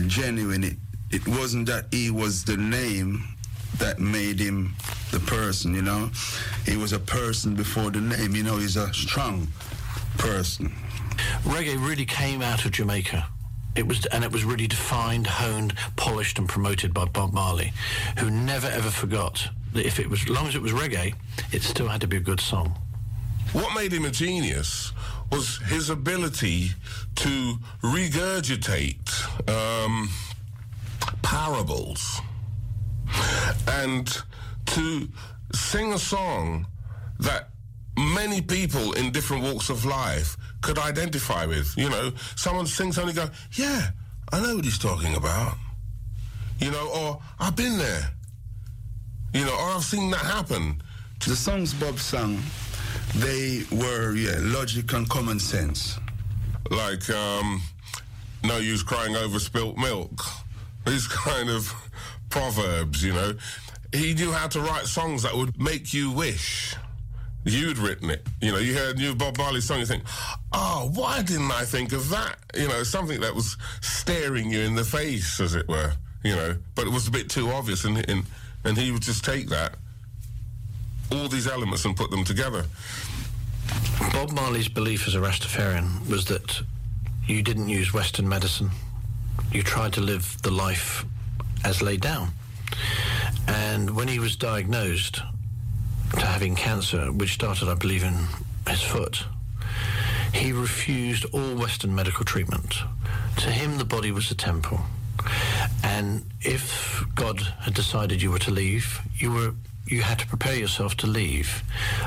genuine. 0.07 0.79
It, 1.13 1.21
it 1.21 1.27
wasn't 1.27 1.67
that 1.67 1.85
he 1.91 2.09
was 2.09 2.43
the 2.43 2.57
name 2.57 3.23
that 3.77 3.99
made 3.99 4.39
him 4.39 4.75
the 5.11 5.19
person, 5.19 5.73
you 5.73 5.81
know. 5.81 6.09
He 6.65 6.77
was 6.77 6.93
a 6.93 6.99
person 6.99 7.55
before 7.55 7.91
the 7.91 8.01
name, 8.01 8.35
you 8.35 8.43
know, 8.43 8.57
he's 8.57 8.77
a 8.77 8.93
strong 8.93 9.47
person. 10.17 10.73
Reggae 11.43 11.75
really 11.75 12.05
came 12.05 12.41
out 12.41 12.65
of 12.65 12.71
Jamaica. 12.71 13.27
It 13.75 13.87
was, 13.87 14.05
and 14.07 14.23
it 14.23 14.31
was 14.31 14.43
really 14.43 14.67
defined, 14.67 15.25
honed, 15.25 15.73
polished, 15.95 16.37
and 16.37 16.47
promoted 16.47 16.93
by 16.93 17.05
Bob 17.05 17.33
Marley, 17.33 17.73
who 18.19 18.29
never 18.29 18.67
ever 18.67 18.91
forgot 18.91 19.49
that 19.73 19.85
if 19.85 19.99
it 19.99 20.07
was, 20.07 20.21
as 20.21 20.29
long 20.29 20.47
as 20.47 20.55
it 20.55 20.61
was 20.61 20.71
reggae, 20.71 21.15
it 21.51 21.63
still 21.63 21.87
had 21.87 22.01
to 22.01 22.07
be 22.07 22.17
a 22.17 22.19
good 22.19 22.39
song. 22.39 22.77
What 23.51 23.73
made 23.75 23.91
him 23.91 24.05
a 24.05 24.11
genius 24.11 24.93
was 25.31 25.57
his 25.65 25.89
ability 25.89 26.69
to 27.15 27.57
regurgitate 27.81 29.49
um, 29.49 30.09
parables 31.23 32.21
and 33.67 34.21
to 34.67 35.07
sing 35.53 35.93
a 35.93 35.99
song 35.99 36.67
that 37.19 37.49
many 37.97 38.41
people 38.41 38.93
in 38.93 39.11
different 39.11 39.43
walks 39.43 39.69
of 39.69 39.85
life 39.85 40.37
could 40.61 40.77
identify 40.77 41.45
with. 41.45 41.73
You 41.77 41.89
know, 41.89 42.11
someone 42.35 42.67
sings 42.67 42.95
something, 42.95 43.15
go, 43.15 43.29
yeah, 43.53 43.89
I 44.31 44.41
know 44.41 44.55
what 44.55 44.65
he's 44.65 44.79
talking 44.79 45.15
about. 45.15 45.55
You 46.59 46.71
know, 46.71 46.89
or 46.89 47.21
I've 47.39 47.55
been 47.55 47.77
there. 47.77 48.11
You 49.33 49.45
know, 49.45 49.53
or 49.53 49.71
I've 49.75 49.83
seen 49.83 50.11
that 50.11 50.21
happen. 50.21 50.81
The 51.25 51.35
songs 51.35 51.73
Bob 51.73 51.99
sang, 51.99 52.39
they 53.15 53.63
were, 53.71 54.13
yeah, 54.15 54.37
logic 54.39 54.91
and 54.93 55.09
common 55.09 55.39
sense. 55.39 55.97
Like, 56.69 57.09
um, 57.09 57.61
no 58.43 58.57
use 58.57 58.83
crying 58.83 59.15
over 59.15 59.39
spilt 59.39 59.77
milk. 59.77 60.21
These 60.85 61.07
kind 61.07 61.49
of 61.49 61.73
proverbs, 62.29 63.03
you 63.03 63.13
know. 63.13 63.33
He 63.91 64.13
knew 64.13 64.31
how 64.31 64.47
to 64.47 64.59
write 64.59 64.85
songs 64.85 65.23
that 65.23 65.35
would 65.35 65.61
make 65.61 65.93
you 65.93 66.11
wish 66.11 66.75
you'd 67.45 67.77
written 67.77 68.09
it. 68.09 68.25
You 68.41 68.51
know, 68.53 68.57
you 68.57 68.73
hear 68.73 68.89
a 68.91 68.93
new 68.93 69.13
Bob 69.15 69.37
Marley 69.37 69.59
song, 69.61 69.79
you 69.79 69.85
think, 69.85 70.03
oh, 70.53 70.89
why 70.93 71.21
didn't 71.21 71.51
I 71.51 71.65
think 71.65 71.91
of 71.91 72.09
that? 72.09 72.37
You 72.55 72.69
know, 72.69 72.83
something 72.83 73.19
that 73.21 73.35
was 73.35 73.57
staring 73.81 74.49
you 74.49 74.61
in 74.61 74.75
the 74.75 74.83
face, 74.85 75.39
as 75.41 75.53
it 75.53 75.67
were, 75.67 75.93
you 76.23 76.35
know, 76.35 76.55
but 76.73 76.87
it 76.87 76.91
was 76.91 77.07
a 77.07 77.11
bit 77.11 77.29
too 77.29 77.49
obvious, 77.49 77.83
and, 77.83 78.09
and, 78.09 78.23
and 78.63 78.77
he 78.77 78.91
would 78.91 79.01
just 79.01 79.25
take 79.25 79.49
that. 79.49 79.75
all 81.11 81.27
these 81.27 81.47
elements 81.47 81.85
and 81.85 81.95
put 81.95 82.09
them 82.11 82.23
together. 82.23 82.65
Bob 84.11 84.31
Marley's 84.31 84.67
belief 84.67 85.07
as 85.07 85.15
a 85.15 85.19
Rastafarian 85.19 86.07
was 86.09 86.25
that 86.25 86.61
you 87.27 87.41
didn't 87.41 87.69
use 87.69 87.93
Western 87.93 88.27
medicine. 88.27 88.71
You 89.53 89.61
tried 89.61 89.93
to 89.93 90.01
live 90.01 90.41
the 90.41 90.49
life 90.49 91.05
as 91.63 91.81
laid 91.81 92.01
down. 92.01 92.29
And 93.47 93.95
when 93.95 94.07
he 94.07 94.17
was 94.17 94.35
diagnosed 94.35 95.21
to 96.11 96.25
having 96.25 96.55
cancer, 96.55 97.11
which 97.11 97.33
started, 97.33 97.69
I 97.69 97.75
believe, 97.75 98.03
in 98.03 98.25
his 98.67 98.81
foot, 98.81 99.25
he 100.33 100.51
refused 100.51 101.25
all 101.31 101.55
Western 101.55 101.93
medical 101.93 102.25
treatment. 102.25 102.73
To 103.37 103.51
him, 103.51 103.77
the 103.77 103.85
body 103.85 104.11
was 104.11 104.31
a 104.31 104.35
temple. 104.35 104.81
And 105.83 106.25
if 106.41 107.05
God 107.13 107.39
had 107.59 107.75
decided 107.75 108.23
you 108.23 108.31
were 108.31 108.39
to 108.39 108.51
leave, 108.51 109.01
you 109.15 109.31
were 109.31 109.53
you 109.85 110.01
had 110.01 110.19
to 110.19 110.27
prepare 110.27 110.55
yourself 110.55 110.95
to 110.97 111.07
leave. 111.07 111.63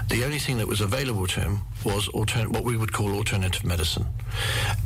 The 0.09 0.25
only 0.25 0.39
thing 0.39 0.59
that 0.59 0.67
was 0.67 0.81
available 0.81 1.27
to 1.29 1.41
him 1.41 1.61
was 1.85 2.09
what 2.09 2.65
we 2.65 2.77
would 2.77 2.93
call 2.93 3.13
alternative 3.13 3.65
medicine. 3.65 4.07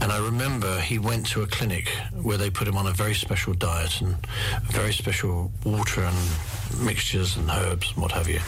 And 0.00 0.10
I 0.10 0.18
remember 0.18 0.80
he 0.80 0.98
went 0.98 1.26
to 1.26 1.42
a 1.42 1.46
clinic 1.46 1.88
where 2.22 2.36
they 2.36 2.50
put 2.50 2.66
him 2.66 2.76
on 2.76 2.86
a 2.86 2.90
very 2.90 3.14
special 3.14 3.54
diet 3.54 4.00
and 4.00 4.16
very 4.64 4.92
special 4.92 5.50
water 5.64 6.02
and 6.02 6.16
mixtures 6.84 7.36
and 7.36 7.48
herbs 7.50 7.92
and 7.92 8.02
what 8.02 8.12
have 8.12 8.28
you. 8.28 8.40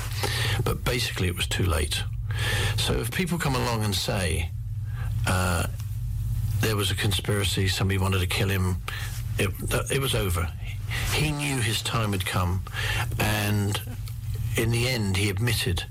But 0.65 0.85
basically, 0.85 1.29
it 1.29 1.37
was 1.37 1.47
too 1.47 1.65
late. 1.65 2.03
So 2.77 2.95
if 2.95 3.11
people 3.11 3.39
come 3.39 3.55
along 3.55 3.85
and 3.85 3.95
say 3.95 4.51
uh, 5.27 5.67
there 6.61 6.77
was 6.77 6.91
a 6.91 6.95
conspiracy, 6.95 7.69
somebody 7.69 7.99
wanted 7.99 8.21
to 8.21 8.27
kill 8.27 8.49
him, 8.49 8.77
it, 9.39 9.51
it 9.91 10.01
was 10.01 10.15
over. 10.15 10.49
He 11.15 11.33
knew 11.33 11.57
his 11.57 11.81
time 11.83 12.13
had 12.13 12.27
come, 12.27 12.63
and 13.19 13.81
in 14.57 14.71
the 14.71 14.89
end, 14.89 15.17
he 15.17 15.31
admitted, 15.31 15.85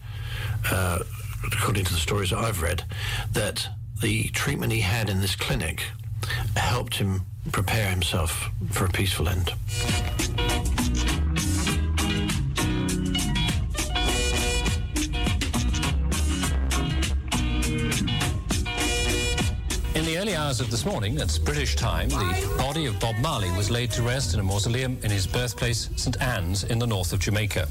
uh, 0.70 1.00
according 1.52 1.86
to 1.86 1.94
the 1.94 2.00
stories 2.00 2.30
that 2.30 2.40
I've 2.40 2.62
read, 2.62 2.84
that 3.34 3.68
the 4.02 4.30
treatment 4.30 4.72
he 4.72 4.82
had 4.82 5.10
in 5.10 5.22
this 5.22 5.36
clinic 5.36 5.84
helped 6.56 6.96
him 6.96 7.22
prepare 7.52 7.90
himself 7.90 8.50
for 8.70 8.86
a 8.86 8.90
peaceful 8.90 9.28
end. 9.28 9.54
In 19.94 20.06
the 20.06 20.18
early 20.18 20.36
hours 20.36 20.62
of 20.62 20.70
this 20.70 20.86
morning, 20.86 21.20
at 21.20 21.40
British 21.44 21.76
time, 21.76 22.10
the 22.10 22.56
body 22.58 22.86
of 22.86 23.00
Bob 23.00 23.16
Marley 23.18 23.52
was 23.52 23.72
laid 23.72 23.92
to 23.92 24.04
rest 24.04 24.34
in 24.34 24.40
a 24.40 24.44
mausoleum 24.44 24.98
in 25.04 25.12
his 25.12 25.26
birthplace, 25.26 25.90
St 25.96 26.22
Anne's, 26.22 26.64
in 26.64 26.80
the 26.80 26.88
north 26.88 27.14
of 27.14 27.20
Jamaica. 27.20 27.68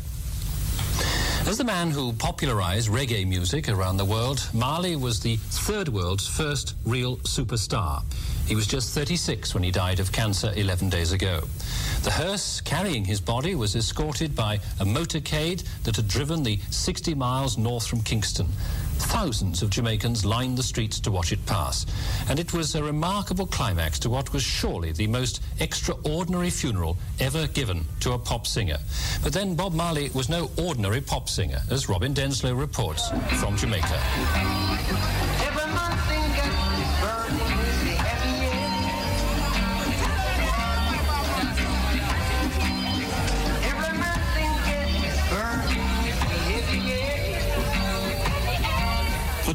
As 1.46 1.58
the 1.58 1.64
man 1.64 1.90
who 1.90 2.12
popularized 2.12 2.88
reggae 2.88 3.26
music 3.26 3.68
around 3.68 3.96
the 3.96 4.04
world, 4.04 4.48
Marley 4.52 4.94
was 4.94 5.20
the 5.20 5.36
third 5.36 5.88
world's 5.88 6.28
first 6.28 6.76
real 6.84 7.16
superstar. 7.18 8.02
He 8.46 8.54
was 8.54 8.66
just 8.66 8.94
36 8.94 9.52
when 9.54 9.62
he 9.62 9.70
died 9.70 10.00
of 10.00 10.12
cancer 10.12 10.52
11 10.54 10.90
days 10.90 11.12
ago. 11.12 11.42
The 12.02 12.10
hearse 12.10 12.60
carrying 12.60 13.04
his 13.04 13.20
body 13.20 13.54
was 13.54 13.74
escorted 13.74 14.36
by 14.36 14.60
a 14.78 14.84
motorcade 14.84 15.64
that 15.84 15.96
had 15.96 16.08
driven 16.08 16.42
the 16.42 16.60
60 16.70 17.14
miles 17.14 17.58
north 17.58 17.86
from 17.86 18.02
Kingston. 18.02 18.48
Thousands 19.00 19.62
of 19.62 19.70
Jamaicans 19.70 20.24
lined 20.24 20.56
the 20.56 20.62
streets 20.62 21.00
to 21.00 21.10
watch 21.10 21.32
it 21.32 21.44
pass, 21.46 21.86
and 22.28 22.38
it 22.38 22.52
was 22.52 22.74
a 22.74 22.82
remarkable 22.82 23.46
climax 23.46 23.98
to 24.00 24.10
what 24.10 24.32
was 24.32 24.42
surely 24.42 24.92
the 24.92 25.06
most 25.06 25.42
extraordinary 25.58 26.50
funeral 26.50 26.96
ever 27.18 27.46
given 27.48 27.84
to 28.00 28.12
a 28.12 28.18
pop 28.18 28.46
singer. 28.46 28.78
But 29.22 29.32
then 29.32 29.54
Bob 29.54 29.72
Marley 29.72 30.10
was 30.10 30.28
no 30.28 30.50
ordinary 30.58 31.00
pop 31.00 31.28
singer, 31.28 31.60
as 31.70 31.88
Robin 31.88 32.14
Denselow 32.14 32.58
reports 32.58 33.08
from 33.40 33.56
Jamaica. 33.56 34.00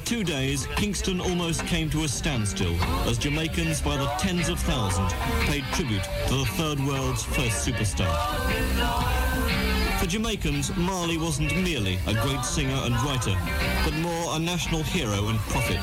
Two 0.06 0.24
days, 0.24 0.68
Kingston 0.76 1.20
almost 1.20 1.66
came 1.66 1.89
to 1.89 2.03
a 2.03 2.08
standstill 2.08 2.76
as 3.10 3.18
Jamaicans 3.18 3.82
by 3.82 3.97
the 3.97 4.06
tens 4.20 4.49
of 4.49 4.60
thousands 4.60 5.12
paid 5.49 5.64
tribute 5.74 6.03
to 6.28 6.36
the 6.36 6.45
third 6.58 6.80
world's 6.82 7.24
first 7.24 7.68
superstar. 7.68 8.14
For 9.99 10.06
Jamaicans, 10.06 10.76
Marley 10.78 11.18
wasn't 11.18 11.56
merely 11.56 11.97
a 12.06 12.14
great 12.14 12.45
singer 12.45 12.80
and 12.84 12.93
writer, 13.01 13.36
but 13.84 13.95
more 13.95 14.36
a 14.36 14.39
national 14.39 14.84
hero 14.84 15.28
and 15.30 15.39
prophet. 15.39 15.80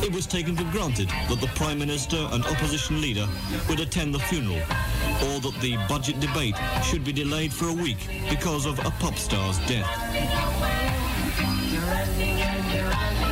It 0.00 0.12
was 0.12 0.26
taken 0.26 0.56
for 0.56 0.64
granted 0.70 1.08
that 1.28 1.40
the 1.40 1.50
Prime 1.56 1.78
Minister 1.80 2.28
and 2.30 2.44
opposition 2.44 3.00
leader 3.00 3.26
would 3.68 3.80
attend 3.80 4.14
the 4.14 4.20
funeral, 4.20 4.58
or 4.58 5.40
that 5.40 5.58
the 5.60 5.76
budget 5.88 6.20
debate 6.20 6.54
should 6.84 7.02
be 7.04 7.12
delayed 7.12 7.52
for 7.52 7.68
a 7.68 7.74
week 7.74 8.08
because 8.30 8.64
of 8.64 8.78
a 8.80 8.90
pop 9.00 9.16
star's 9.16 9.58
death. 9.66 11.11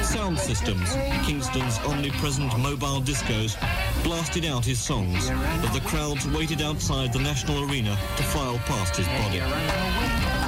Sound 0.03 0.39
systems, 0.39 0.93
Kingston's 1.25 1.79
omnipresent 1.81 2.59
mobile 2.59 3.01
discos, 3.01 3.57
blasted 4.03 4.45
out 4.45 4.65
his 4.65 4.81
songs 4.81 5.31
as 5.31 5.73
the 5.73 5.81
crowds 5.87 6.27
waited 6.29 6.61
outside 6.61 7.13
the 7.13 7.21
National 7.21 7.71
Arena 7.71 7.97
to 8.17 8.23
file 8.25 8.59
past 8.67 8.97
his 8.97 9.07
body. 9.07 10.40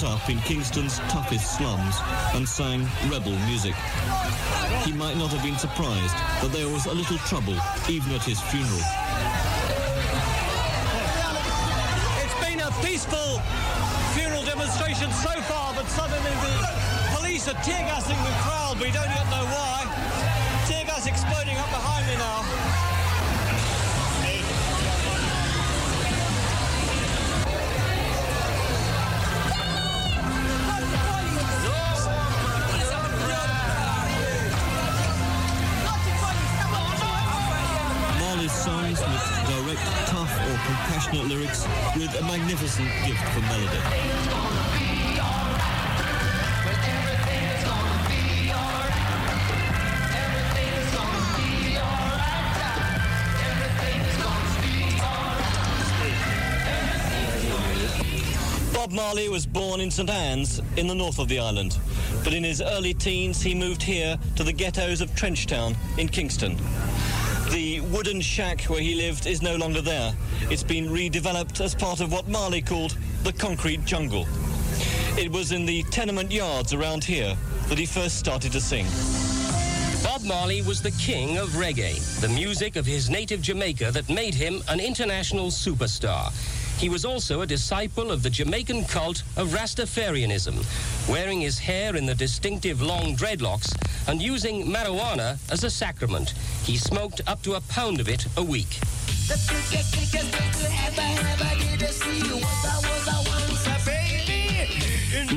Brought 0.00 0.22
up 0.22 0.30
in 0.30 0.38
Kingston's 0.40 0.98
toughest 1.10 1.56
slums 1.56 1.96
and 2.34 2.48
sang 2.48 2.86
rebel 3.08 3.36
music. 3.46 3.74
He 4.84 4.92
might 4.92 5.16
not 5.16 5.30
have 5.30 5.42
been 5.42 5.58
surprised 5.58 6.14
that 6.42 6.50
there 6.52 6.68
was 6.68 6.86
a 6.86 6.94
little 6.94 7.18
trouble 7.28 7.56
even 7.88 8.12
at 8.12 8.22
his 8.22 8.40
funeral. 8.40 8.80
It's 12.22 12.38
been 12.40 12.60
a 12.60 12.70
peaceful 12.84 13.40
funeral 14.14 14.44
demonstration 14.44 15.10
so 15.12 15.34
far, 15.48 15.74
but 15.74 15.86
suddenly 15.88 16.34
the 16.40 16.54
police 17.16 17.48
are 17.48 17.60
tear 17.62 17.84
gassing 17.84 18.20
the 18.24 18.34
crowd. 18.40 18.76
We 18.80 18.90
don't 18.92 19.10
yet 19.10 19.26
know 19.28 19.44
why. 19.52 19.84
Tear 20.66 20.84
gas 20.84 21.06
exploding 21.06 21.56
up 21.56 21.68
behind 21.68 22.06
me 22.06 22.16
now. 22.16 22.69
Mixed 39.08 39.46
direct, 39.46 39.80
tough 40.08 40.30
or 40.30 40.56
compassionate 40.66 41.26
lyrics 41.26 41.66
with 41.96 42.14
a 42.20 42.22
magnificent 42.22 42.88
gift 43.06 43.22
for 43.30 43.40
melody. 43.40 43.80
Bob 58.74 58.92
Marley 58.92 59.28
was 59.28 59.46
born 59.46 59.80
in 59.80 59.90
St 59.90 60.10
Anne's 60.10 60.60
in 60.76 60.86
the 60.86 60.94
north 60.94 61.18
of 61.18 61.28
the 61.28 61.38
island, 61.38 61.78
but 62.22 62.34
in 62.34 62.44
his 62.44 62.60
early 62.60 62.92
teens 62.92 63.40
he 63.40 63.54
moved 63.54 63.82
here 63.82 64.18
to 64.36 64.44
the 64.44 64.52
ghettos 64.52 65.00
of 65.00 65.10
Trenchtown 65.14 65.74
in 65.96 66.08
Kingston. 66.08 66.56
The 67.50 67.80
wooden 67.80 68.20
shack 68.20 68.62
where 68.64 68.80
he 68.80 68.94
lived 68.94 69.26
is 69.26 69.42
no 69.42 69.56
longer 69.56 69.80
there. 69.80 70.12
It's 70.50 70.62
been 70.62 70.86
redeveloped 70.86 71.60
as 71.60 71.74
part 71.74 72.00
of 72.00 72.12
what 72.12 72.28
Marley 72.28 72.62
called 72.62 72.96
the 73.24 73.32
concrete 73.32 73.84
jungle. 73.84 74.26
It 75.18 75.32
was 75.32 75.50
in 75.50 75.66
the 75.66 75.82
tenement 75.90 76.30
yards 76.30 76.72
around 76.72 77.02
here 77.02 77.36
that 77.68 77.76
he 77.76 77.86
first 77.86 78.18
started 78.18 78.52
to 78.52 78.60
sing. 78.60 78.86
Bob 80.04 80.22
Marley 80.22 80.62
was 80.62 80.80
the 80.80 80.92
king 80.92 81.38
of 81.38 81.48
reggae, 81.50 82.20
the 82.20 82.28
music 82.28 82.76
of 82.76 82.86
his 82.86 83.10
native 83.10 83.42
Jamaica 83.42 83.90
that 83.90 84.08
made 84.08 84.34
him 84.34 84.62
an 84.68 84.78
international 84.78 85.48
superstar. 85.48 86.32
He 86.80 86.88
was 86.88 87.04
also 87.04 87.42
a 87.42 87.46
disciple 87.46 88.10
of 88.10 88.22
the 88.22 88.30
Jamaican 88.30 88.86
cult 88.86 89.22
of 89.36 89.48
Rastafarianism, 89.48 90.64
wearing 91.10 91.42
his 91.42 91.58
hair 91.58 91.94
in 91.94 92.06
the 92.06 92.14
distinctive 92.14 92.80
long 92.80 93.14
dreadlocks 93.14 93.76
and 94.08 94.22
using 94.22 94.64
marijuana 94.64 95.38
as 95.52 95.62
a 95.62 95.68
sacrament. 95.68 96.30
He 96.64 96.78
smoked 96.78 97.20
up 97.26 97.42
to 97.42 97.56
a 97.56 97.60
pound 97.60 98.00
of 98.00 98.08
it 98.08 98.26
a 98.38 98.42
week. 98.42 98.78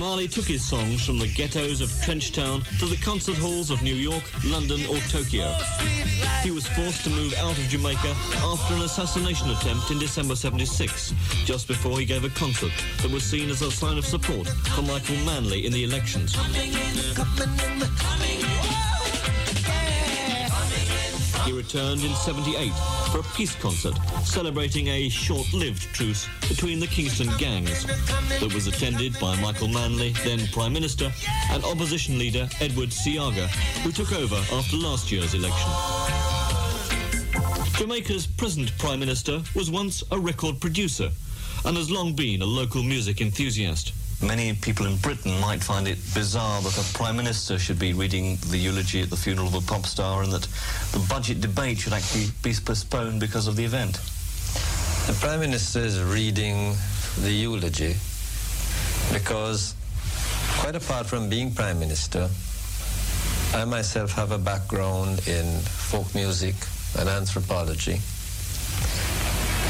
Marley 0.04 0.28
took 0.28 0.44
his 0.44 0.62
songs 0.62 1.06
from 1.06 1.18
the 1.18 1.30
ghettos 1.30 1.80
of 1.80 1.88
Trenchtown 2.04 2.62
to 2.80 2.86
the 2.88 2.98
concert 2.98 3.38
halls 3.38 3.70
of 3.70 3.82
New 3.82 3.96
York, 3.96 4.22
London 4.44 4.82
or 4.88 4.98
Tokyo. 5.08 5.50
He 6.44 6.52
was 6.52 6.68
forced 6.68 7.06
to 7.06 7.10
move 7.10 7.34
out 7.36 7.58
of 7.58 7.64
Jamaica 7.70 8.14
after 8.44 8.74
an 8.74 8.82
assassination 8.82 9.50
attempt 9.52 9.92
in 9.92 10.00
December 10.00 10.36
76, 10.36 11.14
just 11.46 11.70
before 11.70 11.98
he 11.98 12.06
gave 12.06 12.26
a 12.26 12.30
concert 12.32 12.74
that 13.02 13.12
was 13.12 13.24
seen 13.24 13.50
as 13.50 13.62
a 13.62 13.72
sign 13.72 13.98
of 13.98 14.06
support 14.06 14.46
for 14.76 14.82
Michael 14.82 15.16
Manley 15.24 15.66
in 15.66 15.72
the 15.72 15.86
elections. 15.86 16.36
He 21.46 21.52
returned 21.52 22.04
in 22.04 22.14
78 22.16 22.72
for 23.12 23.20
a 23.20 23.24
peace 23.36 23.54
concert 23.56 23.96
celebrating 24.24 24.88
a 24.88 25.10
short-lived 25.10 25.82
truce 25.94 26.28
between 26.48 26.80
the 26.80 26.88
Kingston 26.88 27.30
gangs 27.38 27.86
that 28.40 28.52
was 28.54 28.68
attended 28.68 29.20
by 29.20 29.40
Michael 29.42 29.68
Manley, 29.68 30.12
then 30.24 30.48
Prime 30.54 30.72
Minister, 30.72 31.12
and 31.52 31.64
opposition 31.66 32.18
leader 32.18 32.48
Edward 32.62 32.90
Seaga, 32.90 33.48
who 33.84 33.92
took 33.92 34.14
over 34.14 34.38
after 34.54 34.78
last 34.78 35.12
year's 35.12 35.34
election. 35.34 35.70
Jamaica's 37.74 38.26
present 38.26 38.78
Prime 38.78 39.00
Minister 39.00 39.42
was 39.54 39.70
once 39.70 40.04
a 40.12 40.20
record 40.20 40.62
producer 40.62 41.10
and 41.66 41.76
has 41.76 41.92
long 41.92 42.14
been 42.14 42.42
a 42.42 42.46
local 42.46 42.84
music 42.84 43.20
enthusiast. 43.20 43.94
Many 44.24 44.54
people 44.54 44.86
in 44.86 44.96
Britain 44.98 45.38
might 45.42 45.62
find 45.62 45.86
it 45.86 45.98
bizarre 46.14 46.62
that 46.62 46.78
a 46.78 46.94
Prime 46.94 47.18
Minister 47.18 47.60
should 47.60 47.78
be 47.78 47.92
reading 47.92 48.38
the 48.50 48.58
eulogy 48.58 49.02
at 49.02 49.10
the 49.10 49.18
funeral 49.18 49.48
of 49.48 49.56
a 49.56 49.62
pop 49.62 49.86
star 49.86 50.24
and 50.24 50.32
that 50.32 50.48
the 50.94 51.06
budget 51.10 51.42
debate 51.42 51.80
should 51.80 51.92
actually 51.92 52.28
be 52.42 52.54
postponed 52.64 53.20
because 53.20 53.48
of 53.48 53.58
the 53.58 53.66
event. 53.66 53.96
The 55.08 55.18
Prime 55.20 55.42
Minister 55.42 55.80
is 55.80 56.02
reading 56.02 56.74
the 57.20 57.32
eulogy 57.32 57.96
because, 59.12 59.76
quite 60.58 60.76
apart 60.78 61.06
from 61.06 61.28
being 61.28 61.54
Prime 61.54 61.80
Minister, 61.80 62.30
I 63.54 63.66
myself 63.66 64.14
have 64.14 64.32
a 64.32 64.38
background 64.38 65.28
in 65.28 65.60
folk 65.60 66.16
music 66.16 66.56
and 66.98 67.10
anthropology 67.10 68.00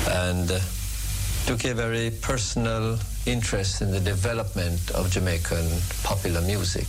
and 0.07 0.51
uh, 0.51 0.59
took 1.45 1.65
a 1.65 1.73
very 1.73 2.09
personal 2.09 2.97
interest 3.25 3.81
in 3.81 3.91
the 3.91 3.99
development 3.99 4.91
of 4.91 5.11
Jamaican 5.11 5.67
popular 6.03 6.41
music. 6.41 6.87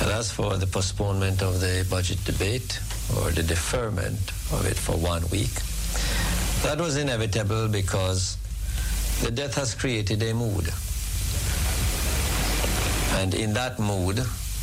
And 0.00 0.10
as 0.10 0.32
for 0.32 0.56
the 0.56 0.66
postponement 0.66 1.42
of 1.42 1.60
the 1.60 1.86
budget 1.90 2.24
debate 2.24 2.80
or 3.14 3.30
the 3.30 3.42
deferment 3.42 4.30
of 4.52 4.64
it 4.66 4.76
for 4.76 4.96
one 4.96 5.22
week, 5.28 5.52
that 6.62 6.78
was 6.78 6.96
inevitable 6.96 7.68
because 7.68 8.38
the 9.22 9.30
death 9.30 9.54
has 9.54 9.74
created 9.74 10.22
a 10.22 10.32
mood. 10.32 10.72
And 13.20 13.34
in 13.34 13.52
that 13.52 13.78
mood, 13.78 14.18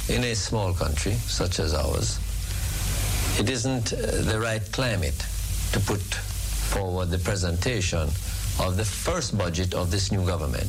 in 0.09 0.24
a 0.24 0.34
small 0.36 0.74
country 0.74 1.13
such 1.13 1.59
as 1.59 1.76
ours, 1.76 2.19
it 3.39 3.49
isn't 3.49 3.93
uh, 3.93 3.97
the 4.21 4.39
right 4.39 4.63
climate 4.71 5.17
to 5.74 5.80
put 5.80 6.01
forward 6.01 7.11
the 7.11 7.19
presentation 7.19 8.09
of 8.59 8.77
the 8.77 8.85
first 8.85 9.37
budget 9.37 9.73
of 9.73 9.91
this 9.91 10.11
new 10.11 10.25
government. 10.25 10.67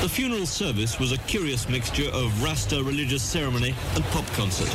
The 0.00 0.08
funeral 0.08 0.46
service 0.46 0.98
was 0.98 1.12
a 1.12 1.18
curious 1.18 1.68
mixture 1.68 2.08
of 2.12 2.42
Rasta 2.42 2.82
religious 2.82 3.22
ceremony 3.22 3.74
and 3.94 4.04
pop 4.06 4.26
concert. 4.32 4.70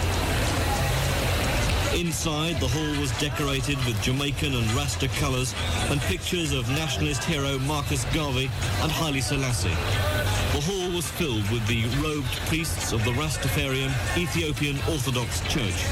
Inside, 1.96 2.60
the 2.60 2.68
hall 2.68 3.02
was 3.02 3.12
decorated 3.20 3.78
with 3.86 4.02
Jamaican 4.02 4.54
and 4.54 4.72
Rasta 4.74 5.08
colours 5.20 5.56
and 5.90 6.02
pictures 6.02 6.52
of 6.52 6.70
nationalist 6.70 7.24
hero 7.24 7.58
Marcus 7.60 8.04
Garvey 8.14 8.50
and 8.82 8.92
Haile 8.92 9.22
Selassie. 9.22 9.70
The 9.70 10.62
hall 10.62 10.92
was 10.92 11.08
filled 11.08 11.50
with 11.52 11.66
the 11.68 11.86
robed 12.04 12.36
priests 12.48 12.92
of 12.92 13.04
the 13.06 13.12
Rastafarian 13.12 13.92
Ethiopian 14.18 14.76
Orthodox 14.92 15.42
Church. 15.52 15.86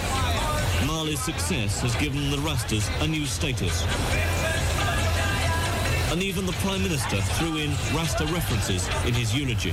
Marley's 0.86 1.24
success 1.24 1.80
has 1.82 1.96
given 1.96 2.30
the 2.32 2.38
Rastas 2.38 2.90
a 3.02 3.08
new 3.08 3.26
status. 3.26 3.84
And 6.14 6.22
even 6.22 6.46
the 6.46 6.52
Prime 6.62 6.84
Minister 6.84 7.20
threw 7.40 7.58
in 7.58 7.72
Rasta 7.92 8.26
references 8.28 8.88
in 9.08 9.16
his 9.16 9.36
eulogy. 9.36 9.72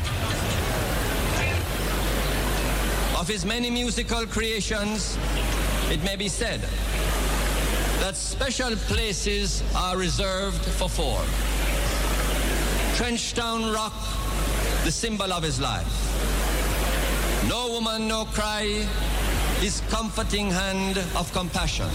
Of 3.21 3.29
his 3.29 3.45
many 3.45 3.69
musical 3.69 4.25
creations, 4.25 5.19
it 5.91 6.03
may 6.03 6.17
be 6.17 6.29
said 6.29 6.63
that 8.01 8.17
special 8.17 8.75
places 8.89 9.63
are 9.77 9.99
reserved 9.99 10.65
for 10.65 10.89
four. 10.89 11.19
Trenchtown 12.97 13.75
Rock, 13.75 13.93
the 14.85 14.91
symbol 14.91 15.35
of 15.35 15.43
his 15.43 15.61
life. 15.61 15.93
No 17.51 17.69
woman, 17.69 18.09
no 18.09 18.25
cry, 18.25 18.65
his 19.59 19.83
comforting 19.91 20.51
hand 20.51 20.97
of 21.17 21.31
compassion. 21.35 21.91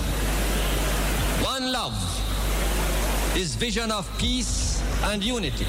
One 1.42 1.72
love, 1.72 2.25
his 3.36 3.54
vision 3.54 3.92
of 3.92 4.10
peace 4.18 4.82
and 5.04 5.22
unity. 5.22 5.68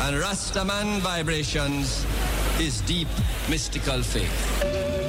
And 0.00 0.16
Rastaman 0.16 0.98
vibrations, 0.98 2.04
his 2.56 2.80
deep 2.80 3.06
mystical 3.48 4.02
faith. 4.02 4.64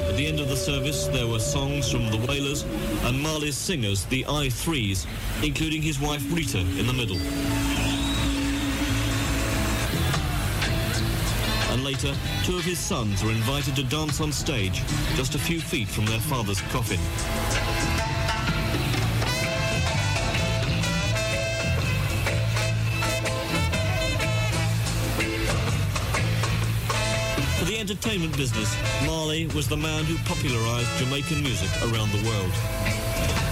At 0.08 0.16
the 0.16 0.28
end 0.28 0.38
of 0.38 0.48
the 0.48 0.56
service, 0.56 1.08
there 1.08 1.26
were 1.26 1.40
songs 1.40 1.90
from 1.90 2.08
the 2.12 2.18
Wailers 2.28 2.62
and 3.02 3.20
Marley's 3.20 3.56
singers, 3.56 4.04
the 4.04 4.24
I-Threes, 4.28 5.08
including 5.42 5.82
his 5.82 5.98
wife 5.98 6.24
Rita 6.32 6.60
in 6.60 6.86
the 6.86 6.92
middle. 6.92 7.18
And 11.72 11.82
later, 11.82 12.14
two 12.44 12.58
of 12.58 12.64
his 12.64 12.78
sons 12.78 13.24
were 13.24 13.32
invited 13.32 13.74
to 13.74 13.82
dance 13.82 14.20
on 14.20 14.30
stage, 14.30 14.82
just 15.16 15.34
a 15.34 15.38
few 15.38 15.60
feet 15.60 15.88
from 15.88 16.06
their 16.06 16.20
father's 16.20 16.60
coffin. 16.70 17.00
Entertainment 27.90 28.36
business, 28.36 28.76
Marley 29.04 29.48
was 29.48 29.66
the 29.66 29.76
man 29.76 30.04
who 30.04 30.16
popularized 30.18 30.88
Jamaican 30.98 31.42
music 31.42 31.68
around 31.82 32.08
the 32.12 32.24
world. 32.28 32.52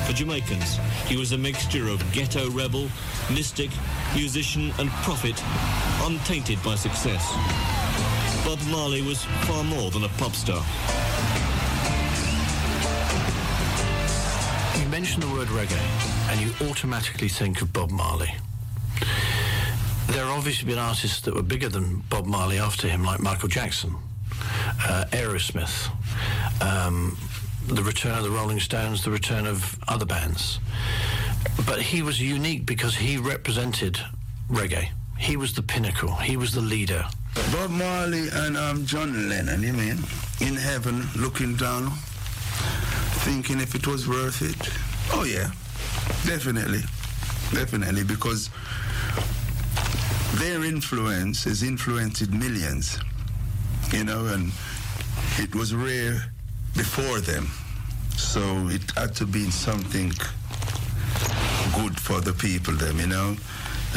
For 0.07 0.13
Jamaicans, 0.13 0.79
he 1.09 1.17
was 1.17 1.33
a 1.33 1.39
mixture 1.39 1.89
of 1.89 2.01
ghetto 2.13 2.49
rebel, 2.51 2.89
mystic, 3.35 3.69
musician 4.15 4.73
and 4.79 4.91
prophet, 5.03 5.43
untainted 6.07 6.63
by 6.63 6.77
success. 6.77 7.27
Bob 8.45 8.61
Marley 8.71 9.03
was 9.03 9.25
far 9.49 9.65
more 9.65 9.91
than 9.91 10.05
a 10.05 10.09
pop 10.21 10.37
star. 10.37 10.63
You 14.81 14.89
mention 14.89 15.21
the 15.21 15.33
word 15.33 15.49
reggae, 15.49 16.31
and 16.31 16.41
you 16.41 16.69
automatically 16.71 17.29
think 17.29 17.61
of 17.61 17.73
Bob 17.73 17.91
Marley. 17.91 18.33
There 20.07 20.25
have 20.25 20.39
obviously 20.39 20.69
been 20.69 20.79
artists 20.79 21.23
that 21.23 21.35
were 21.35 21.43
bigger 21.43 21.69
than 21.69 22.05
Bob 22.09 22.27
Marley 22.27 22.61
after 22.61 22.87
him, 22.87 23.03
like 23.03 23.19
Michael 23.19 23.49
Jackson, 23.49 23.97
uh, 24.89 25.05
Aerosmith, 25.11 25.91
um, 26.63 27.17
the 27.67 27.83
return 27.83 28.17
of 28.17 28.25
the 28.25 28.31
Rolling 28.31 28.61
Stones, 28.61 29.05
the 29.05 29.11
return 29.11 29.47
of 29.47 29.79
other 29.89 30.07
bands. 30.07 30.61
But 31.67 31.81
he 31.81 32.03
was 32.03 32.21
unique 32.21 32.67
because 32.67 32.95
he 32.95 33.19
represented 33.19 34.01
reggae. 34.51 34.89
He 35.19 35.37
was 35.37 35.53
the 35.55 35.63
pinnacle. 35.63 36.15
He 36.15 36.37
was 36.37 36.53
the 36.53 36.61
leader. 36.61 37.05
Bob 37.53 37.71
Marley 37.71 38.29
and 38.33 38.57
um, 38.57 38.87
John 38.87 39.29
Lennon, 39.29 39.63
you 39.63 39.73
mean, 39.73 39.99
in 40.41 40.55
heaven, 40.57 41.07
looking 41.17 41.57
down, 41.57 41.91
thinking 43.25 43.61
if 43.61 43.75
it 43.75 43.87
was 43.87 44.09
worth 44.09 44.43
it. 44.43 44.71
Oh 45.13 45.25
yeah, 45.25 45.51
definitely, 46.27 46.81
definitely, 47.53 48.05
because 48.05 48.51
their 50.35 50.65
influence 50.65 51.45
has 51.45 51.63
influenced 51.63 52.31
millions, 52.31 52.99
you 53.93 54.05
know, 54.05 54.27
and 54.27 54.53
it 55.39 55.55
was 55.55 55.75
rare 55.75 56.33
before 56.77 57.21
them, 57.21 57.49
so 58.17 58.41
it 58.69 58.91
had 58.97 59.15
to 59.17 59.27
be 59.27 59.51
something 59.51 60.13
good 61.75 61.99
for 61.99 62.21
the 62.21 62.33
people, 62.33 62.75
them, 62.75 62.99
you 63.01 63.07
know. 63.07 63.37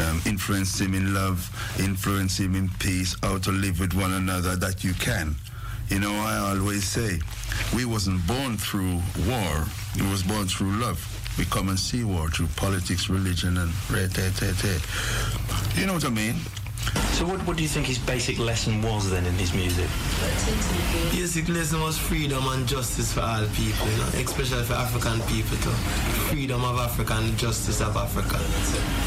Um, 0.00 0.22
influence 0.24 0.80
him 0.80 0.94
in 0.94 1.12
love, 1.12 1.50
influence 1.78 2.38
him 2.38 2.54
in 2.54 2.70
peace, 2.78 3.14
how 3.22 3.38
to 3.38 3.52
live 3.52 3.78
with 3.78 3.92
one 3.92 4.12
another 4.12 4.56
that 4.56 4.82
you 4.82 4.94
can. 4.94 5.34
You 5.88 6.00
know, 6.00 6.12
I 6.12 6.38
always 6.38 6.84
say, 6.84 7.20
we 7.76 7.84
wasn't 7.84 8.26
born 8.26 8.56
through 8.56 9.02
war, 9.28 9.66
we 9.96 10.10
was 10.10 10.22
born 10.22 10.46
through 10.48 10.80
love. 10.80 10.98
We 11.38 11.44
come 11.46 11.68
and 11.68 11.78
see 11.78 12.04
war 12.04 12.28
through 12.28 12.48
politics, 12.56 13.08
religion, 13.08 13.56
and 13.56 13.72
red, 13.90 14.16
red, 14.16 14.40
red, 14.40 14.64
red. 14.64 14.80
You 15.76 15.86
know 15.86 15.94
what 15.94 16.04
I 16.04 16.10
mean? 16.10 16.36
So 17.12 17.26
what, 17.26 17.46
what 17.46 17.56
do 17.56 17.62
you 17.62 17.68
think 17.68 17.86
his 17.86 17.98
basic 17.98 18.38
lesson 18.38 18.82
was 18.82 19.10
then 19.10 19.26
in 19.26 19.34
his 19.34 19.52
music? 19.52 19.88
Basic 21.12 21.48
lesson 21.48 21.80
was 21.80 21.96
freedom 21.96 22.42
and 22.48 22.66
justice 22.66 23.12
for 23.12 23.20
all 23.20 23.46
people, 23.54 23.86
you 23.88 23.96
know, 23.98 24.08
especially 24.24 24.64
for 24.64 24.74
African 24.74 25.20
people 25.28 25.56
too. 25.58 25.70
Freedom 26.30 26.64
of 26.64 26.78
Africa 26.78 27.14
and 27.16 27.36
justice 27.38 27.80
of 27.80 27.96
Africa. 27.96 28.38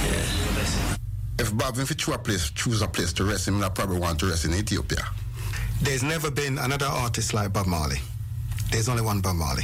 Yeah. 0.07 0.95
if 1.39 1.57
Bob 1.57 1.78
if 1.78 1.89
he 1.89 1.95
choose 1.95 2.15
a 2.15 2.17
place, 2.17 2.51
choose 2.51 2.82
a 2.82 2.88
place 2.88 3.11
to 3.13 3.26
rest, 3.26 3.47
him 3.47 3.61
I 3.63 3.69
probably 3.69 3.99
want 3.99 4.19
to 4.19 4.28
rest 4.28 4.45
in 4.45 4.53
Ethiopia. 4.53 5.05
There's 5.82 6.03
never 6.03 6.32
been 6.32 6.57
another 6.57 6.86
artist 6.86 7.34
like 7.34 7.51
Bob 7.51 7.67
Marley. 7.67 7.97
There's 8.71 8.88
only 8.88 9.01
one 9.03 9.19
Bob 9.19 9.36
Marley. 9.36 9.63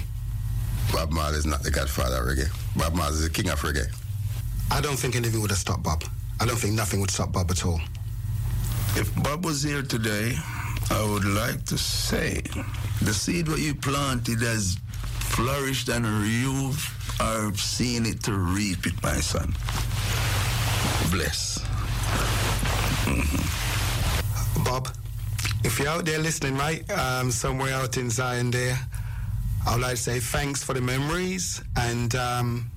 Bob 0.91 1.11
Marley 1.11 1.37
is 1.37 1.45
not 1.45 1.63
the 1.63 1.71
godfather 1.71 2.17
of 2.17 2.25
reggae. 2.25 2.49
Bob 2.75 2.93
Marley 2.93 3.15
is 3.15 3.23
the 3.23 3.29
king 3.29 3.49
of 3.49 3.61
reggae. 3.61 3.87
I 4.69 4.81
don't 4.81 4.97
think 4.97 5.15
anything 5.15 5.41
would 5.41 5.51
have 5.51 5.59
stopped 5.59 5.83
Bob. 5.83 6.03
I 6.39 6.45
don't 6.45 6.57
think 6.57 6.73
nothing 6.73 6.99
would 6.99 7.11
stop 7.11 7.31
Bob 7.31 7.49
at 7.51 7.65
all. 7.65 7.79
If 8.95 9.11
Bob 9.23 9.45
was 9.45 9.63
here 9.63 9.81
today, 9.81 10.35
I 10.89 11.03
would 11.03 11.25
like 11.25 11.63
to 11.65 11.77
say 11.77 12.41
the 13.01 13.13
seed 13.13 13.47
what 13.47 13.59
you 13.59 13.73
planted 13.73 14.41
has 14.41 14.77
flourished 15.19 15.89
and 15.89 16.05
you 16.27 16.73
are 17.19 17.53
seeing 17.55 18.05
it 18.05 18.21
to 18.23 18.33
reap 18.33 18.85
it, 18.85 19.01
my 19.01 19.19
son. 19.19 19.53
Bless. 21.09 21.59
Bob, 24.65 24.89
if 25.63 25.79
you're 25.79 25.87
out 25.87 26.05
there 26.05 26.19
listening, 26.19 26.57
right, 26.57 26.89
um, 26.91 27.31
somewhere 27.31 27.73
out 27.73 27.97
in 27.97 28.09
Zion 28.09 28.51
there, 28.51 28.77
I 29.65 29.73
would 29.73 29.81
like 29.81 29.95
to 29.95 30.01
say 30.01 30.19
thanks 30.19 30.63
for 30.63 30.73
the 30.73 30.81
memories 30.81 31.61
and 31.77 32.13
um, 32.15 32.69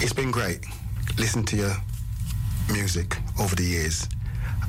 it's 0.00 0.12
been 0.12 0.30
great 0.30 0.64
Listen 1.18 1.44
to 1.44 1.56
your 1.56 1.76
music 2.72 3.18
over 3.38 3.54
the 3.54 3.64
years. 3.64 4.08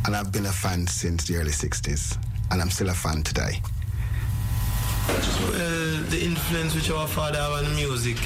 And 0.06 0.16
I've 0.16 0.32
been 0.32 0.45
a 0.45 0.52
fan 0.52 0.88
since 0.88 1.28
the 1.28 1.38
early 1.38 1.52
60s 1.52 2.18
and 2.52 2.62
I'm 2.62 2.70
still 2.70 2.89
a 2.89 2.93
fan 2.93 3.24
today. 3.24 3.62
Well, 5.08 5.97
the 6.10 6.20
influence 6.24 6.76
which 6.76 6.89
our 6.91 7.08
father 7.08 7.38
have 7.38 7.66
on 7.66 7.76
music 7.76 8.18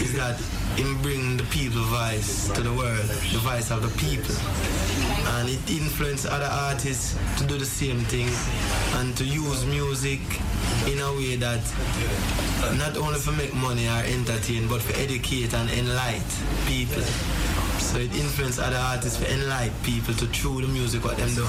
is 0.00 0.14
that 0.14 0.38
him 0.76 1.00
bring 1.02 1.36
the 1.36 1.44
people 1.44 1.82
voice 1.82 2.48
to 2.50 2.62
the 2.62 2.72
world, 2.72 3.08
the 3.32 3.38
voice 3.38 3.70
of 3.70 3.82
the 3.82 3.92
people. 3.98 4.34
And 5.36 5.48
it 5.48 5.70
influenced 5.70 6.26
other 6.26 6.48
artists 6.50 7.16
to 7.38 7.46
do 7.46 7.58
the 7.58 7.66
same 7.66 8.00
thing 8.00 8.28
and 9.00 9.16
to 9.16 9.24
use 9.24 9.64
music 9.66 10.20
in 10.86 10.98
a 10.98 11.12
way 11.12 11.36
that 11.36 11.62
not 12.78 12.96
only 12.96 13.18
for 13.18 13.32
make 13.32 13.54
money 13.54 13.86
or 13.86 14.02
entertain, 14.06 14.68
but 14.68 14.80
for 14.80 14.98
educate 14.98 15.52
and 15.54 15.70
enlighten 15.70 16.46
people. 16.66 17.02
So 17.82 17.98
it 17.98 18.14
influenced 18.14 18.58
other 18.58 18.76
artists 18.76 19.18
for 19.18 19.26
enlighten 19.30 19.74
people 19.82 20.14
to 20.14 20.26
through 20.26 20.62
the 20.62 20.68
music 20.68 21.04
what 21.04 21.18
them 21.18 21.34
do. 21.34 21.44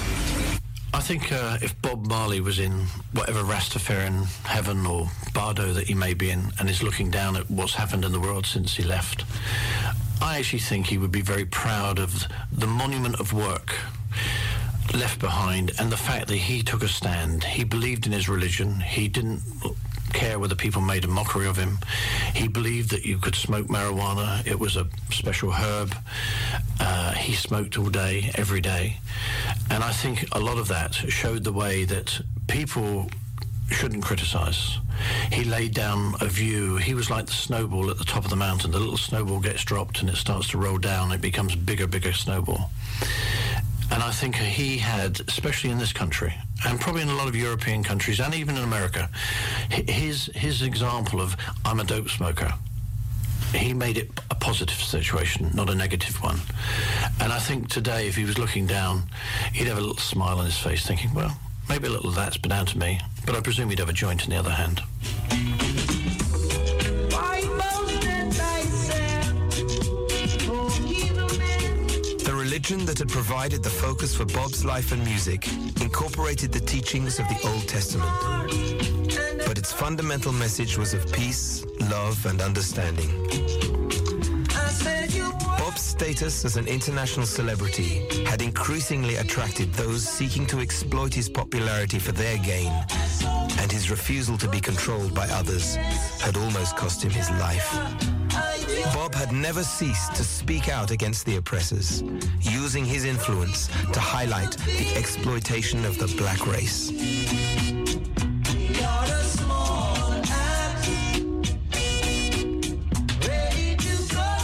I 0.94 1.00
think 1.00 1.32
uh, 1.32 1.58
if 1.62 1.80
Bob 1.82 2.06
Marley 2.06 2.42
was 2.42 2.60
in 2.60 2.86
whatever 3.14 3.40
Rastafarian 3.44 4.26
heaven 4.46 4.86
or 4.86 5.10
bardo 5.34 5.74
that 5.74 5.88
he 5.88 5.94
may 5.94 6.14
be 6.14 6.32
in 6.32 6.52
and 6.60 6.70
is 6.70 6.84
looking 6.84 7.10
down 7.10 7.36
at 7.36 7.50
what's 7.50 7.74
happened 7.74 8.04
in 8.04 8.12
the 8.12 8.20
world 8.20 8.46
since 8.46 8.76
he 8.76 8.84
left, 8.84 9.24
I 10.22 10.38
actually 10.38 10.60
think 10.60 10.88
he 10.88 10.98
would 10.98 11.12
be 11.12 11.22
very 11.22 11.46
proud 11.46 11.98
of 11.98 12.28
the 12.52 12.68
monument 12.68 13.20
of 13.20 13.32
work 13.34 13.76
left 14.94 15.20
behind 15.20 15.72
and 15.80 15.92
the 15.92 15.98
fact 15.98 16.28
that 16.28 16.36
he 16.36 16.62
took 16.62 16.84
a 16.84 16.88
stand. 16.88 17.44
He 17.44 17.64
believed 17.64 18.06
in 18.06 18.12
his 18.12 18.28
religion. 18.28 18.80
He 18.82 19.08
didn't 19.08 19.42
care 20.14 20.40
whether 20.40 20.56
people 20.56 20.82
made 20.82 21.04
a 21.04 21.08
mockery 21.08 21.48
of 21.48 21.58
him. 21.58 21.80
He 22.34 22.48
believed 22.48 22.92
that 22.92 23.06
you 23.06 23.18
could 23.18 23.36
smoke 23.36 23.68
marijuana. 23.68 24.46
It 24.46 24.60
was 24.60 24.78
a 24.78 24.88
special 25.12 25.52
herb. 25.52 25.96
Uh, 26.80 27.14
he 27.14 27.34
smoked 27.34 27.78
all 27.78 27.90
day, 27.90 28.32
every 28.36 28.62
day. 28.62 28.98
And 29.70 29.84
I 29.84 29.92
think 29.92 30.26
a 30.32 30.40
lot 30.40 30.58
of 30.58 30.68
that 30.70 30.94
showed 30.94 31.44
the 31.44 31.54
way 31.54 31.84
that 31.86 32.22
people 32.48 33.10
shouldn't 33.70 34.04
criticize. 34.04 34.78
He 35.32 35.44
laid 35.44 35.74
down 35.74 36.16
a 36.22 36.26
view. 36.26 36.78
He 36.78 36.94
was 36.94 37.10
like 37.10 37.26
the 37.26 37.34
snowball 37.34 37.90
at 37.90 37.98
the 37.98 38.04
top 38.04 38.24
of 38.24 38.30
the 38.30 38.36
mountain. 38.36 38.72
The 38.72 38.80
little 38.80 38.98
snowball 38.98 39.40
gets 39.40 39.64
dropped 39.64 40.02
and 40.02 40.10
it 40.10 40.16
starts 40.16 40.50
to 40.50 40.58
roll 40.58 40.78
down. 40.78 41.12
It 41.12 41.22
becomes 41.22 41.56
bigger, 41.56 41.88
bigger 41.88 42.14
snowball. 42.14 42.70
And 43.94 44.02
I 44.02 44.10
think 44.10 44.36
he 44.36 44.80
had, 44.80 45.22
especially 45.28 45.70
in 45.70 45.78
this 45.78 45.94
country, 45.94 46.34
and 46.66 46.82
probably 46.82 47.04
in 47.04 47.10
a 47.10 47.16
lot 47.16 47.28
of 47.28 47.36
European 47.36 47.84
countries, 47.84 48.20
and 48.20 48.34
even 48.34 48.58
in 48.58 48.64
America, 48.64 49.08
his 49.70 50.32
his 50.34 50.64
example 50.64 51.22
of 51.22 51.36
I'm 51.64 51.80
a 51.80 51.84
dope 51.84 52.10
smoker. 52.10 52.52
He 53.54 53.72
made 53.72 54.00
it 54.00 54.10
a 54.32 54.36
positive 54.36 54.82
situation, 54.82 55.52
not 55.54 55.70
a 55.70 55.76
negative 55.76 56.16
one. 56.24 56.40
And 57.20 57.32
I 57.32 57.38
think 57.38 57.70
today, 57.70 58.08
if 58.08 58.16
he 58.16 58.26
was 58.26 58.40
looking 58.40 58.66
down, 58.66 59.04
he'd 59.54 59.68
have 59.68 59.78
a 59.78 59.82
little 59.82 59.98
smile 59.98 60.40
on 60.40 60.46
his 60.46 60.58
face, 60.58 60.84
thinking, 60.88 61.14
well, 61.14 61.38
maybe 61.70 61.86
a 61.86 61.92
little 61.92 62.10
of 62.10 62.16
that's 62.16 62.38
been 62.38 62.50
down 62.50 62.66
to 62.66 62.78
me. 62.80 63.00
But 63.28 63.36
I 63.36 63.42
presume 63.42 63.70
he'd 63.70 63.78
have 63.78 63.90
a 63.90 63.94
joint 63.94 64.24
in 64.24 64.32
the 64.32 64.38
other 64.38 64.50
hand. 64.50 64.82
Religion 72.70 72.86
that 72.86 73.00
had 73.00 73.10
provided 73.10 73.62
the 73.62 73.70
focus 73.70 74.16
for 74.16 74.24
Bob's 74.26 74.64
life 74.64 74.94
and 74.94 75.04
music 75.04 75.52
incorporated 75.82 76.50
the 76.54 76.62
teachings 76.62 77.20
of 77.20 77.28
the 77.28 77.38
Old 77.46 77.68
Testament. 77.68 78.10
But 79.46 79.58
its 79.58 79.74
fundamental 79.74 80.32
message 80.32 80.78
was 80.78 80.94
of 80.94 81.12
peace, 81.12 81.66
love, 81.92 82.26
and 82.26 82.42
understanding. 82.42 83.10
Bob's 85.58 85.82
status 85.82 86.46
as 86.46 86.56
an 86.56 86.68
international 86.68 87.26
celebrity 87.26 88.24
had 88.24 88.42
increasingly 88.42 89.18
attracted 89.18 89.74
those 89.74 90.08
seeking 90.08 90.46
to 90.48 90.62
exploit 90.62 91.14
his 91.14 91.28
popularity 91.28 92.00
for 92.00 92.14
their 92.14 92.38
gain, 92.38 92.72
and 93.60 93.72
his 93.74 93.92
refusal 93.92 94.38
to 94.38 94.48
be 94.48 94.62
controlled 94.62 95.14
by 95.14 95.28
others 95.32 95.76
had 96.22 96.38
almost 96.38 96.78
cost 96.78 97.04
him 97.04 97.12
his 97.12 97.30
life. 97.32 98.23
Bob 98.94 99.14
had 99.14 99.32
never 99.32 99.64
ceased 99.64 100.16
to 100.16 100.24
speak 100.24 100.70
out 100.70 100.92
against 100.92 101.26
the 101.26 101.38
oppressors, 101.38 102.04
using 102.42 102.86
his 102.86 103.06
influence 103.06 103.68
to 103.92 104.00
highlight 104.00 104.52
the 104.58 104.94
exploitation 104.96 105.86
of 105.86 105.98
the 105.98 106.08
black 106.18 106.46
race. 106.48 106.92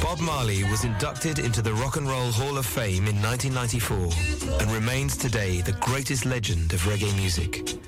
Bob 0.02 0.20
Marley 0.20 0.64
was 0.66 0.84
inducted 0.84 1.40
into 1.40 1.62
the 1.62 1.74
Rock 1.74 1.98
and 1.98 2.08
Roll 2.08 2.32
Hall 2.32 2.58
of 2.58 2.66
Fame 2.66 3.08
in 3.08 3.22
1994 3.22 4.60
and 4.60 4.72
remains 4.72 5.16
today 5.16 5.62
the 5.62 5.74
greatest 5.74 6.26
legend 6.26 6.74
of 6.74 6.82
reggae 6.82 7.16
music. 7.16 7.80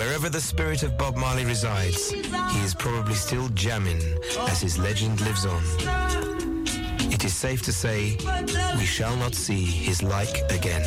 Wherever 0.00 0.30
the 0.30 0.40
spirit 0.40 0.82
of 0.82 0.96
Bob 0.96 1.14
Marley 1.14 1.44
resides, 1.44 2.10
he 2.10 2.60
is 2.64 2.74
probably 2.74 3.12
still 3.12 3.50
jamming 3.50 4.00
as 4.48 4.58
his 4.58 4.78
legend 4.78 5.20
lives 5.20 5.44
on. 5.44 5.62
It 7.12 7.22
is 7.22 7.34
safe 7.34 7.60
to 7.64 7.72
say 7.72 8.16
we 8.78 8.86
shall 8.86 9.14
not 9.16 9.34
see 9.34 9.62
his 9.62 10.02
like 10.02 10.40
again. 10.50 10.82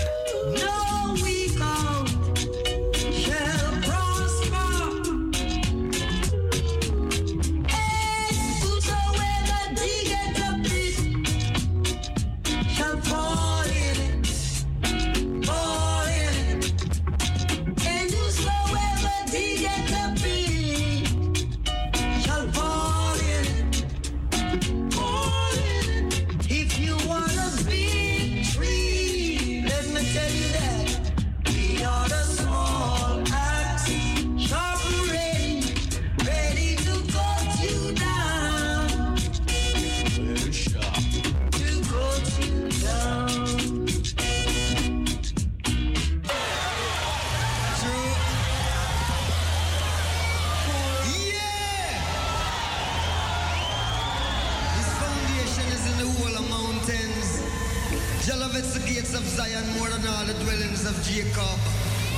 Zion 59.63 59.77
more 59.77 59.89
than 59.89 60.07
all 60.07 60.25
the 60.25 60.33
dwellings 60.43 60.85
of 60.85 60.95
Jacob. 61.03 61.59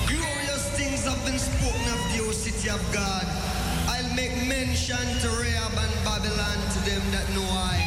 Glorious 0.08 0.70
things 0.78 1.04
have 1.06 1.24
been 1.26 1.40
spoken 1.40 1.86
of 1.94 2.02
the 2.14 2.24
O 2.24 2.32
city 2.32 2.70
of 2.70 2.82
God. 2.94 3.26
I'll 3.88 4.16
make 4.16 4.36
mention 4.48 5.06
to 5.22 5.30
Rahab 5.30 5.74
and 5.78 5.96
Babylon 6.04 6.58
to 6.74 6.80
them 6.90 7.02
that 7.12 7.28
know 7.34 7.48
I. 7.50 7.78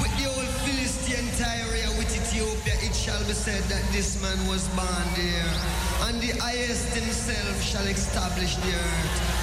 With 0.00 0.12
the 0.18 0.26
old 0.28 0.48
Philistine 0.64 1.30
Tyre, 1.38 1.88
with 1.98 2.10
Ethiopia, 2.14 2.74
it 2.80 2.94
shall 2.94 3.22
be 3.26 3.32
said 3.32 3.62
that 3.64 3.84
this 3.92 4.20
man 4.22 4.38
was 4.48 4.68
born 4.68 5.06
there. 5.16 5.52
And 6.08 6.20
the 6.20 6.38
highest 6.38 6.94
himself 6.94 7.62
shall 7.62 7.86
establish 7.86 8.56
the 8.56 8.72
earth. 8.74 9.39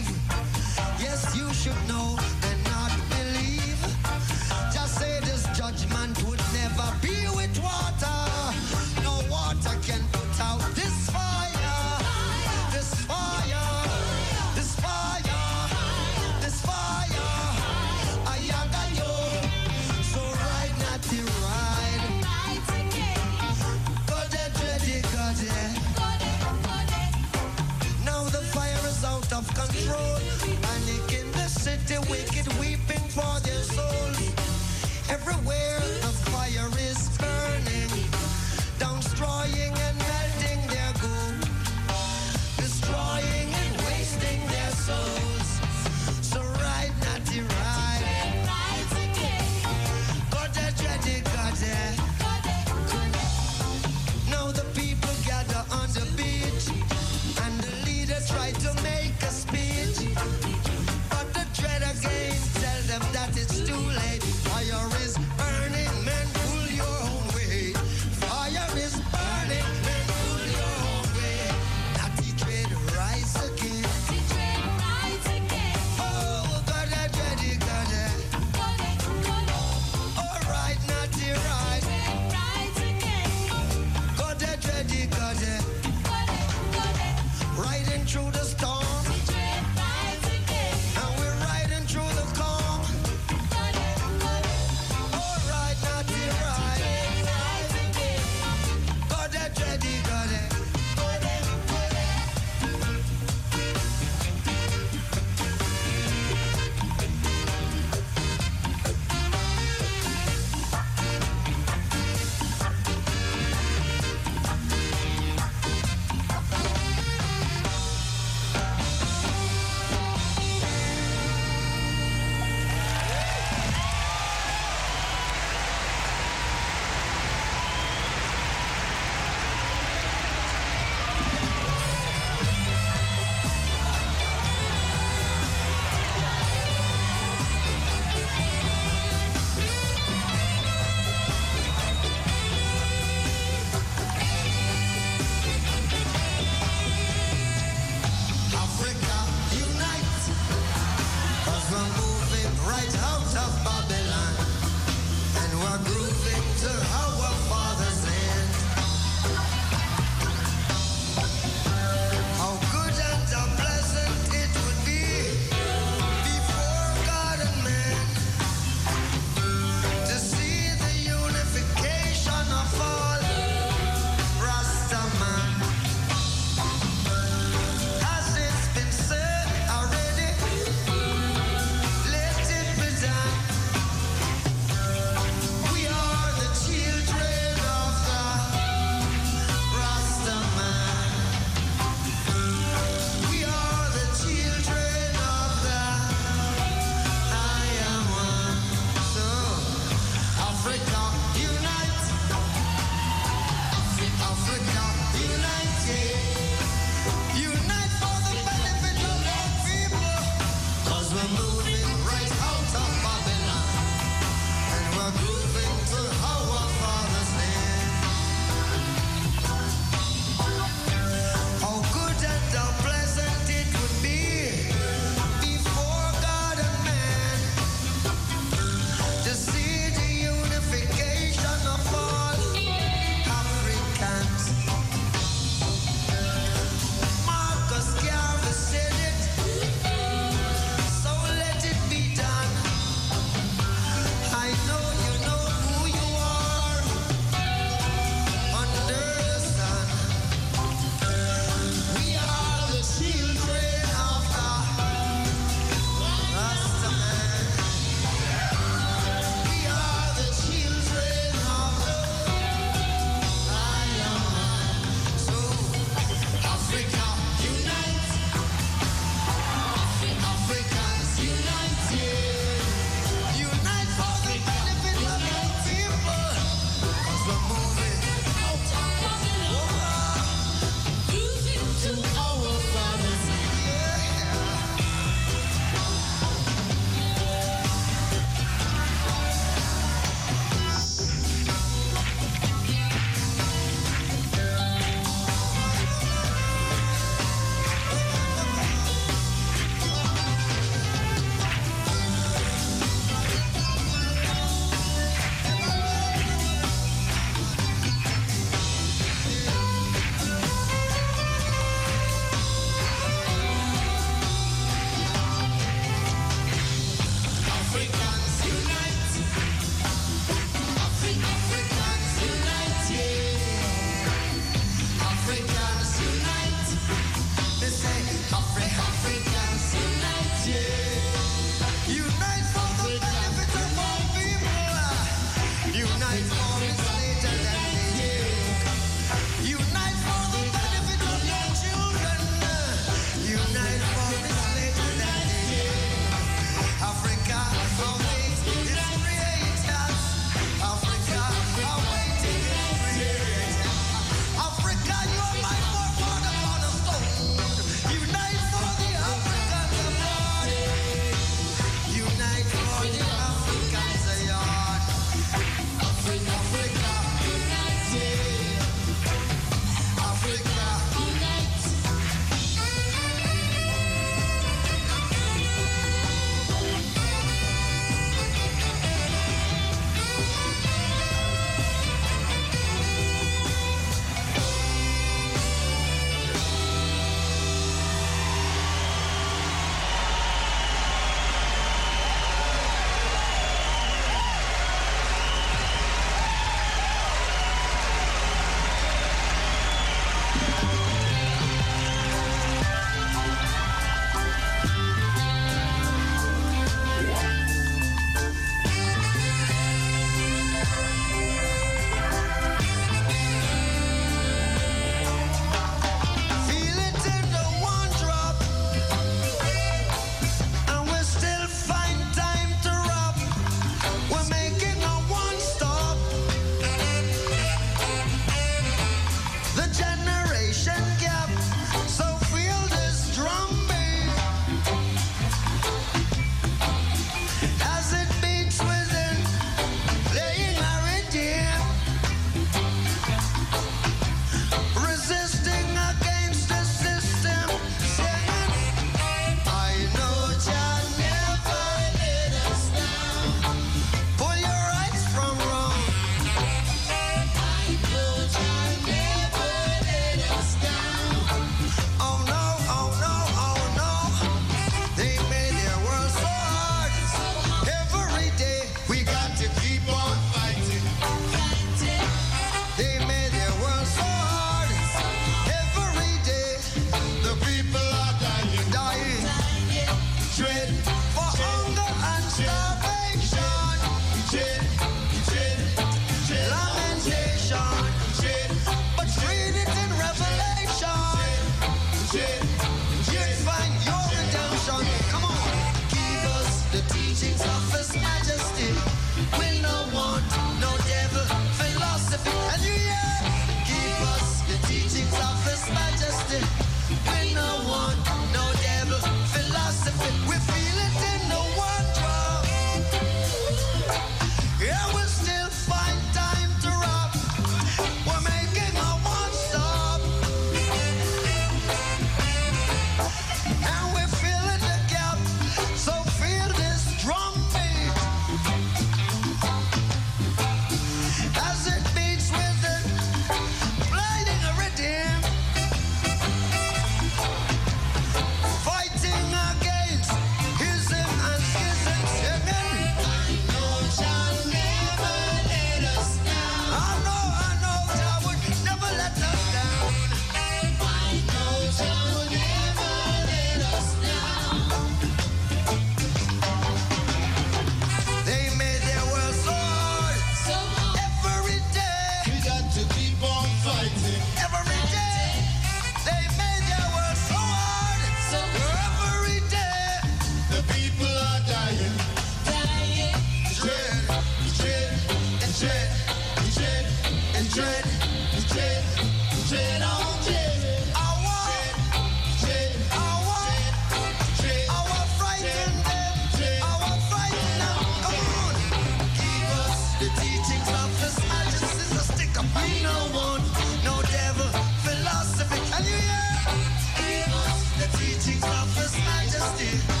Majesty. 599.61 600.00